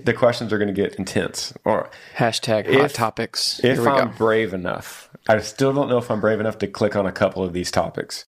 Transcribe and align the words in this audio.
The 0.00 0.12
questions 0.12 0.52
are 0.52 0.58
going 0.58 0.74
to 0.74 0.74
get 0.74 0.96
intense. 0.96 1.54
Or 1.64 1.88
Hashtag 2.16 2.72
hot 2.74 2.90
topics. 2.90 3.60
if 3.60 3.76
Here 3.76 3.80
we 3.80 3.86
I'm 3.86 4.10
go. 4.10 4.16
brave 4.16 4.52
enough, 4.52 5.08
I 5.28 5.38
still 5.38 5.72
don't 5.72 5.88
know 5.88 5.98
if 5.98 6.10
I'm 6.10 6.20
brave 6.20 6.40
enough 6.40 6.58
to 6.58 6.66
click 6.66 6.96
on 6.96 7.06
a 7.06 7.12
couple 7.12 7.44
of 7.44 7.52
these 7.52 7.70
topics. 7.70 8.24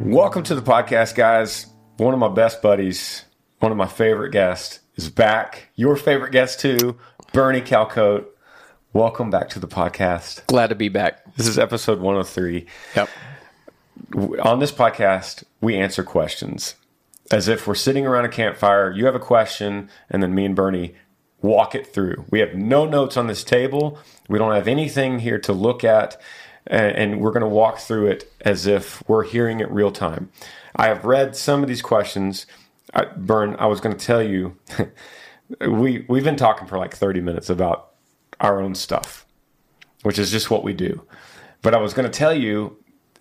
Welcome 0.00 0.42
to 0.44 0.54
the 0.54 0.62
podcast, 0.62 1.14
guys. 1.14 1.66
One 1.98 2.12
of 2.12 2.18
my 2.20 2.28
best 2.28 2.60
buddies, 2.62 3.24
one 3.60 3.70
of 3.70 3.78
my 3.78 3.86
favorite 3.86 4.30
guests, 4.30 4.80
is 4.96 5.08
back. 5.10 5.68
Your 5.76 5.94
favorite 5.96 6.32
guest, 6.32 6.58
too, 6.60 6.98
Bernie 7.32 7.60
Calcote. 7.60 8.26
Welcome 8.96 9.28
back 9.28 9.50
to 9.50 9.58
the 9.58 9.68
podcast. 9.68 10.46
Glad 10.46 10.68
to 10.68 10.74
be 10.74 10.88
back. 10.88 11.22
This 11.36 11.46
is 11.46 11.58
episode 11.58 12.00
103 12.00 12.64
Yep. 12.94 13.10
on 14.42 14.58
this 14.58 14.72
podcast, 14.72 15.44
we 15.60 15.76
answer 15.76 16.02
questions 16.02 16.76
as 17.30 17.46
if 17.46 17.66
we're 17.66 17.74
sitting 17.74 18.06
around 18.06 18.24
a 18.24 18.30
campfire. 18.30 18.90
You 18.90 19.04
have 19.04 19.14
a 19.14 19.20
question, 19.20 19.90
and 20.08 20.22
then 20.22 20.34
me 20.34 20.46
and 20.46 20.56
Bernie 20.56 20.94
walk 21.42 21.74
it 21.74 21.86
through. 21.92 22.24
We 22.30 22.40
have 22.40 22.54
no 22.54 22.86
notes 22.86 23.18
on 23.18 23.26
this 23.26 23.44
table. 23.44 23.98
We 24.30 24.38
don't 24.38 24.54
have 24.54 24.66
anything 24.66 25.18
here 25.18 25.40
to 25.40 25.52
look 25.52 25.84
at, 25.84 26.18
and, 26.66 27.20
we're 27.20 27.32
going 27.32 27.42
to 27.42 27.48
walk 27.48 27.76
through 27.76 28.06
it 28.06 28.32
as 28.40 28.66
if 28.66 29.06
we're 29.06 29.24
hearing 29.24 29.60
it 29.60 29.70
real 29.70 29.92
time. 29.92 30.30
I 30.74 30.86
have 30.86 31.04
read 31.04 31.36
some 31.36 31.60
of 31.60 31.68
these 31.68 31.82
questions. 31.82 32.46
I, 32.94 33.04
Bern, 33.04 33.56
I 33.58 33.66
was 33.66 33.82
going 33.82 33.94
to 33.94 34.02
tell 34.02 34.22
you, 34.22 34.56
we 35.60 36.06
we've 36.08 36.24
been 36.24 36.36
talking 36.36 36.66
for 36.66 36.78
like 36.78 36.96
thirty 36.96 37.20
minutes 37.20 37.50
about 37.50 37.90
our 38.40 38.60
own 38.60 38.74
stuff, 38.74 39.26
which 40.02 40.18
is 40.18 40.30
just 40.30 40.50
what 40.50 40.64
we 40.64 40.72
do. 40.72 41.02
But 41.62 41.74
I 41.74 41.78
was 41.78 41.94
going 41.94 42.10
to 42.10 42.18
tell 42.18 42.34
you 42.34 42.76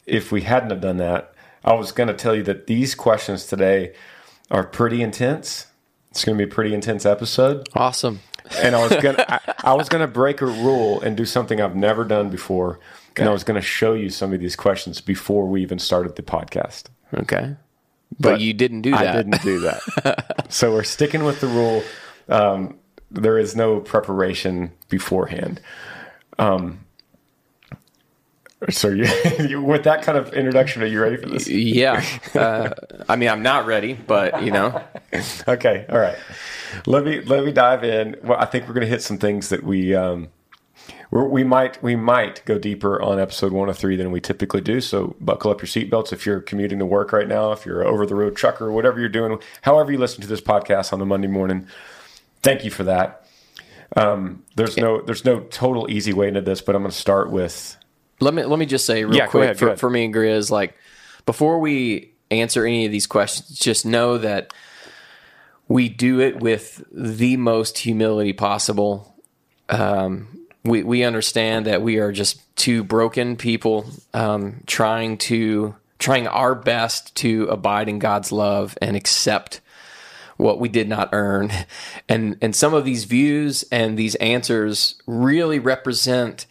if 0.06 0.32
we 0.32 0.42
hadn't 0.42 0.70
have 0.70 0.82
done 0.82 0.98
that, 0.98 1.34
I 1.64 1.74
was 1.74 1.92
going 1.92 2.08
to 2.08 2.14
tell 2.14 2.36
you 2.36 2.44
that 2.44 2.68
these 2.68 2.94
questions 2.94 3.46
today 3.48 3.94
are 4.52 4.64
pretty 4.64 5.02
intense. 5.02 5.68
It's 6.12 6.24
going 6.24 6.38
to 6.38 6.46
be 6.46 6.50
a 6.50 6.54
pretty 6.54 6.74
intense 6.74 7.06
episode, 7.06 7.68
Awesome. 7.74 8.20
and 8.58 8.76
I 8.76 8.82
was 8.88 8.96
going 9.02 9.16
to 9.16 9.34
I, 9.34 9.72
I 9.72 9.74
was 9.74 9.90
going 9.90 10.02
to 10.02 10.08
break 10.08 10.42
a 10.42 10.46
rule 10.46 11.02
and 11.02 11.18
do 11.18 11.26
something 11.26 11.60
I've 11.60 11.76
never 11.76 12.04
done 12.06 12.30
before, 12.30 12.80
and 13.18 13.28
I 13.28 13.32
was 13.32 13.44
going 13.44 13.60
to 13.60 13.66
show 13.66 13.94
you 13.94 14.10
some 14.10 14.32
of 14.34 14.40
these 14.40 14.56
questions 14.56 15.02
before 15.02 15.48
we 15.48 15.62
even 15.62 15.80
started 15.80 16.16
the 16.16 16.24
podcast. 16.24 16.86
Okay. 17.14 17.56
But, 18.20 18.40
you 18.40 18.54
didn't 18.54 18.82
do 18.82 18.92
that. 18.92 19.08
I 19.08 19.14
didn't 19.14 19.42
do 19.42 19.60
that. 19.62 20.46
so 20.50 20.72
we're 20.72 20.84
sticking 20.84 21.24
with 21.26 21.42
the 21.42 21.48
rule. 21.48 21.84
Um, 22.30 22.80
there 23.12 23.38
is 23.38 23.56
no 23.56 23.80
preparation 23.80 24.72
beforehand. 24.90 25.62
Um, 26.38 26.80
so 28.70 28.90
you, 29.40 29.62
with 29.62 29.84
that 29.84 30.02
kind 30.02 30.18
of 30.18 30.34
introduction, 30.34 30.82
are 30.82 30.88
you 30.88 31.02
ready 31.02 31.18
for 31.18 31.28
this? 31.28 31.48
Yeah. 31.48 32.04
Uh, 32.34 32.72
I 33.08 33.16
mean, 33.16 33.30
I'm 33.30 33.44
not 33.44 33.66
ready, 33.66 33.94
but 33.94 34.44
you 34.44 34.52
know, 34.52 34.82
Okay, 35.48 35.86
all 35.90 36.00
right. 36.00 36.18
Let 36.86 37.06
me 37.06 37.22
let 37.22 37.46
me 37.46 37.52
dive 37.52 37.84
in. 37.84 38.18
Well, 38.24 38.38
I 38.40 38.46
think 38.46 38.68
we're 38.68 38.74
going 38.74 38.86
to 38.86 38.90
hit 38.90 39.02
some 39.02 39.18
things 39.18 39.50
that 39.50 39.64
we 39.64 39.94
um, 39.96 40.30
we're, 41.12 41.28
we 41.28 41.44
might 41.44 41.82
we 41.82 41.96
might 41.96 42.44
go 42.46 42.58
deeper 42.58 43.02
on 43.02 43.20
episode 43.20 43.52
one 43.52 43.70
of 43.70 43.78
three 43.78 43.96
than 43.96 44.12
we 44.12 44.20
typically 44.20 44.62
do. 44.62 44.82
So 44.82 45.16
buckle 45.20 45.52
up 45.52 45.62
your 45.62 45.68
seatbelts 45.68 46.12
if 46.12 46.26
you're 46.26 46.42
commuting 46.42 46.80
to 46.80 46.86
work 46.86 47.14
right 47.14 47.28
now, 47.28 47.52
if 47.52 47.66
you're 47.66 47.86
over 47.86 48.06
the 48.06 48.16
road 48.16 48.36
trucker, 48.36 48.72
whatever 48.72 49.00
you're 49.00 49.10
doing, 49.10 49.40
however 49.62 49.92
you 49.92 49.98
listen 49.98 50.22
to 50.22 50.28
this 50.28 50.42
podcast 50.42 50.92
on 50.92 51.00
the 51.00 51.06
Monday 51.06 51.28
morning. 51.28 51.68
Thank 52.42 52.64
you 52.64 52.72
for 52.72 52.84
that. 52.84 53.26
Um, 53.96 54.44
there's 54.56 54.78
no 54.78 55.02
there's 55.02 55.26
no 55.26 55.42
total 55.42 55.90
easy 55.90 56.14
way 56.14 56.28
into 56.28 56.42
this, 56.42 56.62
but 56.62 56.76
I'm 56.76 56.82
going 56.82 56.92
to 56.92 56.98
start 56.98 57.32
with 57.32 57.78
let 58.20 58.34
me 58.34 58.44
let 58.44 58.60
me 58.60 58.66
just 58.66 58.86
say 58.86 59.04
real 59.06 59.16
Yeah, 59.16 59.28
quick 59.28 59.44
ahead, 59.44 59.60
for, 59.60 59.76
for 59.76 59.90
me 59.90 60.06
and 60.06 60.14
Grizz, 60.14 60.52
like 60.52 60.76
before 61.26 61.60
we 61.60 62.14
answer 62.32 62.66
any 62.66 62.86
of 62.86 62.92
these 62.92 63.08
questions, 63.08 63.58
just 63.58 63.86
know 63.86 64.18
that 64.18 64.54
we 65.68 65.90
do 65.90 66.20
it 66.20 66.40
with 66.40 66.84
the 66.92 67.38
most 67.38 67.80
humility 67.80 68.34
possible. 68.34 69.16
Um, 69.70 70.46
we 70.64 70.84
we 70.84 71.04
understand 71.04 71.66
that 71.66 71.82
we 71.82 71.98
are 71.98 72.12
just 72.12 72.42
two 72.56 72.84
broken 72.84 73.36
people 73.36 73.86
um, 74.14 74.62
trying 74.66 75.18
to 75.18 75.76
trying 76.00 76.28
our 76.28 76.56
best 76.56 77.16
to 77.16 77.46
abide 77.46 77.90
in 77.90 78.00
God's 78.00 78.32
love 78.32 78.78
and 78.82 78.96
accept 78.96 79.62
what 80.38 80.60
we 80.60 80.70
did 80.70 80.88
not 80.88 81.10
earn. 81.12 81.52
And 82.08 82.38
and 82.40 82.56
some 82.56 82.76
of 82.76 82.86
these 82.86 83.06
views 83.06 83.66
and 83.72 83.98
these 83.98 84.14
answers 84.16 85.02
really 85.08 85.58
represent 85.58 86.46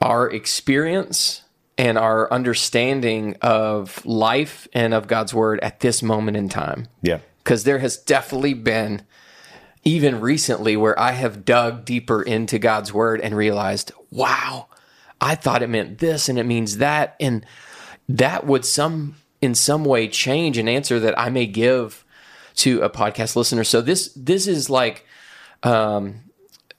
our 0.00 0.30
experience 0.30 1.42
and 1.76 1.98
our 1.98 2.32
understanding 2.32 3.36
of 3.42 4.04
life 4.06 4.68
and 4.72 4.94
of 4.94 5.08
God's 5.08 5.34
word 5.34 5.60
at 5.60 5.80
this 5.80 6.02
moment 6.02 6.36
in 6.36 6.48
time. 6.48 6.88
yeah. 7.02 7.18
Because 7.38 7.64
there 7.64 7.80
has 7.80 7.98
definitely 7.98 8.54
been, 8.54 9.02
even 9.82 10.20
recently, 10.20 10.78
where 10.78 10.98
I 10.98 11.12
have 11.12 11.44
dug 11.44 11.84
deeper 11.84 12.22
into 12.22 12.58
God's 12.58 12.90
word 12.90 13.20
and 13.20 13.36
realized, 13.36 13.92
wow, 14.10 14.68
I 15.20 15.34
thought 15.34 15.62
it 15.62 15.68
meant 15.68 15.98
this 15.98 16.30
and 16.30 16.38
it 16.38 16.44
means 16.44 16.78
that. 16.78 17.16
And 17.20 17.44
that 18.08 18.46
would 18.46 18.64
some 18.64 19.16
in 19.42 19.54
some 19.54 19.84
way 19.84 20.08
change 20.08 20.56
an 20.56 20.68
answer 20.68 20.98
that 21.00 21.18
I 21.18 21.28
may 21.28 21.46
give 21.46 22.03
to 22.56 22.80
a 22.82 22.90
podcast 22.90 23.36
listener. 23.36 23.64
So 23.64 23.80
this 23.80 24.12
this 24.14 24.46
is 24.46 24.70
like 24.70 25.06
um 25.62 26.20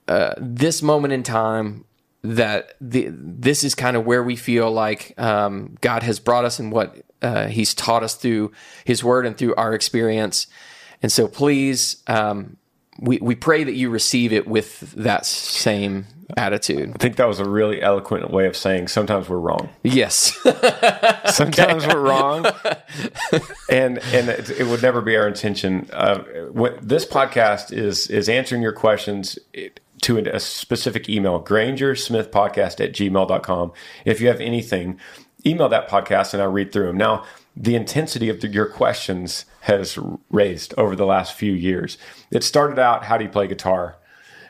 uh, 0.07 0.33
this 0.37 0.81
moment 0.81 1.13
in 1.13 1.23
time 1.23 1.85
that 2.21 2.75
the, 2.81 3.07
this 3.11 3.63
is 3.63 3.75
kind 3.75 3.95
of 3.95 4.05
where 4.05 4.23
we 4.23 4.35
feel 4.35 4.71
like 4.71 5.13
um, 5.19 5.75
God 5.81 6.03
has 6.03 6.19
brought 6.19 6.45
us 6.45 6.59
and 6.59 6.71
what 6.71 7.03
uh, 7.21 7.47
He's 7.47 7.73
taught 7.73 8.03
us 8.03 8.15
through 8.15 8.51
His 8.83 9.03
Word 9.03 9.25
and 9.25 9.37
through 9.37 9.55
our 9.55 9.73
experience. 9.73 10.47
And 11.01 11.11
so, 11.11 11.27
please, 11.27 12.03
um, 12.07 12.57
we 12.99 13.17
we 13.19 13.35
pray 13.35 13.63
that 13.63 13.73
you 13.73 13.89
receive 13.89 14.31
it 14.31 14.47
with 14.47 14.79
that 14.93 15.25
same 15.25 16.05
attitude. 16.37 16.91
I 16.95 16.97
think 16.97 17.17
that 17.17 17.27
was 17.27 17.39
a 17.39 17.47
really 17.47 17.81
eloquent 17.81 18.31
way 18.31 18.47
of 18.47 18.55
saying 18.55 18.87
sometimes 18.87 19.29
we're 19.29 19.39
wrong. 19.39 19.69
Yes, 19.83 20.37
Sometimes 21.33 21.85
we're 21.85 21.99
wrong, 21.99 22.45
and 23.69 23.99
and 23.99 24.29
it, 24.29 24.49
it 24.49 24.67
would 24.67 24.81
never 24.81 25.01
be 25.01 25.15
our 25.15 25.27
intention. 25.27 25.89
Uh, 25.91 26.19
what, 26.51 26.87
this 26.87 27.05
podcast 27.05 27.71
is 27.71 28.07
is 28.07 28.29
answering 28.29 28.61
your 28.61 28.73
questions 28.73 29.37
to 30.01 30.17
a 30.17 30.39
specific 30.39 31.09
email, 31.09 31.43
grangersmithpodcast 31.43 32.83
at 32.83 32.93
gmail.com. 32.93 33.71
If 34.05 34.21
you 34.21 34.27
have 34.27 34.41
anything, 34.41 34.99
email 35.45 35.69
that 35.69 35.89
podcast 35.89 36.33
and 36.33 36.43
I'll 36.43 36.51
read 36.51 36.71
through 36.71 36.87
them. 36.87 36.97
Now, 36.97 37.23
the 37.55 37.75
intensity 37.75 38.29
of 38.29 38.41
the, 38.41 38.47
your 38.47 38.67
questions 38.67 39.45
has 39.61 39.97
raised 40.29 40.73
over 40.77 40.95
the 40.95 41.05
last 41.05 41.33
few 41.33 41.53
years. 41.53 41.97
It 42.31 42.43
started 42.43 42.77
out, 42.79 43.05
how 43.05 43.17
do 43.17 43.23
you 43.23 43.29
play 43.29 43.47
guitar? 43.47 43.97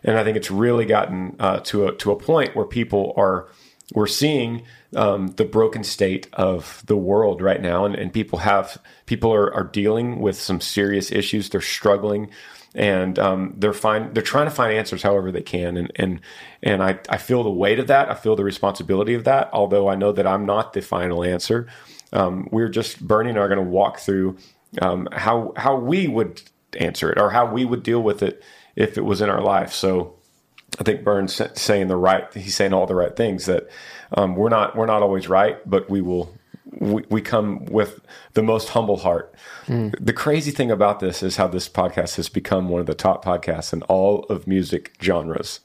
And 0.04 0.18
I 0.18 0.24
think 0.24 0.38
it's 0.38 0.52
really 0.52 0.86
gotten 0.86 1.36
uh, 1.40 1.60
to 1.62 1.88
a, 1.88 1.96
to 1.98 2.12
a 2.12 2.16
point 2.16 2.56
where 2.56 2.66
people 2.66 3.14
are 3.18 3.48
we're 3.94 4.08
seeing 4.08 4.64
um, 4.96 5.28
the 5.28 5.46
broken 5.46 5.84
state 5.84 6.28
of 6.34 6.84
the 6.88 6.98
world 6.98 7.42
right 7.42 7.62
now, 7.62 7.86
and, 7.86 7.96
and 7.96 8.12
people 8.12 8.40
have 8.40 8.82
people 9.06 9.34
are, 9.34 9.54
are 9.54 9.64
dealing 9.64 10.20
with 10.20 10.40
some 10.40 10.60
serious 10.60 11.12
issues. 11.12 11.50
They're 11.50 11.62
struggling, 11.62 12.32
and 12.74 13.20
um, 13.20 13.54
they're 13.58 13.74
find 13.74 14.16
they're 14.16 14.24
trying 14.24 14.46
to 14.46 14.52
find 14.52 14.74
answers 14.74 15.04
however 15.04 15.32
they 15.32 15.42
can. 15.42 15.78
And 15.78 15.92
and 15.96 16.22
and 16.64 16.82
I, 16.82 17.00
I 17.10 17.18
feel 17.18 17.44
the 17.44 17.52
weight 17.52 17.80
of 17.80 17.88
that. 17.88 18.10
I 18.10 18.16
feel 18.16 18.36
the 18.36 18.44
responsibility 18.44 19.14
of 19.14 19.24
that. 19.26 19.50
Although 19.54 19.88
I 19.88 19.96
know 19.96 20.12
that 20.12 20.26
I'm 20.26 20.46
not 20.46 20.74
the 20.74 20.82
final 20.82 21.24
answer. 21.24 21.68
Um, 22.14 22.48
we're 22.52 22.70
just 22.70 23.06
Bernie 23.06 23.30
and 23.30 23.40
I 23.40 23.42
are 23.42 23.48
going 23.48 23.64
to 23.64 23.70
walk 23.70 24.00
through 24.00 24.38
um, 24.82 25.08
how 25.12 25.54
how 25.58 25.76
we 25.78 26.08
would 26.08 26.42
answer 26.78 27.12
it 27.12 27.20
or 27.20 27.32
how 27.32 27.46
we 27.46 27.66
would 27.66 27.84
deal 27.84 28.02
with 28.02 28.22
it 28.22 28.44
if 28.76 28.98
it 28.98 29.02
was 29.02 29.22
in 29.22 29.30
our 29.30 29.42
life. 29.42 29.74
So 29.74 30.16
I 30.80 30.84
think 30.84 31.04
Burns 31.04 31.42
saying 31.56 31.88
the 31.88 31.96
right. 31.96 32.32
He's 32.34 32.56
saying 32.56 32.74
all 32.74 32.86
the 32.86 32.96
right 32.96 33.16
things. 33.16 33.46
That 33.46 33.70
um, 34.14 34.36
we're 34.36 34.50
not 34.50 34.76
we're 34.76 34.86
not 34.86 35.02
always 35.02 35.28
right, 35.30 35.58
but 35.70 35.90
we 35.90 36.02
will. 36.02 36.34
We, 36.78 37.04
we 37.10 37.22
come 37.22 37.64
with 37.66 38.02
the 38.34 38.44
most 38.44 38.70
humble 38.70 38.98
heart. 38.98 39.34
Mm. 39.68 39.96
The 40.04 40.12
crazy 40.12 40.52
thing 40.52 40.72
about 40.72 41.00
this 41.00 41.24
is 41.24 41.38
how 41.38 41.48
this 41.48 41.70
podcast 41.70 42.16
has 42.18 42.28
become 42.28 42.68
one 42.68 42.82
of 42.82 42.88
the 42.88 42.96
top 42.96 43.24
podcasts 43.24 43.72
in 43.72 43.82
all 43.84 44.24
of 44.24 44.46
music 44.46 44.94
genres 45.02 45.62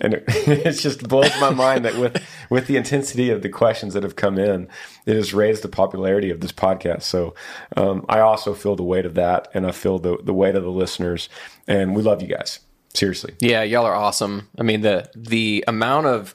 and 0.00 0.14
it, 0.14 0.24
it, 0.28 0.72
just 0.72 1.08
blows 1.08 1.32
my 1.40 1.50
mind 1.50 1.84
that 1.84 1.96
with 1.96 2.22
with 2.50 2.66
the 2.66 2.76
intensity 2.76 3.30
of 3.30 3.42
the 3.42 3.48
questions 3.48 3.94
that 3.94 4.02
have 4.02 4.16
come 4.16 4.38
in, 4.38 4.68
it 5.06 5.16
has 5.16 5.34
raised 5.34 5.62
the 5.62 5.68
popularity 5.68 6.30
of 6.30 6.40
this 6.40 6.52
podcast. 6.52 7.02
So 7.02 7.34
um, 7.76 8.04
I 8.08 8.20
also 8.20 8.54
feel 8.54 8.76
the 8.76 8.82
weight 8.82 9.06
of 9.06 9.14
that, 9.14 9.48
and 9.54 9.66
I 9.66 9.72
feel 9.72 9.98
the 9.98 10.18
the 10.22 10.34
weight 10.34 10.54
of 10.54 10.62
the 10.62 10.70
listeners, 10.70 11.28
and 11.66 11.94
we 11.94 12.02
love 12.02 12.22
you 12.22 12.28
guys. 12.28 12.60
Seriously. 12.94 13.34
Yeah, 13.40 13.62
y'all 13.62 13.84
are 13.84 13.94
awesome. 13.94 14.48
I 14.58 14.62
mean 14.62 14.80
the 14.80 15.10
the 15.14 15.64
amount 15.66 16.06
of 16.06 16.34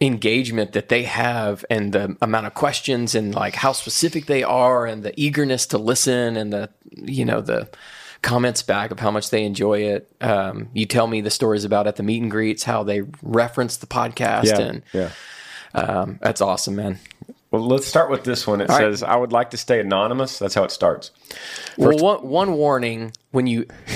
engagement 0.00 0.72
that 0.72 0.88
they 0.88 1.04
have 1.04 1.64
and 1.70 1.92
the 1.92 2.16
amount 2.20 2.46
of 2.46 2.54
questions 2.54 3.14
and 3.14 3.34
like 3.34 3.54
how 3.54 3.72
specific 3.72 4.26
they 4.26 4.42
are 4.42 4.86
and 4.86 5.02
the 5.02 5.18
eagerness 5.20 5.66
to 5.66 5.78
listen 5.78 6.36
and 6.36 6.52
the 6.52 6.68
you 6.90 7.24
know 7.24 7.40
the 7.40 7.68
comments 8.24 8.62
back 8.62 8.90
of 8.90 8.98
how 8.98 9.10
much 9.12 9.30
they 9.30 9.44
enjoy 9.44 9.80
it. 9.80 10.10
Um, 10.20 10.68
you 10.72 10.86
tell 10.86 11.06
me 11.06 11.20
the 11.20 11.30
stories 11.30 11.64
about 11.64 11.86
at 11.86 11.96
the 11.96 12.02
meet 12.02 12.22
and 12.22 12.30
greets 12.30 12.64
how 12.64 12.82
they 12.82 13.02
reference 13.22 13.76
the 13.76 13.86
podcast 13.86 14.46
yeah, 14.46 14.60
and 14.60 14.82
yeah. 14.92 15.10
Um, 15.74 16.18
that's 16.22 16.40
awesome, 16.40 16.76
man. 16.76 16.98
Well, 17.50 17.66
let's 17.66 17.86
start 17.86 18.10
with 18.10 18.24
this 18.24 18.46
one. 18.46 18.60
It 18.60 18.70
All 18.70 18.78
says, 18.78 19.02
right. 19.02 19.10
"I 19.12 19.16
would 19.16 19.32
like 19.32 19.50
to 19.50 19.56
stay 19.56 19.78
anonymous." 19.78 20.38
That's 20.38 20.54
how 20.54 20.64
it 20.64 20.70
starts. 20.72 21.10
First, 21.78 22.00
well, 22.00 22.18
one, 22.18 22.28
one 22.28 22.52
warning 22.54 23.12
when 23.30 23.46
you 23.46 23.66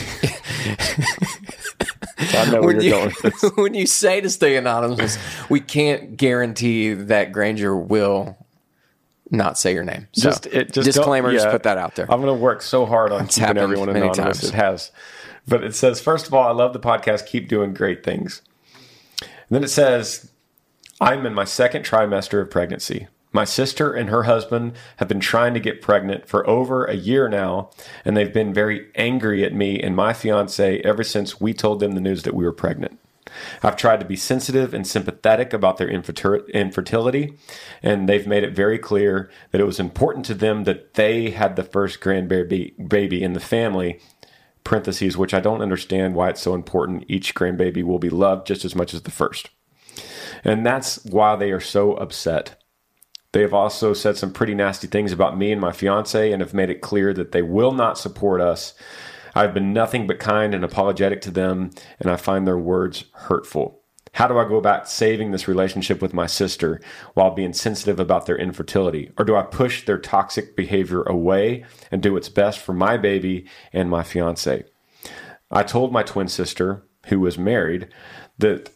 I 2.35 2.51
know 2.51 2.61
where 2.61 2.63
when 2.63 2.81
you're 2.81 3.09
you, 3.09 3.13
going. 3.23 3.33
when 3.57 3.75
you 3.75 3.87
say 3.87 4.21
to 4.21 4.31
stay 4.31 4.57
anonymous, 4.57 5.19
we 5.49 5.61
can't 5.61 6.17
guarantee 6.17 6.93
that 6.93 7.33
Granger 7.33 7.77
will 7.77 8.37
not 9.31 9.59
say 9.59 9.75
your 9.75 9.85
name. 9.85 10.09
So 10.13 10.23
just, 10.23 10.47
it, 10.47 10.73
just 10.73 10.87
disclaimer, 10.87 11.31
yeah, 11.31 11.39
just 11.39 11.51
put 11.51 11.63
that 11.65 11.79
out 11.79 11.95
there. 11.95 12.11
I'm 12.11 12.21
going 12.21 12.35
to 12.35 12.43
work 12.43 12.63
so 12.63 12.87
hard 12.87 13.13
on 13.13 13.25
it's 13.25 13.37
keeping 13.37 13.59
everyone 13.59 13.89
anonymous. 13.89 14.17
Times. 14.17 14.45
It 14.45 14.55
has. 14.55 14.91
But 15.47 15.65
it 15.65 15.75
says, 15.75 16.01
first 16.01 16.27
of 16.27 16.35
all, 16.35 16.47
I 16.47 16.53
love 16.53 16.73
the 16.73 16.81
podcast. 16.81 17.27
Keep 17.27 17.49
doing 17.49 17.75
great 17.75 18.05
things. 18.05 18.43
And 19.21 19.29
then 19.51 19.65
it 19.65 19.69
says, 19.69 20.31
I'm 21.01 21.25
in 21.27 21.35
my 21.35 21.45
second 21.45 21.85
trimester 21.85 22.41
of 22.43 22.51
pregnancy. 22.51 23.09
My 23.33 23.45
sister 23.45 23.93
and 23.93 24.09
her 24.09 24.23
husband 24.23 24.73
have 24.97 25.09
been 25.09 25.21
trying 25.21 25.55
to 25.55 25.61
get 25.61 25.83
pregnant 25.83 26.27
for 26.27 26.49
over 26.49 26.87
a 26.87 26.95
year 26.95 27.29
now, 27.29 27.71
and 28.05 28.17
they've 28.17 28.33
been 28.33 28.55
very 28.55 28.87
angry 28.95 29.45
at 29.45 29.53
me 29.55 29.81
and 29.81 29.95
my 29.95 30.15
fiance 30.15 30.81
ever 30.81 31.05
since 31.05 31.41
we 31.41 31.53
told 31.53 31.81
them 31.81 31.93
the 31.93 32.01
news 32.01 32.23
that 32.23 32.35
we 32.35 32.45
were 32.45 32.53
pregnant. 32.53 32.99
I've 33.63 33.77
tried 33.77 34.01
to 34.01 34.07
be 34.07 34.17
sensitive 34.17 34.75
and 34.75 34.87
sympathetic 34.87 35.53
about 35.53 35.77
their 35.77 35.89
infertility, 35.89 37.39
and 37.83 38.09
they've 38.09 38.27
made 38.27 38.45
it 38.45 38.55
very 38.55 38.79
clear 38.79 39.31
that 39.51 39.61
it 39.61 39.67
was 39.67 39.81
important 39.81 40.25
to 40.27 40.35
them 40.35 40.65
that 40.65 40.95
they 40.95 41.31
had 41.31 41.57
the 41.57 41.65
first 41.65 42.01
grandbaby 42.01 42.89
baby 42.89 43.23
in 43.23 43.33
the 43.33 43.41
family. 43.41 44.01
Parentheses, 44.65 45.17
which 45.17 45.33
I 45.33 45.41
don't 45.41 45.63
understand 45.63 46.15
why 46.15 46.29
it's 46.29 46.43
so 46.43 46.55
important. 46.55 47.05
Each 47.09 47.35
grandbaby 47.35 47.83
will 47.83 47.99
be 47.99 48.11
loved 48.11 48.47
just 48.47 48.67
as 48.67 48.75
much 48.75 48.93
as 48.93 49.03
the 49.03 49.11
first. 49.11 49.49
And 50.45 50.67
that's 50.67 51.03
why 51.05 51.37
they 51.37 51.53
are 51.53 51.61
so 51.61 51.95
upset. 51.95 52.63
They 53.33 53.43
have 53.43 53.55
also 53.55 53.93
said 53.93 54.17
some 54.17 54.33
pretty 54.33 54.55
nasty 54.55 54.87
things 54.87 55.13
about 55.13 55.39
me 55.39 55.53
and 55.53 55.61
my 55.61 55.73
fiance 55.73 56.33
and 56.33 56.41
have 56.43 56.55
made 56.55 56.71
it 56.71 56.81
clear 56.81 57.13
that 57.15 57.33
they 57.33 57.43
will 57.43 57.73
not 57.73 57.99
support 57.99 58.41
us 58.41 58.75
I've 59.39 59.55
been 59.55 59.73
nothing 59.73 60.09
but 60.09 60.19
kind 60.19 60.53
and 60.53 60.65
apologetic 60.65 61.21
to 61.21 61.31
them, 61.31 61.71
and 62.01 62.11
I 62.11 62.17
find 62.17 62.45
their 62.45 62.59
words 62.59 63.05
hurtful. 63.13 63.81
How 64.15 64.27
do 64.27 64.37
I 64.37 64.49
go 64.49 64.57
about 64.57 64.89
saving 64.89 65.31
this 65.31 65.47
relationship 65.47 66.03
with 66.03 66.13
my 66.13 66.27
sister 66.27 66.81
while 67.15 67.31
being 67.31 67.53
sensitive 67.53 68.01
about 68.01 68.27
their 68.27 68.37
infertility? 68.37 69.13
Or 69.17 69.25
do 69.25 69.37
I 69.37 69.43
push 69.43 69.85
their 69.85 69.97
toxic 69.97 70.57
behavior 70.57 71.05
away 71.05 71.65
and 71.93 72.03
do 72.03 72.15
what's 72.15 72.29
best 72.29 72.59
for 72.59 72.73
my 72.73 72.97
baby 72.97 73.47
and 73.73 73.89
my 73.89 74.03
fiance? 74.03 74.65
I 75.53 75.63
told 75.63 75.93
my 75.93 76.03
twin 76.03 76.27
sister, 76.27 76.83
who 77.07 77.21
was 77.21 77.39
married, 77.39 77.87
that 78.39 78.71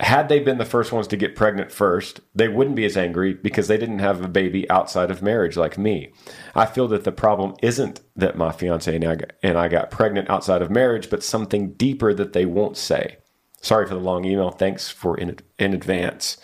had 0.00 0.28
they 0.28 0.38
been 0.38 0.58
the 0.58 0.64
first 0.64 0.92
ones 0.92 1.08
to 1.08 1.16
get 1.16 1.34
pregnant 1.34 1.72
first, 1.72 2.20
they 2.32 2.46
wouldn't 2.46 2.76
be 2.76 2.84
as 2.84 2.96
angry 2.96 3.34
because 3.34 3.66
they 3.66 3.76
didn't 3.76 3.98
have 3.98 4.22
a 4.22 4.28
baby 4.28 4.68
outside 4.70 5.10
of 5.10 5.22
marriage 5.22 5.56
like 5.56 5.76
me. 5.76 6.12
I 6.54 6.66
feel 6.66 6.86
that 6.88 7.02
the 7.02 7.10
problem 7.10 7.54
isn't 7.62 8.00
that 8.14 8.36
my 8.36 8.52
fiance 8.52 8.94
and 8.94 9.04
I, 9.04 9.16
got, 9.16 9.32
and 9.42 9.58
I 9.58 9.66
got 9.66 9.90
pregnant 9.90 10.30
outside 10.30 10.62
of 10.62 10.70
marriage, 10.70 11.10
but 11.10 11.24
something 11.24 11.72
deeper 11.72 12.14
that 12.14 12.32
they 12.32 12.46
won't 12.46 12.76
say. 12.76 13.18
Sorry 13.60 13.88
for 13.88 13.94
the 13.94 14.00
long 14.00 14.24
email. 14.24 14.50
Thanks 14.50 14.88
for 14.88 15.18
in, 15.18 15.36
in 15.58 15.74
advance. 15.74 16.36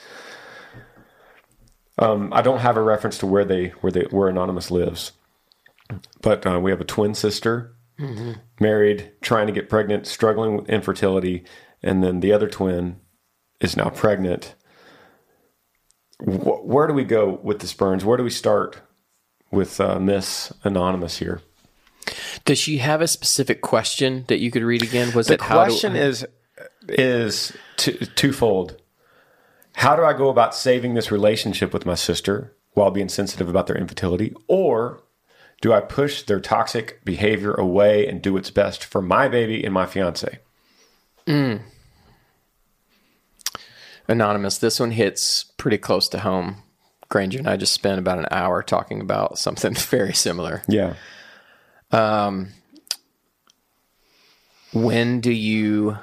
Um, 1.97 2.33
I 2.33 2.43
don't 2.43 2.59
have 2.59 2.76
a 2.76 2.83
reference 2.83 3.19
to 3.19 3.26
where 3.26 3.45
they 3.45 3.69
where 3.81 3.93
they 3.93 4.02
where 4.11 4.28
anonymous 4.28 4.73
lives, 4.73 5.12
but 6.23 6.45
uh, 6.45 6.59
we 6.59 6.73
have 6.73 6.81
a 6.81 6.85
twin 6.85 7.14
sister, 7.14 7.76
mm-hmm. 8.00 8.33
married, 8.59 9.12
trying 9.23 9.47
to 9.47 9.52
get 9.52 9.69
pregnant, 9.69 10.09
struggling 10.09 10.57
with 10.57 10.69
infertility, 10.69 11.45
and 11.85 12.02
then 12.02 12.19
the 12.19 12.33
other 12.33 12.49
twin 12.49 12.99
is 13.61 13.76
now 13.76 13.88
pregnant. 13.88 14.54
Where 16.20 16.87
do 16.87 16.94
we 16.94 17.04
go 17.04 17.40
with 17.42 17.61
the 17.61 17.75
Burns? 17.76 18.04
Where 18.04 18.16
do 18.16 18.25
we 18.25 18.30
start 18.30 18.80
with 19.50 19.80
uh, 19.80 19.99
Miss 19.99 20.52
Anonymous 20.62 21.18
here? 21.18 21.42
Does 22.44 22.58
she 22.58 22.78
have 22.78 23.00
a 23.00 23.08
specific 23.08 23.61
question 23.61 24.25
that 24.28 24.38
you 24.38 24.50
could 24.50 24.62
read 24.62 24.82
again? 24.82 25.12
Was 25.14 25.28
the 25.28 25.34
it 25.34 25.40
question 25.40 25.96
is 25.96 26.26
is 26.88 27.56
twofold. 27.76 28.80
How 29.76 29.96
do 29.96 30.04
I 30.04 30.12
go 30.12 30.28
about 30.28 30.54
saving 30.54 30.94
this 30.94 31.11
relationship 31.11 31.73
with 31.73 31.87
my 31.87 31.94
sister 31.94 32.54
while 32.73 32.90
being 32.90 33.08
sensitive 33.08 33.49
about 33.49 33.66
their 33.66 33.76
infertility, 33.76 34.34
or 34.46 35.02
do 35.61 35.73
I 35.73 35.80
push 35.80 36.23
their 36.23 36.40
toxic 36.40 37.04
behavior 37.04 37.54
away 37.54 38.06
and 38.06 38.20
do 38.20 38.34
what's 38.34 38.50
best 38.50 38.84
for 38.84 39.00
my 39.00 39.28
baby 39.28 39.64
and 39.64 39.73
my 39.73 39.87
fiance? 39.87 40.38
Mm. 41.26 41.62
Anonymous, 44.06 44.58
this 44.58 44.78
one 44.80 44.90
hits 44.90 45.44
pretty 45.56 45.78
close 45.78 46.08
to 46.08 46.20
home. 46.20 46.56
Granger 47.08 47.38
and 47.38 47.49
I 47.49 47.56
just 47.56 47.73
spent 47.73 47.99
about 47.99 48.18
an 48.18 48.26
hour 48.30 48.62
talking 48.62 49.00
about 49.00 49.38
something 49.38 49.75
very 49.90 50.14
similar. 50.14 50.62
Yeah. 50.68 50.94
Um, 51.90 52.49
when 54.73 55.20
do 55.20 55.30
you 55.30 55.96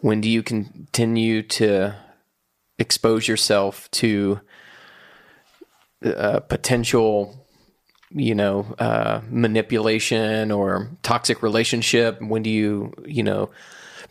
when 0.00 0.20
do 0.20 0.28
you 0.28 0.42
continue 0.42 1.42
to 1.42 1.96
expose 2.78 3.26
yourself 3.26 3.90
to 3.92 4.40
uh, 6.04 6.40
potential 6.40 7.46
you 8.10 8.34
know 8.34 8.74
uh, 8.78 9.20
manipulation 9.28 10.52
or 10.52 10.90
toxic 11.02 11.42
relationship? 11.42 12.20
When 12.20 12.42
do 12.42 12.50
you 12.50 12.92
you 13.06 13.22
know 13.22 13.50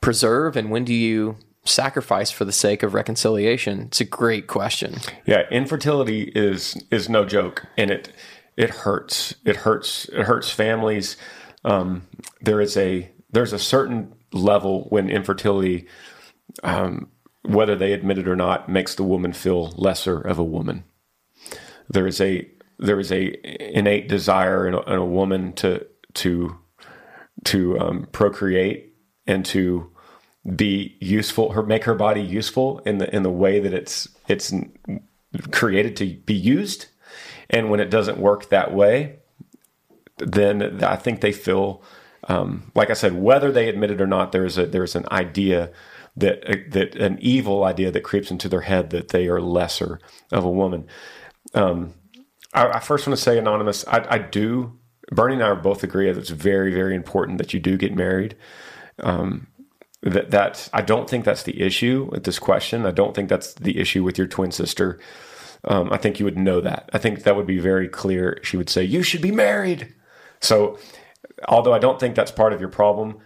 preserve 0.01 0.57
and 0.57 0.71
when 0.71 0.83
do 0.85 0.93
you 0.93 1.37
sacrifice 1.65 2.31
for 2.31 2.45
the 2.45 2.51
sake 2.51 2.83
of 2.83 2.93
reconciliation? 2.93 3.81
It's 3.81 4.01
a 4.01 4.05
great 4.05 4.47
question. 4.47 4.95
Yeah, 5.25 5.43
infertility 5.51 6.31
is 6.35 6.81
is 6.91 7.09
no 7.09 7.25
joke, 7.25 7.65
and 7.77 7.91
it 7.91 8.11
it 8.57 8.69
hurts. 8.69 9.35
It 9.45 9.57
hurts. 9.57 10.05
It 10.09 10.23
hurts 10.23 10.49
families. 10.49 11.17
Um, 11.63 12.03
there 12.41 12.61
is 12.61 12.77
a 12.77 13.11
there's 13.31 13.53
a 13.53 13.59
certain 13.59 14.13
level 14.31 14.87
when 14.89 15.09
infertility, 15.09 15.87
um, 16.63 17.09
whether 17.43 17.75
they 17.75 17.93
admit 17.93 18.17
it 18.17 18.27
or 18.27 18.35
not, 18.35 18.69
makes 18.69 18.95
the 18.95 19.03
woman 19.03 19.33
feel 19.33 19.73
lesser 19.75 20.19
of 20.19 20.39
a 20.39 20.43
woman. 20.43 20.83
There 21.89 22.07
is 22.07 22.21
a 22.21 22.49
there 22.79 22.99
is 22.99 23.11
a 23.11 23.77
innate 23.77 24.07
desire 24.07 24.67
in 24.67 24.73
a, 24.73 24.81
in 24.81 24.99
a 24.99 25.05
woman 25.05 25.53
to 25.53 25.85
to 26.15 26.57
to 27.45 27.79
um, 27.79 28.07
procreate 28.11 28.93
and 29.27 29.45
to 29.45 29.91
be 30.55 30.95
useful 30.99 31.53
her 31.53 31.63
make 31.63 31.85
her 31.85 31.95
body 31.95 32.21
useful 32.21 32.79
in 32.79 32.99
the 32.99 33.15
in 33.15 33.23
the 33.23 33.31
way 33.31 33.59
that 33.59 33.73
it's 33.73 34.07
it's 34.27 34.53
created 35.51 35.95
to 35.97 36.15
be 36.25 36.35
used. 36.35 36.87
And 37.49 37.69
when 37.69 37.79
it 37.79 37.89
doesn't 37.89 38.17
work 38.17 38.49
that 38.49 38.73
way 38.73 39.19
then 40.17 40.83
i 40.83 40.95
think 40.95 41.21
they 41.21 41.31
feel 41.31 41.83
um, 42.27 42.71
like 42.73 42.89
i 42.89 42.93
said 42.93 43.13
whether 43.13 43.51
they 43.51 43.67
admit 43.67 43.91
it 43.91 44.01
or 44.01 44.07
not 44.07 44.31
there's 44.31 44.57
a 44.57 44.65
there's 44.65 44.95
an 44.95 45.05
idea 45.11 45.71
that 46.15 46.71
that 46.71 46.95
an 46.95 47.17
evil 47.21 47.63
idea 47.63 47.91
that 47.91 48.03
creeps 48.03 48.31
into 48.31 48.47
their 48.47 48.61
head 48.61 48.89
that 48.91 49.09
they 49.09 49.27
are 49.27 49.41
lesser 49.41 49.99
of 50.31 50.45
a 50.45 50.49
woman. 50.49 50.87
Um, 51.53 51.93
I, 52.53 52.67
I, 52.67 52.79
first 52.79 53.05
want 53.05 53.17
to 53.17 53.23
say 53.23 53.37
anonymous 53.37 53.85
I, 53.87 54.05
I, 54.09 54.17
do 54.17 54.79
bernie 55.11 55.35
and 55.35 55.43
i 55.43 55.53
both 55.53 55.83
agree 55.83 56.11
that 56.11 56.17
it's 56.17 56.29
very 56.29 56.73
very 56.73 56.95
important 56.95 57.37
that 57.37 57.53
you 57.53 57.59
do 57.59 57.77
get 57.77 57.95
married. 57.95 58.35
Um, 58.99 59.47
that 60.05 60.31
that 60.31 60.69
I 60.71 60.81
don't 60.81 61.09
think 61.09 61.25
that's 61.25 61.43
the 61.43 61.61
issue 61.61 62.07
with 62.11 62.23
this 62.23 62.39
question. 62.39 62.85
I 62.85 62.91
don't 62.91 63.15
think 63.15 63.27
that's 63.27 63.53
the 63.55 63.79
issue 63.79 64.03
with 64.03 64.17
your 64.17 64.27
twin 64.27 64.51
sister. 64.51 64.99
Um, 65.65 65.91
I 65.91 65.97
think 65.97 66.19
you 66.19 66.25
would 66.25 66.37
know 66.37 66.61
that. 66.61 66.89
I 66.93 66.99
think 66.99 67.23
that 67.23 67.35
would 67.35 67.47
be 67.47 67.57
very 67.57 67.89
clear. 67.89 68.39
She 68.43 68.55
would 68.55 68.69
say 68.69 68.83
you 68.83 69.01
should 69.01 69.21
be 69.21 69.31
married. 69.31 69.93
So, 70.39 70.77
although 71.47 71.73
I 71.73 71.79
don't 71.79 71.99
think 71.99 72.15
that's 72.15 72.31
part 72.31 72.53
of 72.53 72.59
your 72.59 72.69
problem, 72.69 73.17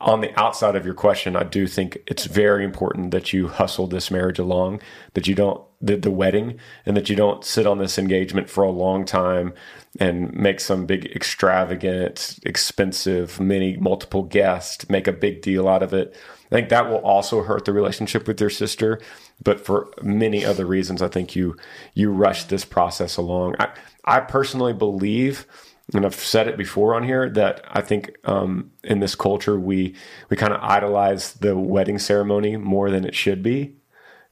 on 0.00 0.20
the 0.20 0.38
outside 0.40 0.76
of 0.76 0.84
your 0.84 0.94
question, 0.94 1.36
I 1.36 1.44
do 1.44 1.66
think 1.66 1.98
it's 2.06 2.24
very 2.24 2.64
important 2.64 3.10
that 3.10 3.32
you 3.32 3.48
hustle 3.48 3.86
this 3.86 4.10
marriage 4.10 4.38
along, 4.38 4.80
that 5.14 5.26
you 5.26 5.34
don't 5.34 5.60
the, 5.80 5.96
the 5.96 6.10
wedding, 6.10 6.58
and 6.86 6.96
that 6.96 7.10
you 7.10 7.16
don't 7.16 7.44
sit 7.44 7.66
on 7.66 7.78
this 7.78 7.98
engagement 7.98 8.48
for 8.48 8.64
a 8.64 8.70
long 8.70 9.04
time 9.04 9.52
and 10.00 10.32
make 10.32 10.60
some 10.60 10.86
big 10.86 11.04
extravagant, 11.06 12.38
expensive, 12.44 13.38
many 13.38 13.76
multiple 13.76 14.22
guests, 14.22 14.88
make 14.88 15.06
a 15.06 15.12
big 15.12 15.42
deal 15.42 15.68
out 15.68 15.82
of 15.82 15.92
it. 15.92 16.16
I 16.46 16.48
think 16.54 16.68
that 16.70 16.88
will 16.88 16.98
also 16.98 17.42
hurt 17.42 17.64
the 17.64 17.72
relationship 17.72 18.26
with 18.26 18.40
your 18.40 18.50
sister. 18.50 19.00
But 19.42 19.60
for 19.60 19.88
many 20.02 20.44
other 20.44 20.66
reasons, 20.66 21.02
I 21.02 21.08
think 21.08 21.34
you 21.34 21.56
you 21.94 22.10
rush 22.10 22.44
this 22.44 22.64
process 22.64 23.16
along. 23.16 23.56
I, 23.58 23.70
I 24.04 24.20
personally 24.20 24.72
believe 24.72 25.46
and 25.92 26.06
I've 26.06 26.14
said 26.14 26.48
it 26.48 26.56
before 26.56 26.94
on 26.94 27.02
here 27.02 27.28
that 27.30 27.64
I 27.70 27.82
think 27.82 28.16
um, 28.24 28.70
in 28.82 29.00
this 29.00 29.14
culture 29.14 29.58
we 29.58 29.94
we 30.30 30.36
kind 30.36 30.52
of 30.52 30.62
idolize 30.62 31.34
the 31.34 31.56
wedding 31.56 31.98
ceremony 31.98 32.56
more 32.56 32.90
than 32.90 33.04
it 33.04 33.14
should 33.14 33.42
be 33.42 33.76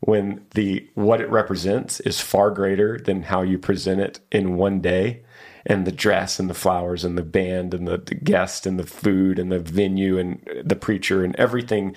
when 0.00 0.44
the 0.54 0.88
what 0.94 1.20
it 1.20 1.30
represents 1.30 2.00
is 2.00 2.20
far 2.20 2.50
greater 2.50 2.98
than 2.98 3.24
how 3.24 3.42
you 3.42 3.58
present 3.58 4.00
it 4.00 4.20
in 4.30 4.56
one 4.56 4.80
day 4.80 5.22
and 5.64 5.86
the 5.86 5.92
dress 5.92 6.40
and 6.40 6.50
the 6.50 6.54
flowers 6.54 7.04
and 7.04 7.16
the 7.16 7.22
band 7.22 7.72
and 7.72 7.86
the, 7.86 7.98
the 7.98 8.16
guest 8.16 8.66
and 8.66 8.80
the 8.80 8.86
food 8.86 9.38
and 9.38 9.52
the 9.52 9.60
venue 9.60 10.18
and 10.18 10.44
the 10.64 10.74
preacher 10.74 11.24
and 11.24 11.36
everything. 11.36 11.94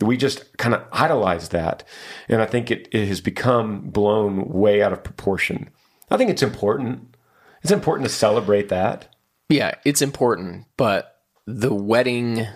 We 0.00 0.16
just 0.16 0.56
kind 0.58 0.72
of 0.72 0.84
idolize 0.92 1.48
that 1.48 1.82
and 2.28 2.40
i 2.40 2.46
think 2.46 2.70
it, 2.70 2.86
it 2.92 3.08
has 3.08 3.20
become 3.20 3.80
blown 3.90 4.48
way 4.48 4.82
out 4.82 4.92
of 4.92 5.02
proportion. 5.02 5.70
I 6.10 6.16
think 6.16 6.30
it's 6.30 6.42
important 6.42 7.16
it's 7.62 7.72
important 7.72 8.08
to 8.08 8.14
celebrate 8.14 8.68
that. 8.68 9.14
Yeah 9.48 9.74
it's 9.84 10.02
important 10.02 10.66
but 10.76 11.22
the 11.46 11.72
wedding 11.72 12.46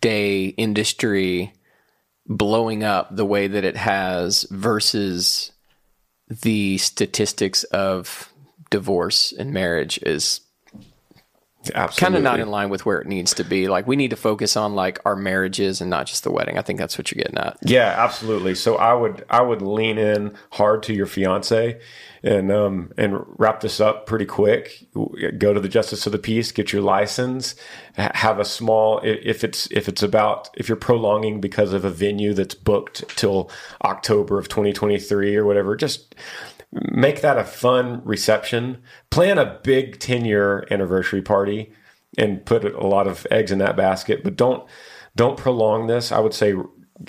day 0.00 0.46
industry 0.46 1.52
blowing 2.26 2.82
up 2.82 3.14
the 3.14 3.26
way 3.26 3.46
that 3.48 3.64
it 3.64 3.76
has 3.76 4.46
versus 4.50 5.52
the 6.28 6.78
statistics 6.78 7.64
of 7.64 8.32
divorce 8.70 9.32
and 9.32 9.52
marriage 9.52 9.98
is 10.02 10.40
kind 11.96 12.16
of 12.16 12.22
not 12.22 12.40
in 12.40 12.48
line 12.48 12.70
with 12.70 12.86
where 12.86 13.00
it 13.00 13.06
needs 13.06 13.34
to 13.34 13.44
be. 13.44 13.68
Like 13.68 13.86
we 13.86 13.96
need 13.96 14.10
to 14.10 14.16
focus 14.16 14.56
on 14.56 14.74
like 14.74 14.98
our 15.04 15.14
marriages 15.14 15.80
and 15.80 15.90
not 15.90 16.06
just 16.06 16.24
the 16.24 16.30
wedding. 16.30 16.58
I 16.58 16.62
think 16.62 16.78
that's 16.78 16.96
what 16.96 17.12
you're 17.12 17.22
getting 17.22 17.38
at. 17.38 17.58
Yeah, 17.62 17.94
absolutely. 17.98 18.54
So 18.54 18.76
I 18.76 18.94
would 18.94 19.24
I 19.28 19.42
would 19.42 19.62
lean 19.62 19.98
in 19.98 20.34
hard 20.52 20.82
to 20.84 20.94
your 20.94 21.06
fiance 21.06 21.78
and 22.22 22.50
um, 22.50 22.92
and 22.96 23.24
wrap 23.38 23.60
this 23.60 23.80
up 23.80 24.06
pretty 24.06 24.24
quick. 24.26 24.86
Go 25.38 25.52
to 25.52 25.60
the 25.60 25.68
justice 25.68 26.06
of 26.06 26.12
the 26.12 26.18
peace, 26.18 26.50
get 26.52 26.72
your 26.72 26.82
license, 26.82 27.54
have 27.94 28.38
a 28.38 28.44
small 28.44 29.00
if 29.00 29.44
it's 29.44 29.70
if 29.70 29.88
it's 29.88 30.02
about 30.02 30.48
if 30.56 30.68
you're 30.68 30.76
prolonging 30.76 31.40
because 31.40 31.72
of 31.72 31.84
a 31.84 31.90
venue 31.90 32.32
that's 32.32 32.54
booked 32.54 33.06
till 33.16 33.50
October 33.84 34.38
of 34.38 34.48
2023 34.48 35.36
or 35.36 35.44
whatever, 35.44 35.76
just 35.76 36.14
make 36.72 37.20
that 37.20 37.38
a 37.38 37.44
fun 37.44 38.02
reception. 38.04 38.78
Plan 39.10 39.38
a 39.38 39.58
big 39.62 39.98
10 39.98 40.24
year 40.24 40.66
anniversary 40.70 41.22
party 41.22 41.72
and 42.18 42.44
put 42.44 42.64
a 42.64 42.86
lot 42.86 43.06
of 43.06 43.26
eggs 43.30 43.52
in 43.52 43.58
that 43.58 43.76
basket, 43.76 44.22
but 44.24 44.36
don't 44.36 44.68
don't 45.16 45.36
prolong 45.36 45.86
this. 45.86 46.12
I 46.12 46.20
would 46.20 46.34
say 46.34 46.54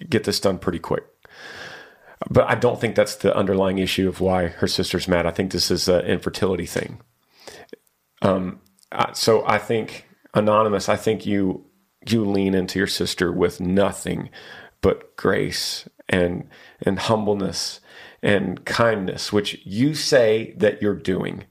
get 0.09 0.23
this 0.23 0.39
done 0.39 0.57
pretty 0.57 0.79
quick. 0.79 1.03
But 2.29 2.49
I 2.49 2.55
don't 2.55 2.79
think 2.79 2.95
that's 2.95 3.15
the 3.15 3.35
underlying 3.35 3.79
issue 3.79 4.07
of 4.07 4.21
why 4.21 4.47
her 4.47 4.67
sister's 4.67 5.07
mad. 5.07 5.25
I 5.25 5.31
think 5.31 5.51
this 5.51 5.71
is 5.71 5.87
an 5.87 6.05
infertility 6.05 6.67
thing. 6.67 7.01
Um, 8.21 8.61
so 9.13 9.43
I 9.47 9.57
think 9.57 10.07
anonymous. 10.33 10.87
I 10.87 10.95
think 10.95 11.25
you 11.25 11.65
you 12.07 12.25
lean 12.25 12.53
into 12.53 12.79
your 12.79 12.87
sister 12.87 13.31
with 13.31 13.59
nothing 13.59 14.29
but 14.81 15.15
grace 15.17 15.87
and 16.09 16.47
and 16.81 16.97
humbleness 16.99 17.79
and 18.23 18.63
kindness, 18.65 19.33
which 19.33 19.59
you 19.65 19.93
say 19.95 20.53
that 20.57 20.81
you're 20.81 20.95
doing. 20.95 21.45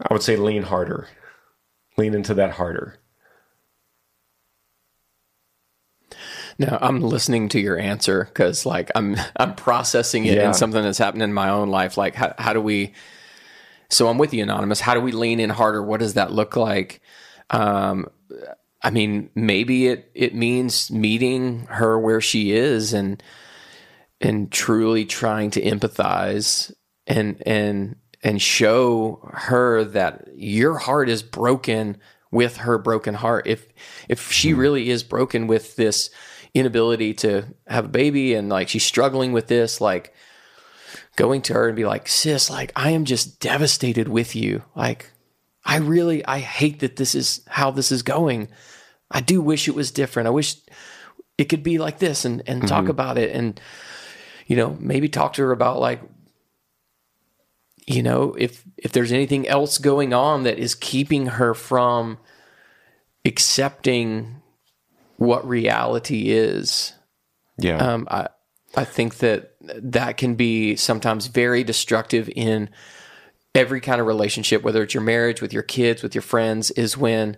I 0.00 0.12
would 0.12 0.22
say 0.22 0.36
lean 0.36 0.62
harder. 0.62 1.08
Lean 1.96 2.14
into 2.14 2.34
that 2.34 2.52
harder. 2.52 2.98
No, 6.58 6.78
I'm 6.80 7.00
listening 7.00 7.48
to 7.50 7.60
your 7.60 7.78
answer 7.78 8.24
because 8.24 8.64
like 8.64 8.90
I'm 8.94 9.16
I'm 9.36 9.54
processing 9.54 10.24
it 10.24 10.36
yeah. 10.36 10.48
in 10.48 10.54
something 10.54 10.82
that's 10.82 10.98
happened 10.98 11.22
in 11.22 11.32
my 11.32 11.50
own 11.50 11.68
life. 11.68 11.96
Like 11.96 12.14
how 12.14 12.34
how 12.38 12.52
do 12.52 12.60
we? 12.60 12.92
So 13.90 14.08
I'm 14.08 14.18
with 14.18 14.32
you, 14.32 14.42
anonymous. 14.42 14.80
How 14.80 14.94
do 14.94 15.00
we 15.00 15.12
lean 15.12 15.40
in 15.40 15.50
harder? 15.50 15.82
What 15.82 16.00
does 16.00 16.14
that 16.14 16.32
look 16.32 16.56
like? 16.56 17.00
Um, 17.50 18.06
I 18.82 18.90
mean, 18.90 19.30
maybe 19.34 19.88
it 19.88 20.10
it 20.14 20.34
means 20.34 20.90
meeting 20.90 21.66
her 21.70 21.98
where 21.98 22.20
she 22.20 22.52
is 22.52 22.92
and 22.92 23.22
and 24.24 24.50
truly 24.50 25.04
trying 25.04 25.50
to 25.50 25.62
empathize 25.62 26.72
and 27.06 27.42
and 27.46 27.96
and 28.22 28.40
show 28.40 29.20
her 29.34 29.84
that 29.84 30.28
your 30.34 30.78
heart 30.78 31.10
is 31.10 31.22
broken 31.22 31.98
with 32.30 32.56
her 32.56 32.78
broken 32.78 33.14
heart. 33.14 33.46
If 33.46 33.68
if 34.08 34.32
she 34.32 34.50
hmm. 34.50 34.58
really 34.58 34.90
is 34.90 35.02
broken 35.02 35.46
with 35.46 35.76
this 35.76 36.10
inability 36.54 37.14
to 37.14 37.44
have 37.66 37.84
a 37.86 37.88
baby 37.88 38.34
and 38.34 38.48
like 38.48 38.68
she's 38.68 38.84
struggling 38.84 39.32
with 39.32 39.48
this, 39.48 39.80
like 39.80 40.14
going 41.16 41.42
to 41.42 41.54
her 41.54 41.68
and 41.68 41.76
be 41.76 41.84
like, 41.84 42.08
sis, 42.08 42.48
like 42.48 42.72
I 42.74 42.90
am 42.90 43.04
just 43.04 43.40
devastated 43.40 44.08
with 44.08 44.34
you. 44.34 44.64
Like 44.74 45.10
I 45.64 45.76
really 45.76 46.24
I 46.24 46.38
hate 46.38 46.80
that 46.80 46.96
this 46.96 47.14
is 47.14 47.42
how 47.46 47.70
this 47.70 47.92
is 47.92 48.02
going. 48.02 48.48
I 49.10 49.20
do 49.20 49.42
wish 49.42 49.68
it 49.68 49.74
was 49.74 49.90
different. 49.90 50.28
I 50.28 50.30
wish 50.30 50.56
it 51.36 51.44
could 51.44 51.62
be 51.62 51.76
like 51.76 51.98
this 51.98 52.24
and 52.24 52.42
and 52.46 52.60
mm-hmm. 52.60 52.68
talk 52.68 52.88
about 52.88 53.18
it 53.18 53.34
and 53.36 53.60
you 54.46 54.56
know, 54.56 54.76
maybe 54.80 55.08
talk 55.08 55.34
to 55.34 55.42
her 55.42 55.52
about 55.52 55.80
like 55.80 56.00
you 57.86 58.02
know, 58.02 58.34
if 58.38 58.64
if 58.76 58.92
there's 58.92 59.12
anything 59.12 59.46
else 59.46 59.78
going 59.78 60.14
on 60.14 60.44
that 60.44 60.58
is 60.58 60.74
keeping 60.74 61.26
her 61.26 61.54
from 61.54 62.18
accepting 63.24 64.42
what 65.16 65.46
reality 65.46 66.30
is. 66.30 66.94
Yeah. 67.58 67.76
Um, 67.76 68.08
I 68.10 68.28
I 68.74 68.84
think 68.84 69.18
that 69.18 69.54
that 69.60 70.16
can 70.16 70.34
be 70.34 70.76
sometimes 70.76 71.26
very 71.26 71.62
destructive 71.62 72.30
in 72.34 72.70
every 73.54 73.80
kind 73.80 74.00
of 74.00 74.06
relationship, 74.06 74.62
whether 74.62 74.82
it's 74.82 74.94
your 74.94 75.02
marriage, 75.02 75.40
with 75.40 75.52
your 75.52 75.62
kids, 75.62 76.02
with 76.02 76.14
your 76.14 76.22
friends, 76.22 76.70
is 76.72 76.96
when 76.96 77.36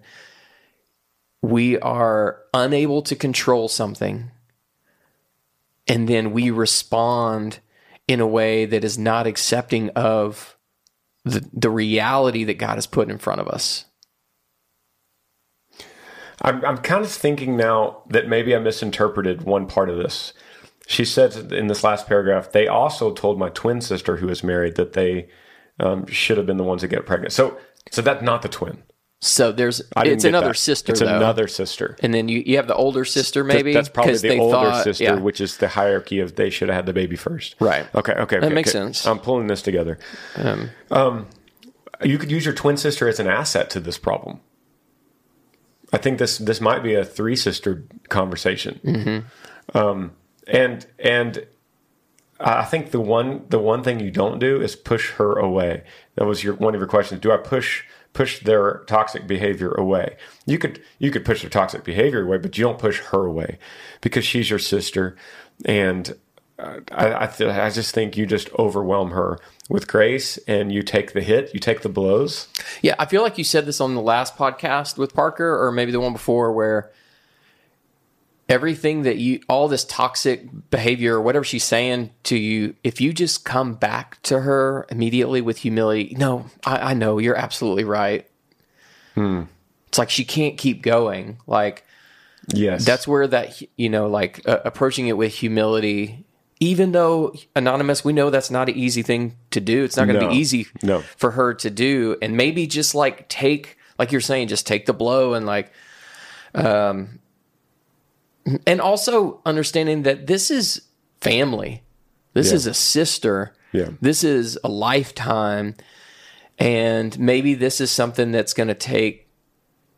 we 1.43 1.79
are 1.79 2.41
unable 2.55 3.03
to 3.03 3.15
control 3.15 3.69
something 3.69 4.31
and 5.87 6.09
then 6.09 6.33
we 6.33 6.51
respond 6.51 7.61
in 8.09 8.21
a 8.21 8.27
way 8.27 8.67
that 8.67 8.85
is 8.85 8.99
not 8.99 9.27
accepting 9.27 9.91
of 9.91 10.57
the 11.25 11.49
the 11.53 11.71
reality 11.71 12.45
that 12.45 12.55
God 12.55 12.77
has 12.77 12.87
put 12.87 13.11
in 13.11 13.19
front 13.19 13.41
of 13.41 13.49
us. 13.49 13.85
I'm, 16.43 16.65
I'm 16.65 16.79
kind 16.79 17.05
of 17.05 17.11
thinking 17.11 17.57
now 17.57 18.03
that 18.11 18.29
maybe 18.29 18.55
I 18.55 18.59
misinterpreted 18.59 19.43
one 19.43 19.67
part 19.67 19.89
of 19.89 19.97
this. 19.97 20.33
She 20.87 21.05
says 21.05 21.37
in 21.37 21.67
this 21.67 21.83
last 21.83 22.07
paragraph, 22.07 22.53
they 22.53 22.69
also 22.69 23.13
told 23.13 23.39
my 23.39 23.49
twin 23.49 23.81
sister 23.81 24.17
who 24.17 24.27
was 24.27 24.45
married 24.45 24.77
that 24.77 24.93
they 24.93 25.29
um, 25.81 26.07
should 26.07 26.37
have 26.37 26.47
been 26.47 26.59
the 26.59 26.65
ones 26.65 26.83
to 26.83 26.89
get 26.89 27.07
pregnant. 27.07 27.33
So, 27.33 27.59
so 27.91 28.03
that's 28.03 28.23
not 28.23 28.43
the 28.43 28.49
twin. 28.49 28.83
So 29.23 29.51
there's 29.51 29.81
it's 29.97 30.25
another 30.25 30.49
that. 30.49 30.59
sister. 30.59 30.93
It's 30.93 31.01
though. 31.01 31.17
another 31.17 31.49
sister. 31.49 31.97
and 32.03 32.13
then 32.13 32.29
you, 32.29 32.43
you 32.45 32.57
have 32.57 32.67
the 32.67 32.75
older 32.75 33.05
sister 33.05 33.45
maybe. 33.45 33.73
That's 33.73 33.89
probably 33.89 34.17
the 34.17 34.39
older 34.39 34.71
thought- 34.71 34.85
sister, 34.85 35.05
yeah. 35.05 35.15
which 35.15 35.41
is 35.41 35.57
the 35.57 35.69
hierarchy 35.69 36.21
of 36.21 36.37
they 36.37 36.51
should 36.51 36.69
have 36.69 36.77
had 36.77 36.87
the 36.87 36.93
baby 36.93 37.17
first. 37.17 37.57
Right. 37.59 37.87
Okay. 37.95 38.13
Okay. 38.13 38.37
That 38.37 38.47
okay, 38.47 38.55
makes 38.55 38.71
okay. 38.71 38.79
sense. 38.79 39.07
I'm 39.07 39.19
pulling 39.19 39.47
this 39.47 39.63
together. 39.63 39.99
Um, 40.91 41.27
you 42.05 42.19
could 42.19 42.31
use 42.31 42.45
your 42.45 42.55
twin 42.55 42.77
sister 42.77 43.09
as 43.09 43.19
an 43.19 43.27
asset 43.27 43.71
to 43.71 43.81
this 43.81 43.97
problem. 43.97 44.41
I 45.93 45.99
think 45.99 46.19
this 46.19 46.39
this 46.39 46.61
might 46.61 46.83
be 46.83 46.95
a 46.95 47.05
three 47.05 47.37
sister 47.37 47.85
conversation. 48.09 48.81
Mm-hmm. 48.85 49.77
Um, 49.77 50.13
and 50.47 50.87
and 50.99 51.47
I 52.39 52.65
think 52.65 52.91
the 52.91 53.01
one 53.01 53.47
the 53.49 53.59
one 53.59 53.83
thing 53.83 54.01
you 54.01 54.11
don't 54.11 54.39
do 54.39 54.61
is 54.61 54.77
push 54.77 55.13
her 55.13 55.39
away. 55.39 55.85
That 56.17 56.27
was 56.27 56.45
your 56.45 56.55
one 56.55 56.75
of 56.75 56.81
your 56.81 56.89
questions. 56.89 57.21
Do 57.21 57.33
I 57.33 57.39
push 57.39 57.85
push 58.17 58.41
their 58.41 58.83
toxic 58.87 59.27
behavior 59.27 59.73
away? 59.73 60.17
You 60.47 60.59
could 60.59 60.83
you 60.99 61.11
could 61.11 61.25
push 61.25 61.43
their 61.43 61.51
toxic 61.51 61.85
behavior 61.85 62.23
away, 62.23 62.39
but 62.39 62.57
you 62.57 62.65
don't 62.65 62.79
push 62.79 62.99
her 63.01 63.25
away 63.27 63.59
because 64.01 64.25
she's 64.25 64.49
your 64.51 64.59
sister. 64.59 65.17
And 65.65 66.17
uh, 66.59 66.81
I 66.91 67.25
I, 67.25 67.27
th- 67.27 67.51
I 67.51 67.71
just 67.71 67.95
think 67.95 68.17
you 68.17 68.27
just 68.27 68.51
overwhelm 68.59 69.11
her 69.11 69.39
with 69.69 69.87
grace, 69.87 70.39
and 70.49 70.73
you 70.73 70.83
take 70.83 71.13
the 71.13 71.21
hit, 71.21 71.53
you 71.53 71.61
take 71.61 71.83
the 71.83 71.89
blows. 71.89 72.49
Yeah, 72.83 72.95
I 72.99 73.05
feel 73.05 73.23
like 73.23 73.37
you 73.37 73.45
said 73.45 73.67
this 73.67 73.81
on 73.81 73.95
the 73.95 74.01
last 74.01 74.37
podcast 74.37 74.97
with 74.97 75.13
Parker, 75.13 75.63
or 75.63 75.71
maybe 75.71 75.93
the 75.93 76.01
one 76.01 76.13
before, 76.13 76.53
where 76.53 76.91
everything 78.49 79.03
that 79.03 79.17
you, 79.19 79.41
all 79.49 79.67
this 79.69 79.85
toxic 79.85 80.49
behavior 80.71 81.17
or 81.17 81.21
whatever 81.21 81.45
she's 81.45 81.65
saying 81.65 82.11
to 82.25 82.37
you, 82.39 82.75
if 82.85 83.01
you 83.01 83.13
just 83.13 83.45
come 83.45 83.75
back 83.75 84.21
to 84.23 84.41
her 84.41 84.87
immediately 84.91 85.41
with 85.41 85.59
humility, 85.59 86.15
no, 86.19 86.47
I, 86.65 86.91
I 86.91 86.95
know 86.95 87.19
you're 87.19 87.37
absolutely 87.37 87.85
right. 87.85 88.27
It's 89.17 89.99
like 89.99 90.11
she 90.11 90.25
can't 90.25 90.59
keep 90.59 90.83
going. 90.83 91.39
Like, 91.47 91.85
Yes, 92.49 92.85
that's 92.85 93.09
where 93.09 93.27
that 93.27 93.61
you 93.77 93.89
know 93.89 94.07
like 94.07 94.47
uh, 94.49 94.61
approaching 94.65 95.09
it 95.09 95.17
with 95.17 95.35
humility 95.35 96.25
even 96.61 96.93
though 96.93 97.35
anonymous 97.57 98.05
we 98.05 98.13
know 98.13 98.31
that's 98.31 98.53
not 98.53 98.69
an 98.69 98.77
easy 98.77 99.03
thing 99.03 99.37
to 99.51 99.61
do 99.61 99.83
it's 99.83 99.97
not 99.97 100.07
going 100.07 100.15
to 100.21 100.25
No. 100.27 100.31
be 100.31 100.37
easy 100.37 100.69
No. 100.81 101.03
for 101.17 101.33
her 101.33 101.55
to 101.55 101.71
do 101.71 102.17
and 102.23 102.37
maybe 102.37 102.69
just 102.69 102.95
like 102.95 103.29
take 103.29 103.77
like 103.99 104.13
you're 104.13 104.21
saying 104.21 104.47
just 104.47 104.65
take 104.65 104.87
the 104.87 104.93
blow 104.93 105.35
and 105.35 105.45
like 105.45 105.73
um 106.55 107.19
and 108.67 108.81
also 108.81 109.41
understanding 109.45 110.03
that 110.05 110.27
this 110.27 110.51
is 110.51 110.83
family 111.21 111.83
this 112.35 112.49
Yeah. 112.51 112.55
is 112.57 112.67
a 112.67 112.75
sister 112.75 113.55
Yeah. 113.73 113.91
this 114.01 114.23
is 114.25 114.59
a 114.63 114.69
lifetime 114.69 115.75
and 116.59 117.19
maybe 117.19 117.55
this 117.55 117.81
is 117.81 117.91
something 117.91 118.33
that's 118.33 118.53
going 118.55 118.69
to 118.69 118.75
take 118.75 119.29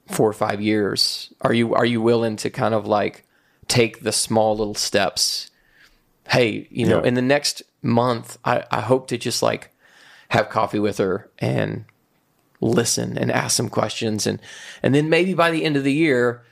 four 0.08 0.28
or 0.28 0.32
five 0.32 0.60
years 0.60 1.32
are 1.42 1.52
you 1.52 1.74
are 1.74 1.84
you 1.84 2.00
willing 2.00 2.36
to 2.36 2.50
kind 2.50 2.74
of 2.74 2.86
like 2.86 3.24
take 3.66 4.00
the 4.02 4.12
small 4.12 4.56
little 4.56 4.74
steps 4.74 5.50
hey 6.30 6.66
you 6.70 6.86
know 6.86 7.00
Yeah. 7.02 7.08
in 7.08 7.14
the 7.14 7.22
next 7.22 7.62
month 7.82 8.38
i 8.44 8.64
i 8.70 8.80
hope 8.80 9.08
to 9.08 9.18
just 9.18 9.42
like 9.42 9.70
have 10.30 10.48
coffee 10.48 10.78
with 10.78 10.98
her 10.98 11.30
and 11.38 11.84
listen 12.60 13.16
and 13.18 13.30
ask 13.30 13.56
some 13.56 13.68
questions 13.68 14.26
and 14.26 14.40
and 14.82 14.94
then 14.94 15.08
maybe 15.10 15.34
by 15.34 15.50
the 15.50 15.64
end 15.64 15.76
of 15.76 15.84
the 15.84 15.92
year 15.92 16.42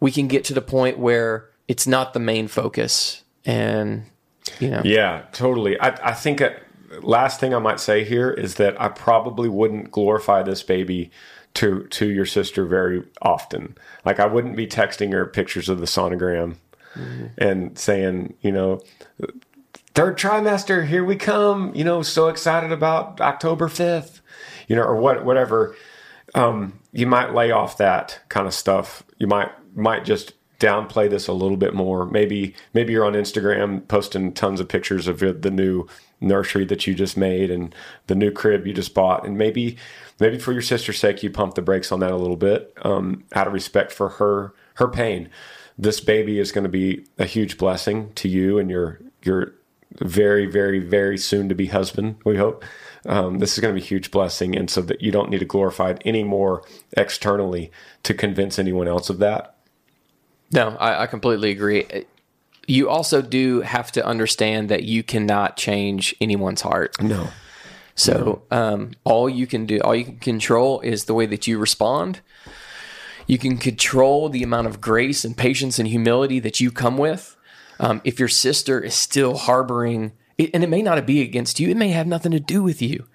we 0.00 0.10
can 0.10 0.28
get 0.28 0.44
to 0.44 0.54
the 0.54 0.62
point 0.62 0.98
where 0.98 1.50
it's 1.66 1.86
not 1.86 2.12
the 2.12 2.20
main 2.20 2.48
focus 2.48 3.22
and 3.44 4.04
you 4.60 4.70
know 4.70 4.82
Yeah, 4.84 5.24
totally. 5.32 5.78
I, 5.80 6.10
I 6.10 6.12
think 6.12 6.40
uh 6.40 6.50
last 7.02 7.40
thing 7.40 7.54
I 7.54 7.58
might 7.58 7.80
say 7.80 8.04
here 8.04 8.30
is 8.30 8.54
that 8.54 8.80
I 8.80 8.88
probably 8.88 9.48
wouldn't 9.48 9.90
glorify 9.90 10.42
this 10.42 10.62
baby 10.62 11.10
to 11.54 11.84
to 11.88 12.06
your 12.06 12.26
sister 12.26 12.64
very 12.64 13.02
often. 13.20 13.76
Like 14.04 14.20
I 14.20 14.26
wouldn't 14.26 14.56
be 14.56 14.66
texting 14.66 15.12
her 15.12 15.26
pictures 15.26 15.68
of 15.68 15.80
the 15.80 15.86
sonogram 15.86 16.56
and 17.36 17.78
saying, 17.78 18.34
you 18.40 18.52
know, 18.52 18.80
third 19.94 20.18
trimester, 20.18 20.86
here 20.86 21.04
we 21.04 21.16
come. 21.16 21.74
You 21.74 21.84
know, 21.84 22.02
so 22.02 22.28
excited 22.28 22.72
about 22.72 23.20
October 23.20 23.68
fifth. 23.68 24.20
You 24.68 24.76
know, 24.76 24.82
or 24.82 24.96
what 24.96 25.24
whatever. 25.24 25.74
Um, 26.34 26.78
you 26.92 27.06
might 27.06 27.34
lay 27.34 27.50
off 27.50 27.78
that 27.78 28.20
kind 28.28 28.46
of 28.46 28.52
stuff. 28.52 29.02
You 29.18 29.26
might 29.26 29.50
might 29.78 30.04
just 30.04 30.34
downplay 30.58 31.08
this 31.08 31.28
a 31.28 31.32
little 31.32 31.56
bit 31.56 31.74
more. 31.74 32.04
Maybe 32.06 32.54
maybe 32.74 32.92
you're 32.92 33.04
on 33.04 33.12
Instagram 33.12 33.86
posting 33.88 34.32
tons 34.32 34.60
of 34.60 34.68
pictures 34.68 35.06
of 35.06 35.20
the 35.20 35.50
new 35.50 35.86
nursery 36.20 36.64
that 36.64 36.86
you 36.86 36.94
just 36.94 37.16
made 37.16 37.50
and 37.50 37.74
the 38.08 38.14
new 38.14 38.30
crib 38.30 38.66
you 38.66 38.74
just 38.74 38.94
bought, 38.94 39.24
and 39.24 39.38
maybe 39.38 39.76
maybe 40.18 40.38
for 40.38 40.52
your 40.52 40.62
sister's 40.62 40.98
sake 40.98 41.22
you 41.22 41.30
pump 41.30 41.54
the 41.54 41.62
brakes 41.62 41.92
on 41.92 42.00
that 42.00 42.10
a 42.10 42.16
little 42.16 42.36
bit 42.36 42.72
um, 42.82 43.24
out 43.34 43.46
of 43.46 43.52
respect 43.52 43.92
for 43.92 44.08
her 44.10 44.52
her 44.74 44.88
pain. 44.88 45.28
This 45.78 46.00
baby 46.00 46.40
is 46.40 46.50
going 46.50 46.64
to 46.64 46.70
be 46.70 47.06
a 47.18 47.24
huge 47.24 47.56
blessing 47.56 48.12
to 48.14 48.28
you 48.28 48.58
and 48.58 48.68
your 48.68 49.00
your 49.22 49.54
very 50.00 50.46
very 50.46 50.80
very 50.80 51.18
soon 51.18 51.48
to 51.48 51.54
be 51.54 51.66
husband. 51.66 52.16
We 52.24 52.36
hope. 52.36 52.64
Um, 53.06 53.38
this 53.38 53.52
is 53.52 53.60
going 53.60 53.72
to 53.72 53.80
be 53.80 53.84
a 53.84 53.88
huge 53.88 54.10
blessing, 54.10 54.56
and 54.56 54.68
so 54.68 54.82
that 54.82 55.00
you 55.00 55.12
don't 55.12 55.30
need 55.30 55.38
to 55.38 55.44
glorify 55.44 55.90
it 55.90 56.02
anymore 56.04 56.64
externally 56.96 57.70
to 58.02 58.12
convince 58.12 58.58
anyone 58.58 58.88
else 58.88 59.08
of 59.08 59.18
that. 59.20 59.54
No, 60.52 60.76
I, 60.78 61.02
I 61.02 61.06
completely 61.06 61.50
agree. 61.50 61.86
You 62.66 62.88
also 62.88 63.22
do 63.22 63.60
have 63.62 63.92
to 63.92 64.04
understand 64.04 64.68
that 64.68 64.84
you 64.84 65.02
cannot 65.02 65.56
change 65.56 66.14
anyone's 66.20 66.60
heart. 66.62 67.00
No. 67.02 67.28
So 67.94 68.42
um, 68.50 68.92
all 69.04 69.28
you 69.28 69.46
can 69.46 69.66
do, 69.66 69.80
all 69.80 69.94
you 69.94 70.04
can 70.04 70.18
control 70.18 70.80
is 70.80 71.06
the 71.06 71.14
way 71.14 71.26
that 71.26 71.46
you 71.46 71.58
respond. 71.58 72.20
You 73.26 73.38
can 73.38 73.58
control 73.58 74.28
the 74.28 74.42
amount 74.42 74.68
of 74.68 74.80
grace 74.80 75.24
and 75.24 75.36
patience 75.36 75.78
and 75.78 75.88
humility 75.88 76.40
that 76.40 76.60
you 76.60 76.70
come 76.70 76.96
with. 76.96 77.36
Um, 77.80 78.00
if 78.04 78.18
your 78.18 78.28
sister 78.28 78.80
is 78.80 78.94
still 78.94 79.36
harboring, 79.36 80.12
it, 80.36 80.50
and 80.54 80.62
it 80.64 80.68
may 80.68 80.82
not 80.82 81.04
be 81.06 81.22
against 81.22 81.60
you, 81.60 81.68
it 81.68 81.76
may 81.76 81.88
have 81.90 82.06
nothing 82.06 82.32
to 82.32 82.40
do 82.40 82.62
with 82.62 82.80
you. 82.80 83.06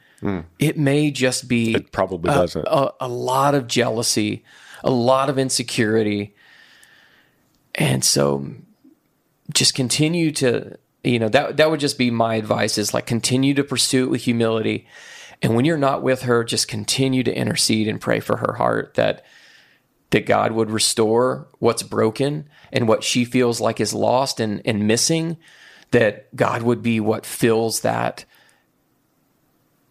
It 0.58 0.78
may 0.78 1.12
just 1.12 1.50
be 1.50 1.74
It 1.74 1.92
probably 1.92 2.32
a, 2.32 2.36
doesn't. 2.36 2.66
a, 2.66 2.92
a 3.02 3.08
lot 3.10 3.56
of 3.56 3.68
jealousy, 3.68 4.44
a 4.82 4.90
lot 4.90 5.30
of 5.30 5.38
insecurity. 5.38 6.34
And 7.76 8.04
so 8.04 8.48
just 9.54 9.74
continue 9.74 10.32
to, 10.34 10.78
you 11.04 11.20
know, 11.20 11.30
that 11.30 11.58
that 11.58 11.70
would 11.70 11.80
just 11.80 11.98
be 11.98 12.12
my 12.12 12.36
advice 12.36 12.78
is 12.78 12.94
like 12.94 13.06
continue 13.06 13.54
to 13.56 13.64
pursue 13.64 14.06
it 14.06 14.10
with 14.10 14.22
humility. 14.22 14.88
And 15.42 15.56
when 15.56 15.66
you're 15.66 15.78
not 15.78 16.04
with 16.04 16.24
her, 16.24 16.44
just 16.44 16.68
continue 16.68 17.24
to 17.24 17.36
intercede 17.36 17.88
and 17.88 18.00
pray 18.00 18.20
for 18.20 18.38
her 18.38 18.54
heart 18.54 18.94
that 18.96 19.26
that 20.12 20.28
God 20.28 20.52
would 20.52 20.70
restore 20.70 21.48
what's 21.58 21.82
broken 21.82 22.48
and 22.72 22.88
what 22.88 23.04
she 23.04 23.26
feels 23.26 23.60
like 23.60 23.80
is 23.80 23.96
lost 23.96 24.40
and, 24.40 24.62
and 24.64 24.88
missing, 24.88 25.38
that 25.90 26.34
God 26.36 26.62
would 26.62 26.84
be 26.84 27.00
what 27.00 27.26
fills 27.26 27.82
that. 27.82 28.24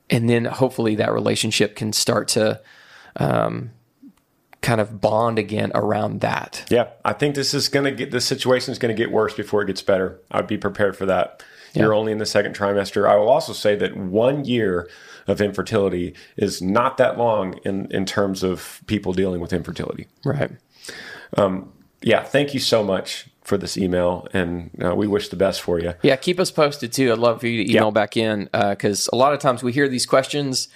And 0.09 0.31
then 0.31 0.45
hopefully 0.45 0.95
that 0.95 1.12
relationship 1.12 1.75
can 1.75 1.92
start 1.92 2.29
to 2.29 2.61
um, 3.16 3.73
kind 4.62 4.81
of 4.81 5.01
bond 5.01 5.38
again 5.38 5.72
around 5.75 6.20
that. 6.22 6.64
Yeah, 6.70 6.88
I 7.05 7.12
think 7.12 7.35
this 7.35 7.53
is 7.53 7.68
going 7.68 7.85
to 7.85 7.90
get 7.90 8.11
this 8.12 8.25
situation 8.25 8.72
is 8.72 8.79
going 8.79 8.94
to 8.94 9.01
get 9.01 9.12
worse 9.12 9.35
before 9.35 9.62
it 9.62 9.66
gets 9.66 9.83
better. 9.83 10.18
I'd 10.31 10.46
be 10.46 10.57
prepared 10.57 10.96
for 10.96 11.05
that. 11.07 11.42
You're 11.75 11.94
only 11.94 12.12
in 12.12 12.18
the 12.18 12.27
second 12.27 12.55
trimester. 12.55 13.09
I 13.09 13.16
will 13.16 13.31
also 13.31 13.55
say 13.55 13.75
that 13.77 13.96
one 13.96 14.44
year 14.44 14.88
of 15.27 15.40
infertility 15.40 16.14
is 16.37 16.61
not 16.61 16.98
that 16.98 17.16
long 17.16 17.59
in 17.64 17.90
in 17.90 18.05
terms 18.05 18.42
of 18.42 18.83
people 18.87 19.12
dealing 19.14 19.40
with 19.40 19.53
infertility. 19.55 20.07
Right. 20.25 20.51
Yeah, 22.05 22.25
thank 22.25 22.53
you 22.53 22.61
so 22.61 22.83
much 22.83 23.29
for 23.42 23.57
this 23.57 23.77
email, 23.77 24.27
and 24.33 24.70
uh, 24.85 24.94
we 24.94 25.07
wish 25.07 25.29
the 25.29 25.37
best 25.37 25.62
for 25.62 25.79
you. 25.81 25.94
Yeah, 26.03 26.16
keep 26.16 26.38
us 26.40 26.51
posted 26.51 26.92
too. 26.92 27.12
I'd 27.12 27.18
love 27.18 27.40
for 27.40 27.46
you 27.46 27.64
to 27.64 27.70
email 27.70 27.87
Yeah. 27.87 27.90
back 27.90 28.16
in 28.16 28.48
because 28.53 29.09
a 29.12 29.16
lot 29.16 29.33
of 29.33 29.38
times 29.40 29.62
we 29.62 29.72
hear 29.72 29.88
these 29.88 30.05
questions 30.07 30.68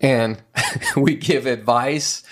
and 0.00 0.40
we 0.96 1.14
give 1.16 1.46
advice 1.46 2.22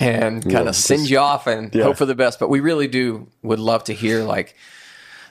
and 0.00 0.42
kind 0.50 0.68
of 0.68 0.74
send 0.74 1.08
you 1.08 1.18
off 1.18 1.46
and 1.46 1.72
Yeah. 1.74 1.84
hope 1.84 1.96
for 1.98 2.06
the 2.06 2.14
best. 2.14 2.38
But 2.40 2.48
we 2.50 2.58
really 2.60 2.88
do 2.88 3.28
would 3.42 3.60
love 3.60 3.84
to 3.84 3.92
hear 3.94 4.24
like 4.24 4.56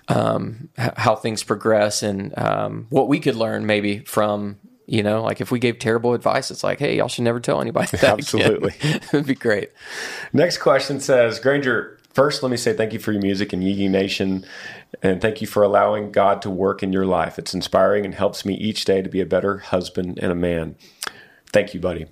um, 0.07 0.69
h- 0.79 0.91
how 0.97 1.15
things 1.15 1.43
progress 1.43 2.01
and 2.03 2.37
um, 2.37 2.87
what 2.89 3.07
we 3.07 3.19
could 3.19 3.35
learn 3.35 3.65
maybe 3.65 3.99
from. 3.99 4.57
You 4.91 5.03
know, 5.03 5.21
like 5.21 5.39
if 5.39 5.51
we 5.51 5.59
gave 5.59 5.77
terrible 5.77 6.15
advice, 6.15 6.49
it's 6.49 6.63
like, 6.63 6.79
hey, 6.79 6.97
y'all 6.97 7.07
should 7.07 7.23
never 7.23 7.39
tell 7.39 7.61
anybody 7.61 7.89
that. 7.97 8.03
Absolutely. 8.03 8.73
It'd 8.81 9.27
be 9.27 9.35
great. 9.35 9.69
Next 10.33 10.57
question 10.57 10.99
says, 10.99 11.39
Granger, 11.39 11.99
first 12.11 12.41
let 12.41 12.49
me 12.49 12.57
say 12.57 12.73
thank 12.73 12.91
you 12.91 12.97
for 12.97 13.11
your 13.11 13.21
music 13.21 13.53
and 13.53 13.63
Yee 13.63 13.71
Yee 13.71 13.87
Nation, 13.87 14.43
and 15.03 15.21
thank 15.21 15.41
you 15.41 15.47
for 15.47 15.61
allowing 15.61 16.11
God 16.11 16.41
to 16.41 16.49
work 16.49 16.81
in 16.81 16.91
your 16.91 17.05
life. 17.05 17.37
It's 17.37 17.53
inspiring 17.53 18.03
and 18.03 18.15
helps 18.15 18.45
me 18.45 18.55
each 18.55 18.83
day 18.83 19.03
to 19.03 19.09
be 19.09 19.21
a 19.21 19.27
better 19.27 19.59
husband 19.59 20.17
and 20.23 20.31
a 20.31 20.35
man. 20.35 20.75
Thank 21.53 21.75
you, 21.75 21.79
buddy. 21.79 22.07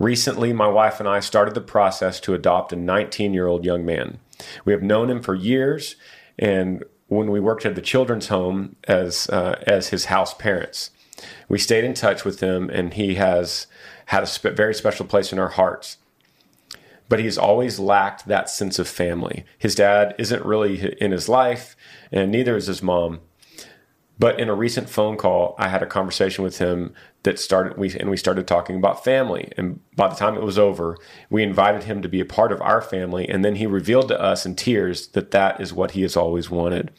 Recently, 0.00 0.54
my 0.54 0.66
wife 0.66 0.98
and 0.98 1.06
I 1.06 1.20
started 1.20 1.54
the 1.54 1.60
process 1.60 2.20
to 2.20 2.32
adopt 2.32 2.72
a 2.72 2.76
19 2.76 3.34
year 3.34 3.46
old 3.46 3.66
young 3.66 3.84
man. 3.84 4.18
We 4.64 4.72
have 4.72 4.82
known 4.82 5.10
him 5.10 5.20
for 5.20 5.34
years, 5.34 5.96
and 6.38 6.82
when 7.08 7.30
we 7.30 7.38
worked 7.38 7.66
at 7.66 7.74
the 7.74 7.82
children's 7.82 8.28
home 8.28 8.76
as 8.88 9.28
uh, 9.28 9.62
as 9.66 9.88
his 9.88 10.06
house 10.06 10.32
parents, 10.32 10.90
we 11.50 11.58
stayed 11.58 11.84
in 11.84 11.92
touch 11.92 12.24
with 12.24 12.40
him, 12.40 12.70
and 12.70 12.94
he 12.94 13.16
has 13.16 13.66
had 14.06 14.22
a 14.22 14.26
spe- 14.26 14.56
very 14.56 14.72
special 14.72 15.04
place 15.04 15.34
in 15.34 15.38
our 15.38 15.50
hearts. 15.50 15.98
But 17.10 17.20
he's 17.20 17.36
always 17.36 17.78
lacked 17.78 18.26
that 18.26 18.48
sense 18.48 18.78
of 18.78 18.88
family. 18.88 19.44
His 19.58 19.74
dad 19.74 20.14
isn't 20.18 20.46
really 20.46 20.94
in 20.98 21.10
his 21.12 21.28
life, 21.28 21.76
and 22.10 22.32
neither 22.32 22.56
is 22.56 22.68
his 22.68 22.82
mom. 22.82 23.20
But 24.20 24.38
in 24.38 24.50
a 24.50 24.54
recent 24.54 24.90
phone 24.90 25.16
call, 25.16 25.54
I 25.58 25.68
had 25.68 25.82
a 25.82 25.86
conversation 25.86 26.44
with 26.44 26.58
him 26.58 26.92
that 27.22 27.38
started 27.38 27.78
we 27.78 27.90
and 27.98 28.10
we 28.10 28.18
started 28.18 28.46
talking 28.46 28.76
about 28.76 29.02
family. 29.02 29.50
And 29.56 29.80
by 29.96 30.08
the 30.08 30.14
time 30.14 30.36
it 30.36 30.42
was 30.42 30.58
over, 30.58 30.98
we 31.30 31.42
invited 31.42 31.84
him 31.84 32.02
to 32.02 32.08
be 32.08 32.20
a 32.20 32.26
part 32.26 32.52
of 32.52 32.60
our 32.60 32.82
family, 32.82 33.26
and 33.26 33.42
then 33.42 33.56
he 33.56 33.66
revealed 33.66 34.08
to 34.08 34.20
us 34.20 34.44
in 34.44 34.56
tears 34.56 35.08
that 35.08 35.30
that 35.30 35.58
is 35.58 35.72
what 35.72 35.92
he 35.92 36.02
has 36.02 36.18
always 36.18 36.50
wanted. 36.50 36.92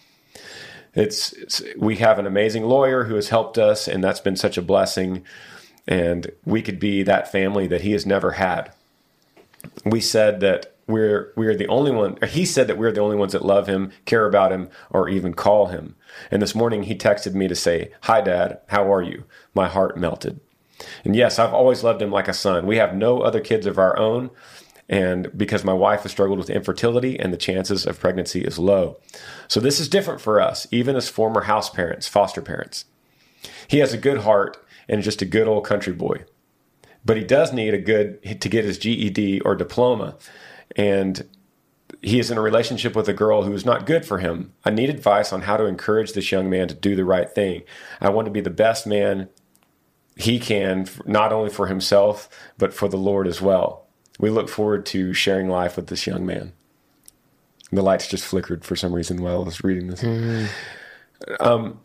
It's, 0.96 1.32
it's 1.34 1.62
we 1.78 1.98
have 1.98 2.18
an 2.18 2.26
amazing 2.26 2.64
lawyer 2.64 3.04
who 3.04 3.14
has 3.14 3.30
helped 3.30 3.60
us, 3.60 3.88
and 3.88 4.04
that's 4.04 4.20
been 4.20 4.36
such 4.36 4.58
a 4.58 4.64
blessing. 4.64 5.24
And 5.88 6.32
we 6.44 6.64
could 6.64 6.80
be 6.80 7.04
that 7.04 7.32
family 7.32 7.68
that 7.68 7.82
he 7.82 7.92
has 7.92 8.06
never 8.06 8.32
had. 8.32 8.74
We 9.86 10.02
said 10.02 10.40
that 10.40 10.71
we're 10.92 11.34
we're 11.36 11.56
the 11.56 11.68
only 11.68 11.92
one 11.92 12.18
he 12.28 12.46
said 12.46 12.68
that 12.68 12.78
we're 12.78 12.92
the 12.92 13.02
only 13.02 13.16
ones 13.16 13.34
that 13.34 13.46
love 13.46 13.68
him 13.68 13.92
care 14.06 14.26
about 14.26 14.52
him 14.52 14.70
or 14.90 15.10
even 15.10 15.34
call 15.34 15.68
him. 15.68 15.96
And 16.30 16.42
this 16.42 16.56
morning 16.56 16.84
he 16.84 16.96
texted 16.96 17.34
me 17.34 17.48
to 17.48 17.56
say 17.56 17.92
hi 18.02 18.22
dad. 18.22 18.60
How 18.68 18.92
are 18.92 19.02
you? 19.02 19.26
My 19.54 19.68
heart 19.68 19.98
melted. 19.98 20.40
And 21.04 21.16
yes 21.16 21.40
i've 21.40 21.54
always 21.54 21.84
loved 21.84 22.02
him 22.02 22.12
like 22.12 22.28
a 22.28 22.34
son. 22.34 22.68
We 22.68 22.78
have 22.78 22.96
no 22.96 23.22
other 23.22 23.40
kids 23.40 23.66
of 23.66 23.78
our 23.78 23.98
own 23.98 24.32
and 24.90 25.32
because 25.38 25.64
my 25.64 25.74
wife 25.74 26.02
has 26.04 26.12
struggled 26.12 26.38
with 26.38 26.50
infertility 26.50 27.18
and 27.18 27.32
the 27.32 27.38
chances 27.38 27.86
of 27.86 28.00
pregnancy 28.00 28.42
is 28.42 28.60
low. 28.60 29.00
So 29.48 29.60
this 29.60 29.80
is 29.80 29.88
different 29.88 30.22
for 30.22 30.42
us 30.42 30.68
even 30.72 30.96
as 30.96 31.10
former 31.10 31.42
house 31.42 31.70
parents 31.70 32.08
foster 32.08 32.42
parents. 32.42 32.86
He 33.68 33.80
has 33.80 33.94
a 33.94 33.98
good 33.98 34.20
heart 34.20 34.64
and 34.90 35.02
just 35.02 35.22
a 35.22 35.26
good 35.26 35.48
old 35.48 35.66
country 35.66 35.94
boy. 35.94 36.26
But 37.04 37.18
he 37.18 37.24
does 37.24 37.52
need 37.52 37.74
a 37.74 37.80
good 37.80 38.22
to 38.42 38.50
get 38.50 38.66
his 38.66 38.78
GED 38.78 39.42
or 39.42 39.56
diploma 39.56 40.18
and 40.76 41.28
he 42.02 42.20
is 42.20 42.32
in 42.32 42.38
a 42.38 42.42
relationship 42.42 42.96
with 42.96 43.08
a 43.08 43.14
girl 43.14 43.44
who 43.44 43.54
is 43.54 43.66
not 43.66 43.86
good 43.86 44.06
for 44.06 44.20
him. 44.20 44.54
I 44.66 44.72
need 44.72 44.90
advice 44.90 45.32
on 45.32 45.42
how 45.42 45.58
to 45.58 45.66
encourage 45.66 46.14
this 46.14 46.32
young 46.32 46.50
man 46.50 46.68
to 46.68 46.74
do 46.74 46.96
the 46.96 47.06
right 47.06 47.30
thing. 47.30 47.64
I 48.00 48.10
want 48.10 48.26
to 48.26 48.32
be 48.32 48.42
the 48.42 48.50
best 48.50 48.88
man 48.88 49.30
he 50.16 50.40
can, 50.40 50.88
not 51.06 51.32
only 51.32 51.50
for 51.50 51.68
himself, 51.68 52.30
but 52.58 52.74
for 52.74 52.88
the 52.88 52.98
Lord 52.98 53.28
as 53.28 53.42
well. 53.42 53.86
We 54.20 54.30
look 54.30 54.50
forward 54.50 54.86
to 54.88 55.14
sharing 55.14 55.50
life 55.50 55.76
with 55.76 55.88
this 55.88 56.06
young 56.06 56.26
man. 56.26 56.54
The 57.72 57.82
lights 57.82 58.08
just 58.08 58.26
flickered 58.26 58.66
for 58.66 58.76
some 58.76 58.94
reason 58.94 59.22
while 59.22 59.42
I 59.42 59.46
was 59.46 59.64
reading 59.64 59.88
this. 59.88 60.02
Mm-hmm. 60.02 60.48
Um, 61.40 61.80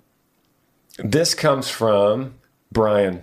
this 0.99 1.35
comes 1.35 1.69
from 1.69 2.35
Brian 2.73 3.23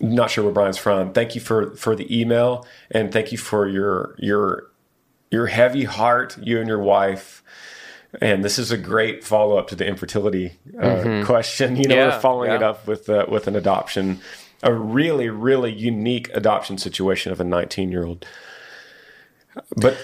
not 0.00 0.30
sure 0.30 0.44
where 0.44 0.52
Brian's 0.52 0.78
from. 0.78 1.12
Thank 1.12 1.34
you 1.34 1.40
for 1.40 1.74
for 1.76 1.94
the 1.94 2.20
email 2.20 2.66
and 2.90 3.12
thank 3.12 3.32
you 3.32 3.38
for 3.38 3.68
your 3.68 4.14
your 4.18 4.70
your 5.30 5.46
heavy 5.46 5.84
heart, 5.84 6.36
you 6.40 6.58
and 6.58 6.68
your 6.68 6.78
wife. 6.78 7.42
And 8.20 8.44
this 8.44 8.58
is 8.58 8.70
a 8.70 8.78
great 8.78 9.24
follow 9.24 9.56
up 9.56 9.66
to 9.68 9.76
the 9.76 9.86
infertility 9.86 10.52
uh, 10.78 10.82
mm-hmm. 10.82 11.26
question. 11.26 11.76
You 11.84 11.88
know, 11.88 11.96
yeah, 11.96 12.14
we're 12.14 12.20
following 12.20 12.50
yeah. 12.50 12.56
it 12.56 12.62
up 12.62 12.86
with 12.86 13.08
uh, 13.08 13.26
with 13.28 13.46
an 13.48 13.56
adoption, 13.56 14.20
a 14.62 14.72
really 14.72 15.28
really 15.28 15.72
unique 15.72 16.30
adoption 16.34 16.78
situation 16.78 17.32
of 17.32 17.40
a 17.40 17.44
19 17.44 17.90
year 17.90 18.04
old. 18.04 18.26
But 19.76 19.96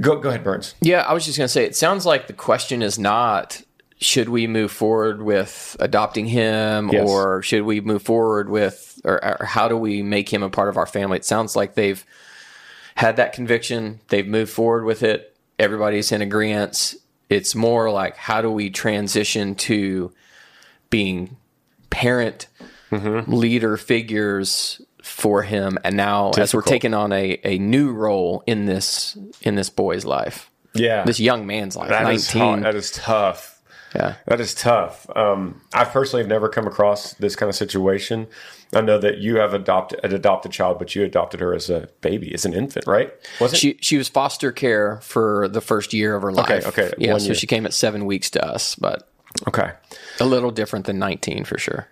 go 0.00 0.18
go 0.18 0.28
ahead, 0.28 0.44
Burns. 0.44 0.74
Yeah, 0.80 1.00
I 1.02 1.12
was 1.12 1.24
just 1.24 1.38
going 1.38 1.46
to 1.46 1.52
say 1.52 1.64
it 1.64 1.76
sounds 1.76 2.04
like 2.06 2.26
the 2.26 2.32
question 2.32 2.82
is 2.82 2.98
not 2.98 3.62
should 4.00 4.28
we 4.28 4.46
move 4.46 4.70
forward 4.70 5.22
with 5.22 5.76
adopting 5.80 6.26
him 6.26 6.88
yes. 6.90 7.08
or 7.08 7.42
should 7.42 7.62
we 7.62 7.80
move 7.80 8.02
forward 8.02 8.48
with 8.48 9.00
or, 9.04 9.24
or, 9.24 9.44
how 9.44 9.68
do 9.68 9.76
we 9.76 10.02
make 10.02 10.32
him 10.32 10.42
a 10.42 10.50
part 10.50 10.68
of 10.68 10.76
our 10.76 10.86
family? 10.86 11.16
It 11.16 11.24
sounds 11.24 11.56
like 11.56 11.74
they've 11.74 12.04
had 12.94 13.16
that 13.16 13.32
conviction. 13.32 14.00
They've 14.08 14.26
moved 14.26 14.52
forward 14.52 14.84
with 14.84 15.02
it. 15.02 15.36
Everybody's 15.58 16.12
in 16.12 16.22
agreement. 16.22 16.94
It's 17.28 17.54
more 17.54 17.90
like 17.90 18.16
how 18.16 18.40
do 18.40 18.50
we 18.50 18.70
transition 18.70 19.54
to 19.56 20.12
being 20.90 21.36
parent 21.90 22.46
mm-hmm. 22.90 23.32
leader 23.32 23.76
figures 23.76 24.80
for 25.02 25.42
him? 25.42 25.78
And 25.82 25.96
now 25.96 26.30
Difficult. 26.30 26.42
as 26.42 26.54
we're 26.54 26.62
taking 26.62 26.94
on 26.94 27.12
a, 27.12 27.40
a 27.44 27.58
new 27.58 27.92
role 27.92 28.44
in 28.46 28.66
this 28.66 29.18
in 29.42 29.56
this 29.56 29.70
boy's 29.70 30.04
life 30.04 30.50
yeah. 30.74 31.04
this 31.04 31.20
young 31.20 31.46
man's 31.46 31.76
life 31.76 31.88
that 31.88 32.04
19 32.04 32.58
is 32.58 32.62
that 32.62 32.74
is 32.74 32.90
tough 32.90 33.57
yeah, 33.94 34.16
that 34.26 34.40
is 34.40 34.54
tough. 34.54 35.08
Um, 35.16 35.60
I 35.72 35.84
personally 35.84 36.22
have 36.22 36.28
never 36.28 36.48
come 36.48 36.66
across 36.66 37.14
this 37.14 37.36
kind 37.36 37.48
of 37.48 37.56
situation. 37.56 38.26
I 38.74 38.82
know 38.82 38.98
that 38.98 39.18
you 39.18 39.36
have 39.36 39.54
adopted 39.54 40.00
an 40.04 40.14
adopted 40.14 40.52
child, 40.52 40.78
but 40.78 40.94
you 40.94 41.02
adopted 41.04 41.40
her 41.40 41.54
as 41.54 41.70
a 41.70 41.88
baby, 42.00 42.34
as 42.34 42.44
an 42.44 42.52
infant, 42.52 42.86
right? 42.86 43.12
Was 43.40 43.54
it? 43.54 43.56
She 43.56 43.78
she 43.80 43.96
was 43.96 44.08
foster 44.08 44.52
care 44.52 45.00
for 45.00 45.48
the 45.48 45.60
first 45.60 45.92
year 45.92 46.14
of 46.14 46.22
her 46.22 46.32
life. 46.32 46.66
Okay, 46.66 46.86
okay, 46.86 46.94
yeah. 46.98 47.16
so 47.18 47.26
year. 47.26 47.34
she 47.34 47.46
came 47.46 47.64
at 47.64 47.72
seven 47.72 48.04
weeks 48.04 48.30
to 48.30 48.44
us, 48.44 48.74
but 48.74 49.08
okay, 49.46 49.72
a 50.20 50.24
little 50.24 50.50
different 50.50 50.86
than 50.86 50.98
nineteen 50.98 51.44
for 51.44 51.58
sure. 51.58 51.88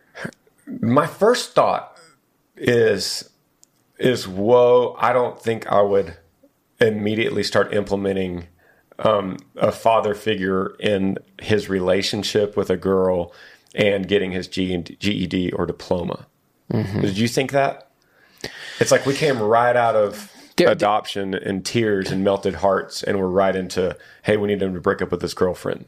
My 0.67 1.07
first 1.07 1.55
thought 1.55 1.99
is 2.57 3.31
is 3.99 4.29
whoa! 4.29 4.97
I 4.99 5.13
don't 5.13 5.41
think 5.41 5.67
I 5.69 5.81
would 5.81 6.17
immediately 6.81 7.43
start 7.43 7.73
implementing 7.73 8.49
um, 8.99 9.37
a 9.57 9.73
father 9.73 10.15
figure 10.15 10.75
in 10.81 11.19
his 11.41 11.69
relationship 11.69 12.57
with 12.57 12.71
a 12.71 12.77
girl 12.77 13.33
and 13.75 14.09
getting 14.09 14.33
his 14.33 14.49
GED 14.49 15.53
or 15.53 15.67
diploma. 15.67 16.27
Mm-hmm. 16.73 17.03
Did 17.03 17.19
you 17.19 17.29
think 17.29 17.53
that? 17.53 17.91
It's 18.81 18.91
like 18.91 19.07
we 19.07 19.15
came 19.15 19.41
right 19.41 19.77
out 19.77 19.97
of 19.97 20.33
adoption 20.59 21.35
and 21.35 21.65
tears 21.65 22.11
and 22.11 22.25
melted 22.25 22.57
hearts, 22.57 23.03
and 23.03 23.19
we're 23.19 23.29
right 23.29 23.55
into, 23.55 23.97
hey, 24.23 24.37
we 24.37 24.49
need 24.49 24.63
him 24.63 24.75
to 24.75 24.81
break 24.81 25.03
up 25.03 25.11
with 25.11 25.23
his 25.23 25.35
girlfriend. 25.35 25.87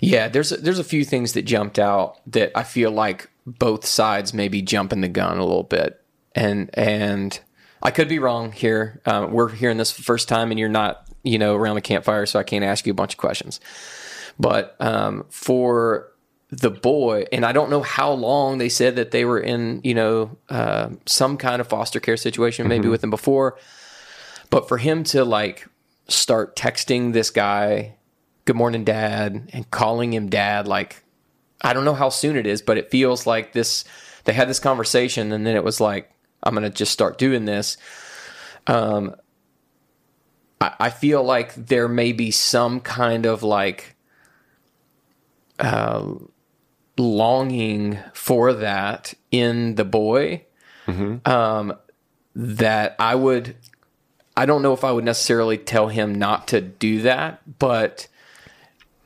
Yeah, 0.00 0.28
there's 0.28 0.52
a, 0.52 0.56
there's 0.56 0.78
a 0.78 0.84
few 0.84 1.04
things 1.04 1.32
that 1.32 1.42
jumped 1.42 1.78
out 1.78 2.18
that 2.30 2.52
I 2.54 2.64
feel 2.64 2.90
like 2.90 3.30
both 3.46 3.86
sides 3.86 4.34
may 4.34 4.48
be 4.48 4.60
jumping 4.60 5.00
the 5.00 5.08
gun 5.08 5.38
a 5.38 5.44
little 5.44 5.62
bit, 5.62 6.02
and 6.34 6.70
and 6.74 7.38
I 7.82 7.90
could 7.90 8.08
be 8.08 8.18
wrong 8.18 8.52
here. 8.52 9.00
Uh, 9.06 9.26
we're 9.30 9.48
hearing 9.48 9.78
this 9.78 9.92
for 9.92 10.00
the 10.00 10.04
first 10.04 10.28
time, 10.28 10.50
and 10.50 10.60
you're 10.60 10.68
not 10.68 11.05
you 11.26 11.38
know, 11.38 11.54
around 11.54 11.74
the 11.74 11.80
campfire, 11.82 12.24
so 12.24 12.38
I 12.38 12.44
can't 12.44 12.64
ask 12.64 12.86
you 12.86 12.92
a 12.92 12.94
bunch 12.94 13.14
of 13.14 13.18
questions. 13.18 13.60
But 14.38 14.76
um, 14.80 15.26
for 15.30 16.12
the 16.50 16.70
boy, 16.70 17.24
and 17.32 17.44
I 17.44 17.52
don't 17.52 17.70
know 17.70 17.82
how 17.82 18.12
long 18.12 18.58
they 18.58 18.68
said 18.68 18.96
that 18.96 19.10
they 19.10 19.24
were 19.24 19.40
in, 19.40 19.80
you 19.82 19.94
know, 19.94 20.36
uh, 20.48 20.90
some 21.04 21.36
kind 21.36 21.60
of 21.60 21.68
foster 21.68 21.98
care 21.98 22.16
situation, 22.16 22.68
maybe 22.68 22.82
mm-hmm. 22.82 22.90
with 22.92 23.02
him 23.02 23.10
before. 23.10 23.58
But 24.50 24.68
for 24.68 24.78
him 24.78 25.02
to 25.04 25.24
like 25.24 25.66
start 26.08 26.54
texting 26.54 27.12
this 27.12 27.30
guy, 27.30 27.96
"Good 28.44 28.56
morning, 28.56 28.84
Dad," 28.84 29.50
and 29.52 29.70
calling 29.70 30.12
him 30.12 30.28
Dad, 30.28 30.68
like 30.68 31.02
I 31.60 31.72
don't 31.72 31.84
know 31.84 31.94
how 31.94 32.10
soon 32.10 32.36
it 32.36 32.46
is, 32.46 32.62
but 32.62 32.78
it 32.78 32.90
feels 32.90 33.26
like 33.26 33.52
this. 33.52 33.84
They 34.24 34.32
had 34.32 34.48
this 34.48 34.60
conversation, 34.60 35.32
and 35.32 35.44
then 35.44 35.56
it 35.56 35.64
was 35.64 35.80
like, 35.80 36.12
"I'm 36.44 36.54
going 36.54 36.70
to 36.70 36.70
just 36.70 36.92
start 36.92 37.18
doing 37.18 37.44
this." 37.44 37.76
Um, 38.68 39.16
I, 40.60 40.90
feel 40.90 41.22
like 41.22 41.54
there 41.54 41.88
may 41.88 42.12
be 42.12 42.30
some 42.30 42.80
kind 42.80 43.26
of 43.26 43.42
like 43.42 43.94
uh, 45.58 46.14
longing 46.96 47.98
for 48.14 48.54
that 48.54 49.14
in 49.30 49.74
the 49.74 49.84
boy 49.84 50.46
mm-hmm. 50.86 51.28
um, 51.30 51.76
that 52.34 52.96
I 52.98 53.14
would. 53.14 53.56
I 54.38 54.44
don't 54.44 54.62
know 54.62 54.74
if 54.74 54.84
I 54.84 54.92
would 54.92 55.04
necessarily 55.04 55.56
tell 55.56 55.88
him 55.88 56.14
not 56.14 56.48
to 56.48 56.60
do 56.60 57.02
that, 57.02 57.58
but 57.58 58.06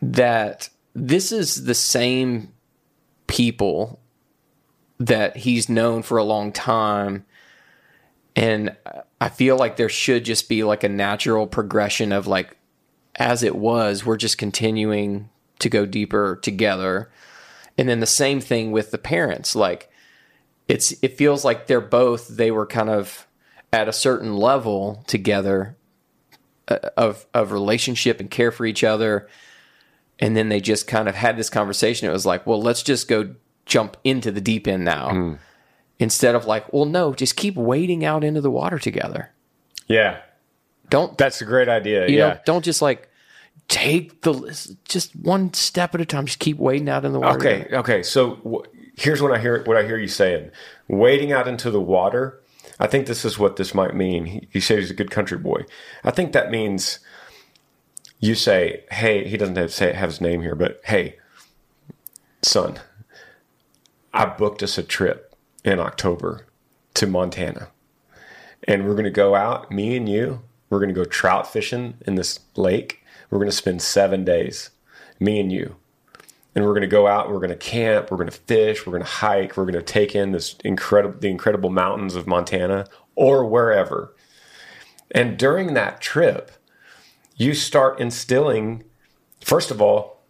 that 0.02 0.68
this 0.94 1.30
is 1.30 1.64
the 1.64 1.74
same 1.74 2.52
people 3.26 4.00
that 4.98 5.36
he's 5.36 5.68
known 5.68 6.02
for 6.02 6.18
a 6.18 6.24
long 6.24 6.52
time 6.52 7.24
and 8.34 8.76
I 9.20 9.28
feel 9.28 9.56
like 9.56 9.76
there 9.76 9.88
should 9.88 10.24
just 10.24 10.48
be 10.48 10.64
like 10.64 10.82
a 10.82 10.88
natural 10.88 11.46
progression 11.46 12.10
of 12.12 12.26
like, 12.26 12.56
as 13.16 13.42
it 13.42 13.54
was, 13.54 14.04
we're 14.04 14.16
just 14.16 14.38
continuing 14.38 15.28
to 15.58 15.68
go 15.68 15.84
deeper 15.84 16.36
together. 16.36 17.10
And 17.76 17.88
then 17.88 18.00
the 18.00 18.06
same 18.06 18.40
thing 18.40 18.72
with 18.72 18.90
the 18.90 18.98
parents. 18.98 19.54
Like, 19.54 19.90
it's, 20.68 20.94
it 21.02 21.18
feels 21.18 21.44
like 21.44 21.66
they're 21.66 21.80
both, 21.80 22.28
they 22.28 22.50
were 22.50 22.66
kind 22.66 22.88
of 22.88 23.26
at 23.72 23.88
a 23.88 23.92
certain 23.92 24.36
level 24.36 25.04
together 25.06 25.76
uh, 26.68 26.78
of, 26.96 27.26
of 27.34 27.52
relationship 27.52 28.20
and 28.20 28.30
care 28.30 28.50
for 28.50 28.64
each 28.64 28.82
other. 28.82 29.28
And 30.18 30.36
then 30.36 30.48
they 30.48 30.60
just 30.60 30.86
kind 30.86 31.08
of 31.08 31.14
had 31.14 31.36
this 31.36 31.50
conversation. 31.50 32.08
It 32.08 32.12
was 32.12 32.26
like, 32.26 32.46
well, 32.46 32.62
let's 32.62 32.82
just 32.82 33.06
go 33.06 33.34
jump 33.66 33.96
into 34.02 34.30
the 34.30 34.40
deep 34.40 34.66
end 34.66 34.84
now. 34.84 35.10
Mm 35.10 35.38
instead 36.00 36.34
of 36.34 36.46
like, 36.46 36.72
well, 36.72 36.86
no, 36.86 37.14
just 37.14 37.36
keep 37.36 37.54
wading 37.54 38.04
out 38.04 38.24
into 38.24 38.40
the 38.40 38.50
water 38.50 38.78
together. 38.78 39.30
Yeah. 39.86 40.20
Don't 40.88 41.16
That's 41.16 41.40
a 41.40 41.44
great 41.44 41.68
idea. 41.68 42.08
you 42.08 42.18
yeah. 42.18 42.28
know, 42.28 42.38
don't 42.44 42.64
just 42.64 42.82
like 42.82 43.08
take 43.68 44.22
the 44.22 44.76
just 44.84 45.14
one 45.14 45.54
step 45.54 45.94
at 45.94 46.00
a 46.00 46.04
time. 46.04 46.26
Just 46.26 46.40
keep 46.40 46.58
wading 46.58 46.88
out 46.88 47.04
in 47.04 47.12
the 47.12 47.20
water. 47.20 47.38
Okay, 47.38 47.58
together. 47.58 47.76
okay. 47.78 48.02
So 48.02 48.64
here's 48.96 49.22
what 49.22 49.30
I 49.30 49.38
hear. 49.38 49.62
What 49.64 49.76
I 49.76 49.84
hear 49.84 49.98
you 49.98 50.08
saying: 50.08 50.50
wading 50.88 51.30
out 51.30 51.46
into 51.46 51.70
the 51.70 51.80
water. 51.80 52.40
I 52.80 52.86
think 52.86 53.06
this 53.06 53.24
is 53.24 53.38
what 53.38 53.56
this 53.56 53.74
might 53.74 53.94
mean. 53.94 54.24
He, 54.24 54.48
he 54.50 54.58
said 54.60 54.78
he's 54.78 54.90
a 54.90 54.94
good 54.94 55.10
country 55.10 55.38
boy. 55.38 55.64
I 56.02 56.10
think 56.10 56.32
that 56.32 56.50
means 56.50 56.98
you 58.18 58.34
say, 58.34 58.82
"Hey," 58.90 59.28
he 59.28 59.36
doesn't 59.36 59.56
have 59.56 59.72
say 59.72 59.92
have 59.92 60.08
his 60.08 60.20
name 60.20 60.40
here, 60.40 60.56
but 60.56 60.80
hey, 60.86 61.18
son, 62.42 62.80
I 64.12 64.26
booked 64.26 64.62
us 64.64 64.76
a 64.76 64.82
trip 64.82 65.29
in 65.64 65.78
October 65.78 66.46
to 66.94 67.06
Montana, 67.06 67.68
and 68.64 68.86
we're 68.86 68.94
going 68.94 69.04
to 69.04 69.10
go 69.10 69.34
out. 69.34 69.70
Me 69.70 69.96
and 69.96 70.08
you. 70.08 70.42
We're 70.68 70.78
going 70.78 70.94
to 70.94 70.94
go 70.94 71.04
trout 71.04 71.52
fishing 71.52 71.94
in 72.06 72.14
this 72.14 72.38
lake. 72.54 73.04
We're 73.28 73.38
going 73.38 73.50
to 73.50 73.56
spend 73.56 73.82
seven 73.82 74.24
days. 74.24 74.70
Me 75.18 75.40
and 75.40 75.50
you 75.50 75.76
and 76.54 76.64
we're 76.64 76.72
going 76.72 76.82
to 76.82 76.86
go 76.86 77.06
out 77.06 77.30
we're 77.30 77.38
going 77.38 77.50
to 77.50 77.56
camp 77.56 78.10
we're 78.10 78.16
going 78.16 78.28
to 78.28 78.36
fish 78.36 78.86
we're 78.86 78.92
going 78.92 79.02
to 79.02 79.08
hike 79.08 79.56
we're 79.56 79.64
going 79.64 79.74
to 79.74 79.82
take 79.82 80.14
in 80.14 80.32
this 80.32 80.56
incredible 80.64 81.18
the 81.18 81.28
incredible 81.28 81.70
mountains 81.70 82.14
of 82.14 82.26
montana 82.26 82.86
or 83.14 83.44
wherever 83.44 84.14
and 85.10 85.38
during 85.38 85.74
that 85.74 86.00
trip 86.00 86.52
you 87.36 87.54
start 87.54 88.00
instilling 88.00 88.82
first 89.40 89.70
of 89.70 89.80
all 89.80 90.22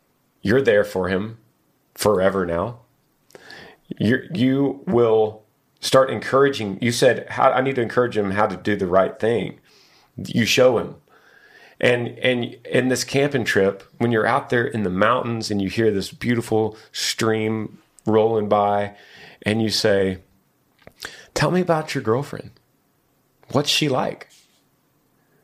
you're 0.43 0.63
there 0.63 0.85
for 0.85 1.09
him 1.09 1.39
forever 1.95 2.45
now 2.47 2.80
you 3.99 4.29
you 4.33 4.83
will 4.87 5.43
start 5.81 6.11
encouraging 6.11 6.79
you 6.81 6.93
said 6.93 7.29
how 7.31 7.51
i 7.51 7.61
need 7.61 7.75
to 7.75 7.83
encourage 7.83 8.17
him 8.17 8.33
how 8.33 8.47
to 8.47 8.57
do 8.57 8.77
the 8.77 8.87
right 8.87 9.19
thing 9.19 9.59
you 10.17 10.45
show 10.45 10.79
him 10.79 10.97
and 11.81 12.09
and 12.19 12.57
in 12.67 12.89
this 12.89 13.05
camping 13.05 13.45
trip, 13.45 13.83
when 13.99 14.13
you're 14.13 14.27
out 14.27 14.51
there 14.51 14.67
in 14.67 14.83
the 14.83 14.91
mountains 14.91 15.51
and 15.51 15.63
you 15.63 15.69
hear 15.69 15.91
this 15.91 16.13
beautiful 16.13 16.77
stream 16.93 17.79
rolling 18.05 18.49
by, 18.49 18.95
and 19.43 19.63
you 19.63 19.71
say, 19.71 20.19
"Tell 21.33 21.51
me 21.51 21.63
about 21.63 21.95
your 21.95 22.05
girlfriend. 22.05 22.51
What's 23.53 23.71
she 23.71 23.89
like? 23.89 24.29